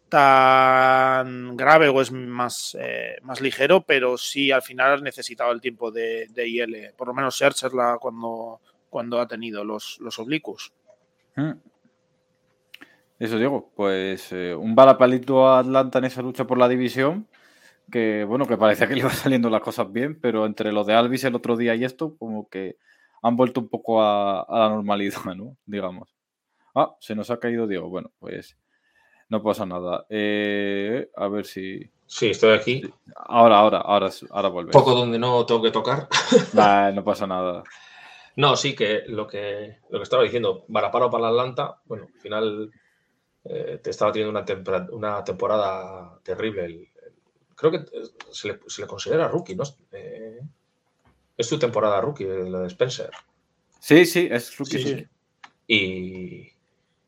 [0.10, 5.62] tan, grave o es más, eh, más ligero, pero sí al final has necesitado el
[5.62, 8.60] tiempo de, de IL, por lo menos Searcherla cuando,
[8.90, 10.74] cuando ha tenido los, los oblicuos.
[11.36, 11.54] Hmm.
[13.20, 17.28] Eso digo, pues eh, un balapalito a Atlanta en esa lucha por la división
[17.90, 20.94] que bueno, que parecía que le iban saliendo las cosas bien, pero entre lo de
[20.94, 22.78] Alvis el otro día y esto, como que
[23.22, 25.58] han vuelto un poco a, la normalidad, ¿no?
[25.66, 26.16] Digamos.
[26.76, 27.90] Ah, se nos ha caído Diego.
[27.90, 28.58] Bueno, pues
[29.30, 30.06] no pasa nada.
[30.10, 31.90] Eh, a ver si.
[32.06, 32.82] Sí, estoy aquí.
[33.16, 34.72] Ahora, ahora, ahora, ahora vuelve.
[34.72, 36.08] Poco donde no tengo que tocar.
[36.94, 37.64] no pasa nada.
[38.36, 42.72] No, sí, que lo que, lo que estaba diciendo, Varaparo para Atlanta, bueno, al final
[43.44, 46.90] eh, te estaba teniendo una, una temporada terrible el,
[47.60, 49.64] creo que eh, se le, considera rookie, ¿no?
[49.92, 50.40] Eh,
[51.38, 53.12] es su temporada rookie, la de Spencer.
[53.80, 55.08] Sí, sí, es rookie.
[55.68, 56.52] Y,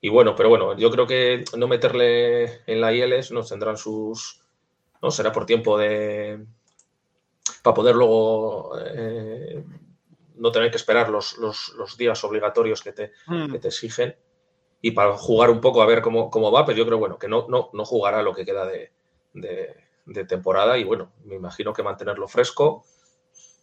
[0.09, 4.41] bueno, pero bueno, yo creo que no meterle en la ILS nos tendrán sus.
[5.01, 5.11] ¿no?
[5.11, 6.45] Será por tiempo de.
[7.61, 9.63] para poder luego eh,
[10.35, 11.37] no tener que esperar los,
[11.97, 13.55] días obligatorios que te, hmm.
[13.57, 14.15] te, exigen
[14.81, 17.27] y para jugar un poco a ver cómo, cómo, va, pero yo creo bueno que
[17.27, 18.91] no, no, no jugará lo que queda de,
[19.33, 22.85] de temporada y bueno, me imagino que mantenerlo fresco.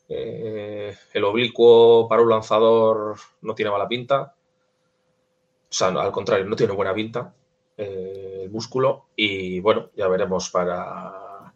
[0.09, 4.35] Eh, el oblicuo para un lanzador no tiene mala pinta.
[5.71, 7.35] O sea, al contrario, no tiene buena pinta
[7.77, 9.07] eh, el músculo.
[9.17, 11.53] Y bueno, ya veremos para,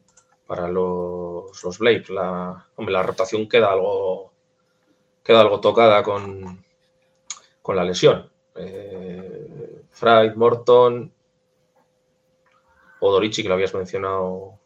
[0.47, 2.11] para los, los Blades.
[2.11, 4.33] La, la rotación queda algo,
[5.23, 6.65] queda algo tocada con,
[7.63, 8.31] con la lesión.
[8.55, 9.83] Eh,
[10.37, 11.13] Morton,
[13.01, 14.59] Odorichi, que lo habías mencionado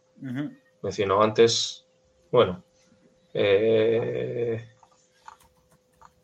[0.87, 1.85] mencionó antes.
[2.31, 2.63] Bueno,
[3.35, 4.69] eh,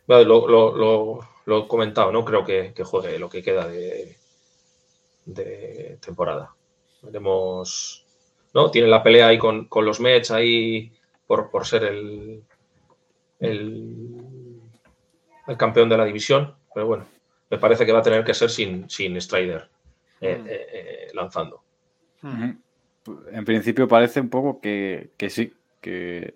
[0.06, 4.16] lo, he comentado, no creo que, juegue lo que queda de,
[5.24, 6.54] de temporada.
[7.02, 8.06] Veremos.
[8.54, 8.70] ¿no?
[8.70, 10.92] Tiene la pelea ahí con, los Mets ahí
[11.26, 12.42] por, por ser el,
[13.40, 14.60] el,
[15.46, 16.54] el, campeón de la división.
[16.74, 17.06] Pero bueno,
[17.50, 19.68] me parece que va a tener que ser sin, sin Strider
[20.20, 20.46] eh, mm.
[20.48, 21.62] eh, lanzando
[23.32, 26.34] en principio parece un poco que, sí, que,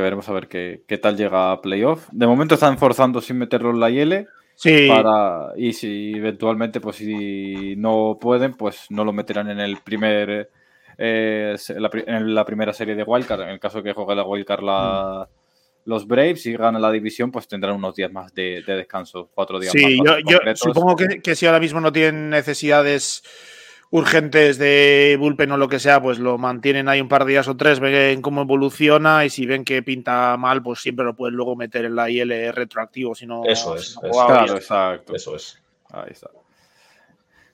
[0.00, 2.08] veremos a ver qué, tal llega a playoff.
[2.12, 4.26] De momento están forzando sin meterlo en la IL.
[4.56, 4.86] Sí.
[4.88, 10.48] Para, y si eventualmente, pues si no pueden, pues no lo meterán en el primer
[10.96, 14.62] eh, en la primera serie de Wildcard, en el caso de que juegue la Wildcard
[14.62, 15.28] la,
[15.84, 19.72] los Braves y ganan la división, pues tendrán unos días más de, descanso, cuatro días
[19.72, 20.16] sí, más.
[20.18, 23.22] Sí, yo, supongo que, que, si ahora mismo no tienen necesidades
[23.90, 27.48] urgentes de bullpen o lo que sea, pues lo mantienen ahí un par de días
[27.48, 31.36] o tres, ven cómo evoluciona y si ven que pinta mal, pues siempre lo pueden
[31.36, 33.14] luego meter en la IL retroactivo.
[33.14, 33.96] Si no, eso es.
[34.10, 35.14] claro, exacto.
[35.14, 35.62] Eso es.
[35.90, 36.30] Ahí está.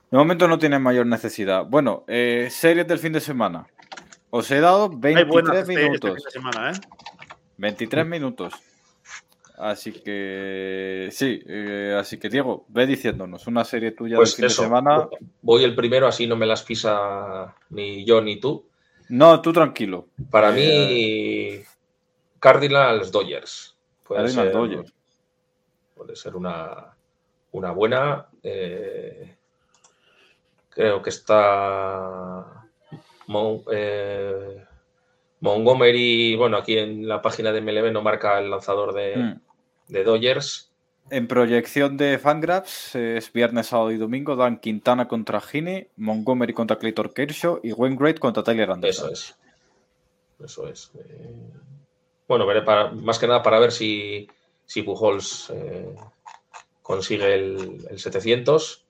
[0.09, 1.65] De momento no tienen mayor necesidad.
[1.65, 3.67] Bueno, eh, series del fin de semana.
[4.29, 6.23] Os he dado 23 este, este minutos.
[7.57, 8.09] 23 ¿eh?
[8.09, 8.53] minutos.
[9.61, 14.43] Así que sí, eh, así que Diego, ve diciéndonos una serie tuya pues de fin
[14.45, 15.07] de semana.
[15.43, 18.65] Voy el primero, así no me las pisa ni yo ni tú.
[19.09, 20.07] No, tú tranquilo.
[20.31, 21.61] Para mí,
[22.39, 23.77] Cardinals Dodgers.
[24.01, 24.93] Puede Cardinals ser, Dodgers.
[25.93, 26.95] Puede ser una,
[27.51, 28.29] una buena.
[28.41, 29.35] Eh,
[30.69, 32.65] creo que está
[33.71, 34.65] eh,
[35.39, 39.50] Montgomery, bueno, aquí en la página de MLB no marca el lanzador de, hmm
[39.91, 40.71] de Dodgers.
[41.09, 44.37] En proyección de Fangraphs es viernes, sábado y domingo.
[44.37, 49.11] Dan Quintana contra Gini, Montgomery contra Clayton Kershaw y Great contra Tyler Anderson.
[49.11, 49.35] Eso es.
[50.43, 50.91] Eso es.
[50.95, 51.51] Eh,
[52.27, 54.27] bueno, veré para, más que nada para ver si,
[54.65, 55.93] si Pujols eh,
[56.81, 58.85] consigue el, 700.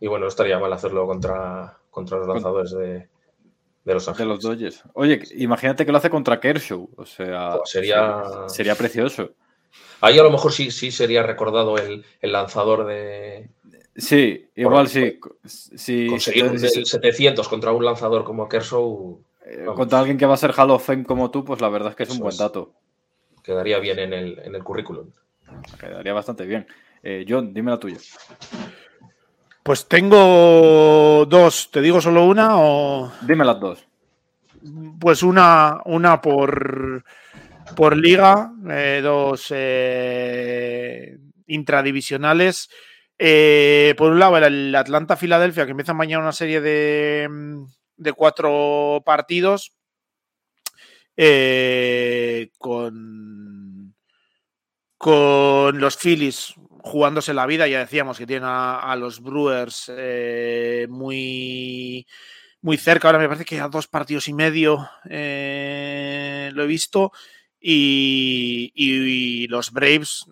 [0.00, 3.08] Y bueno, estaría mal hacerlo contra, contra los lanzadores de,
[3.88, 4.82] de los De los Dodgers.
[4.92, 6.90] Oye, imagínate que lo hace contra Kershaw.
[6.94, 8.22] O sea, pues sería...
[8.46, 9.30] sería precioso.
[10.02, 13.48] Ahí a lo mejor sí, sí sería recordado el, lanzador de.
[13.96, 15.18] Sí, igual sí.
[15.46, 16.06] sí.
[16.08, 19.20] Conseguir el 700 contra un lanzador como Kershaw.
[19.46, 21.90] Eh, contra alguien que va a ser Hall of Fame como tú, pues la verdad
[21.90, 22.74] es que es un buen dato.
[23.42, 25.10] Quedaría bien en el, en el currículum.
[25.80, 26.66] Quedaría bastante bien.
[27.02, 27.96] Eh, John, dime la tuya.
[29.68, 31.70] Pues tengo dos.
[31.70, 33.12] ¿Te digo solo una o.?
[33.20, 33.86] Dime las dos.
[34.98, 37.04] Pues una, una por,
[37.76, 41.18] por liga, eh, dos eh,
[41.48, 42.70] intradivisionales.
[43.18, 47.28] Eh, por un lado, el Atlanta-Filadelfia, que empieza mañana una serie de,
[47.98, 49.76] de cuatro partidos
[52.56, 53.94] con,
[54.96, 56.54] con los Phillies
[56.88, 57.68] jugándose la vida.
[57.68, 62.06] Ya decíamos que tienen a, los Brewers eh, muy,
[62.62, 63.08] muy cerca.
[63.08, 67.12] Ahora me parece que a dos partidos y medio eh, lo he visto.
[67.60, 70.26] Y, los Braves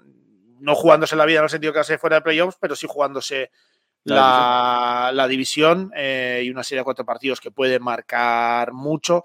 [0.61, 3.51] no jugándose la vida en el sentido que hace fuera de playoffs, pero sí jugándose
[4.05, 9.25] la, la división eh, y una serie de cuatro partidos que puede marcar mucho.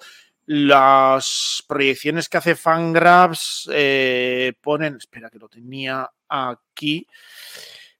[0.53, 3.69] Las proyecciones que hace Fangraphs
[4.61, 7.07] ponen, espera que lo tenía aquí.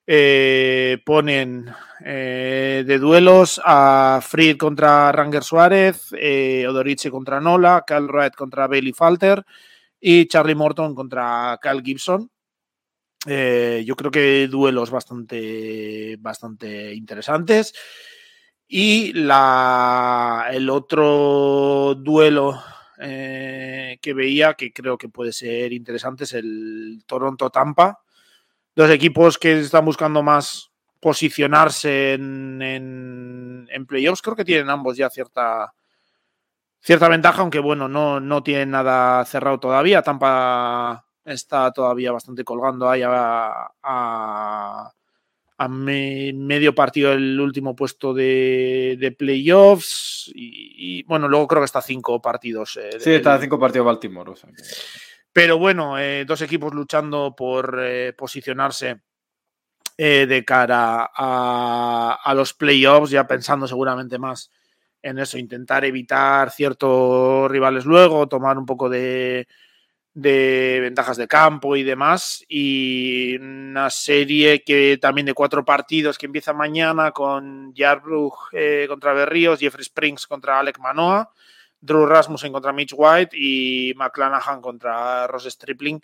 [0.06, 1.74] Eh, ponen
[2.04, 8.68] eh, de duelos a Fried contra Ranger Suárez, eh, Odoriche contra Nola, Cal Wright contra
[8.68, 9.46] Bailey Falter
[10.00, 12.30] y Charlie Morton contra Cal Gibson.
[13.26, 17.74] yo creo que duelos bastante, bastante interesantes.
[18.74, 22.62] Y la, el otro duelo
[22.98, 28.00] que veía, que creo que puede ser interesante, es el Toronto-Tampa
[28.76, 35.10] dos equipos que están buscando más posicionarse en, en, playoffs, creo que tienen ambos ya
[35.10, 35.74] cierta,
[36.80, 40.04] cierta ventaja, aunque bueno, no, no tienen nada cerrado todavía.
[40.04, 44.92] Tampa está todavía bastante colgando ahí a,
[45.70, 52.78] medio partido el último puesto de, playoffs y, bueno, luego creo que está cinco partidos.
[52.78, 54.32] Eh, sí, está cinco partidos Baltimore.
[54.32, 54.50] O sea
[55.34, 59.02] pero bueno, eh, dos equipos luchando por eh, posicionarse
[59.98, 64.50] de cara a, los playoffs, ya pensando seguramente más
[65.04, 69.48] en eso, intentar evitar ciertos rivales luego, tomar un poco de,
[70.14, 72.44] ventajas de campo y demás.
[72.48, 78.34] Y una serie que también de cuatro partidos que empieza mañana con Yarbrough
[78.88, 81.32] contra Berríos, Jeffrey Springs contra Alec Manoa
[81.82, 86.02] Drew Rasmussen contra Mitch White y McClanahan contra Ross Stripling.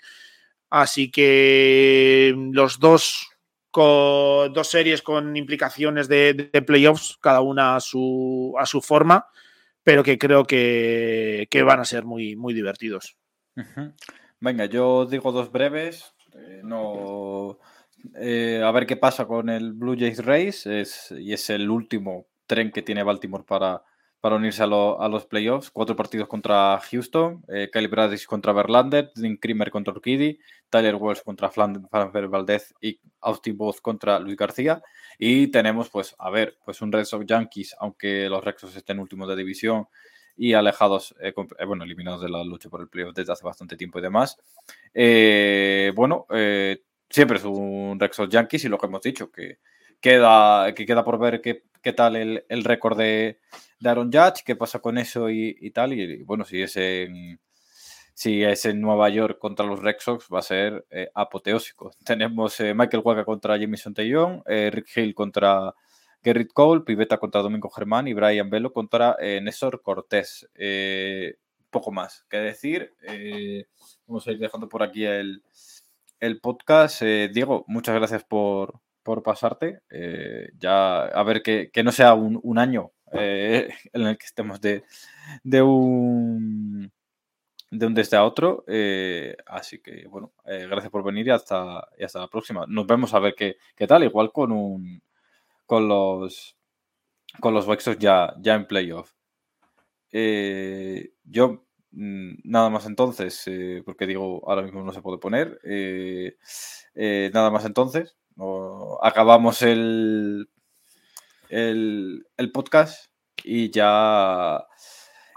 [0.69, 3.29] Así que los dos
[3.71, 9.27] con dos series con implicaciones de, playoffs, cada una a su, a su forma,
[9.84, 13.15] pero que creo que, van a ser muy, muy divertidos.
[14.39, 16.13] Venga, yo digo dos breves.
[16.34, 17.59] Eh, no,
[18.15, 20.84] eh, a ver qué pasa con el Blue Jays Race
[21.19, 23.84] y es el último tren que tiene Baltimore para,
[24.21, 25.71] para unirse a, los playoffs.
[25.71, 27.89] Cuatro partidos contra Houston, eh, Kyle
[28.27, 30.39] contra Verlander, Dean Kramer contra Urquidy,
[30.69, 34.81] Tyler Wells contra Franfer Valdez y Austin Both contra Luis García.
[35.19, 38.99] Y tenemos, pues, a ver, pues un Red Sox Yankees, aunque los Red Sox estén
[38.99, 39.88] últimos de división,
[40.38, 43.76] y alejados, eh, eh, bueno, eliminados de la lucha por el playoff desde hace bastante
[43.76, 44.38] tiempo y demás.
[44.93, 46.27] Eh, bueno,
[47.09, 49.57] siempre es un Rexos Yankees y lo que hemos dicho, que
[49.99, 53.39] queda, que queda por ver qué, qué tal el, el récord de,
[53.84, 55.93] Aaron Judge, qué pasa con eso y, tal.
[55.93, 57.39] Y, bueno, si es en,
[58.14, 60.85] si es en Nueva York contra los Red Sox, va a ser
[61.15, 61.91] apoteósico.
[62.05, 65.73] Tenemos Michael Waka contra Jameson Taillon, Rick Hill contra
[66.23, 70.49] Gerrit Cole, Piveta contra Domingo Germán y Brian Velo contra eh, Néstor Cortés.
[70.56, 71.38] Eh,
[71.69, 72.94] poco más que decir.
[73.03, 73.65] Eh,
[74.06, 75.41] vamos a ir dejando por aquí el,
[76.41, 77.02] podcast.
[77.02, 78.81] Diego, muchas gracias por,
[79.23, 79.81] pasarte.
[80.57, 84.84] ya a ver que, no sea un, año en el que estemos de,
[85.44, 86.91] de un
[87.69, 88.65] de un desde a otro.
[89.45, 92.65] así que, bueno, gracias por venir y hasta, y hasta la próxima.
[92.68, 95.02] Nos vemos a ver qué, qué tal, igual con un,
[95.68, 96.57] con los,
[97.39, 97.68] con los
[97.99, 99.14] ya, ya en playoff.
[100.11, 105.60] Eh, yo mm, nada más entonces, eh, porque digo, ahora mismo no se puede poner.
[105.64, 106.35] Eh,
[107.34, 108.18] nada más entonces.
[109.02, 110.49] acabamos el,
[111.49, 113.11] el, el, podcast
[113.44, 114.65] y ya.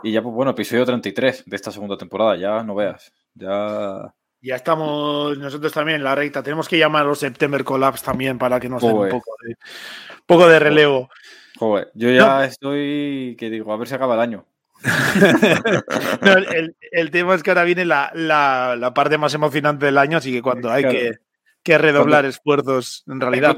[0.02, 2.36] Y ya, pues bueno, episodio 33 de esta segunda temporada.
[2.36, 3.12] Ya no veas.
[3.34, 4.14] Ya.
[4.42, 6.42] Ya estamos nosotros también en la recta.
[6.42, 9.56] Tenemos que llamar a los September Collapse también para que nos den un poco de,
[10.24, 11.10] poco de relevo.
[11.58, 14.46] Joder, yo ya estoy, que digo, a ver si acaba el año.
[16.92, 20.70] el, tema es que ahora viene la, parte más emocionante del año, así que cuando
[20.70, 21.18] hay
[21.62, 23.56] que, redoblar esfuerzos, en realidad.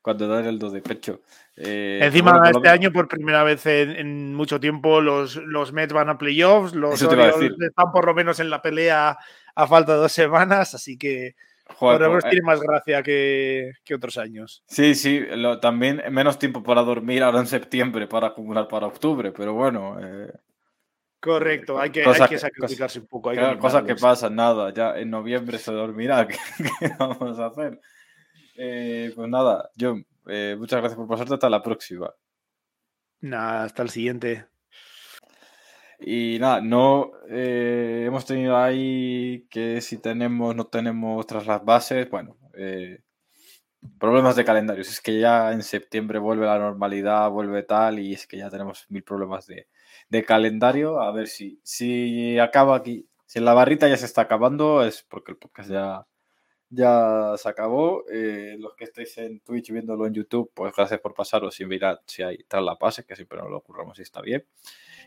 [0.00, 1.20] Cuando, dan el do de pecho.
[1.54, 6.16] Eh, Encima, este año, por primera vez en, mucho tiempo, los, los Mets van a
[6.16, 9.18] playoffs, los Orioles están por lo menos en la pelea
[9.58, 11.34] a falta de dos semanas, así que
[11.74, 14.62] Joder, pues, tiene más gracia que, otros años.
[14.68, 15.20] Sí, sí,
[15.60, 19.98] también menos tiempo para dormir ahora en septiembre para acumular para octubre, pero bueno.
[20.00, 20.32] Eh,
[21.20, 23.30] Correcto, hay que, hay que sacrificarse un poco.
[23.30, 26.36] Hay cosas que pasan, nada, ya en noviembre se dormirá, ¿qué,
[26.96, 27.80] vamos a hacer?
[28.56, 32.14] Eh, pues nada, John, eh, muchas gracias por pasarte, hasta la próxima.
[33.20, 34.46] Nada, hasta el siguiente.
[36.00, 42.08] Y nada, no eh, hemos tenido ahí que si tenemos, no tenemos tras las bases,
[42.08, 43.00] bueno, eh,
[43.98, 44.88] problemas de calendarios.
[44.88, 48.86] Es que ya en septiembre vuelve la normalidad, vuelve tal, y es que ya tenemos
[48.90, 49.66] mil problemas de,
[50.24, 51.00] calendario.
[51.00, 53.08] A ver si, si acaba aquí.
[53.26, 56.06] Si la barrita ya se está acabando, es porque el podcast ya,
[56.70, 58.04] ya se acabó.
[58.10, 62.00] Eh, los que estáis en Twitch viéndolo en YouTube, pues gracias por pasaros y mirar
[62.06, 64.44] si hay tras la base, que siempre nos lo ocurramos y está bien.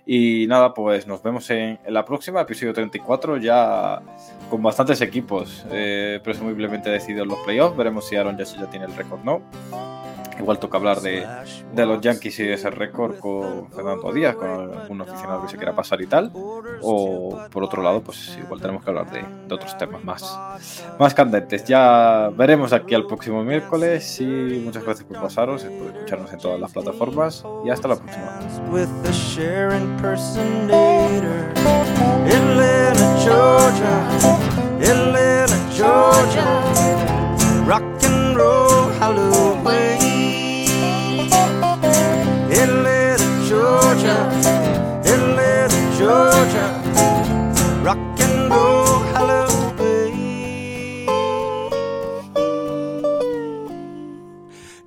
[0.05, 4.01] Y nada, pues nos vemos en, la próxima, episodio 34, ya
[4.49, 7.77] con bastantes equipos eh, presumiblemente decididos los playoffs.
[7.77, 10.00] Veremos si Aaron Judge ya tiene el récord no.
[10.41, 11.23] Igual toca hablar de,
[11.73, 15.57] de, los Yankees y de ese récord con Fernando Díaz, con algún aficionado que se
[15.57, 16.31] quiera pasar y tal.
[16.81, 21.13] O por otro lado, pues igual tenemos que hablar de, de otros temas más, más
[21.13, 21.63] candentes.
[21.65, 26.59] Ya veremos aquí al próximo miércoles y muchas gracias por pasaros, por escucharnos en todas
[26.59, 28.39] las plataformas y hasta la próxima.
[46.41, 46.67] Georgia,
[47.83, 49.45] rock and roll, hallelujah.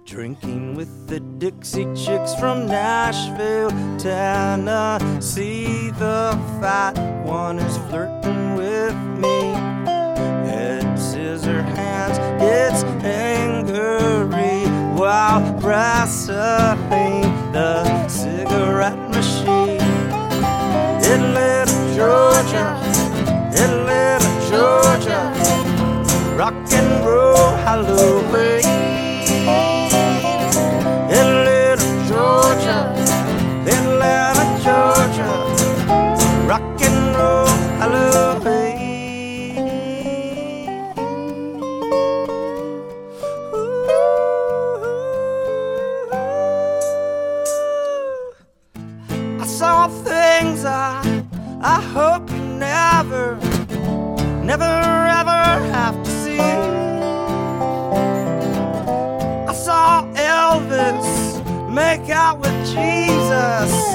[0.05, 3.70] Drinking with the Dixie Chicks from Nashville,
[4.01, 5.90] Tennessee.
[5.90, 9.52] The fat one is flirting with me.
[10.51, 14.66] Head, scissor hands, gets angry
[14.98, 17.22] while wrestling
[17.52, 19.03] the cigarette.
[21.06, 22.66] Atlanta, Georgia,
[23.62, 25.20] Atlanta, Georgia,
[26.36, 28.64] rock and roll Halloween.
[31.20, 32.78] Atlanta, Georgia,
[33.74, 35.28] Atlanta, Georgia,
[36.48, 36.93] rock and
[51.76, 53.34] I hope you never,
[54.44, 54.74] never
[55.20, 55.42] ever
[55.74, 56.38] have to see.
[59.51, 61.10] I saw Elvis
[61.72, 63.94] make out with Jesus.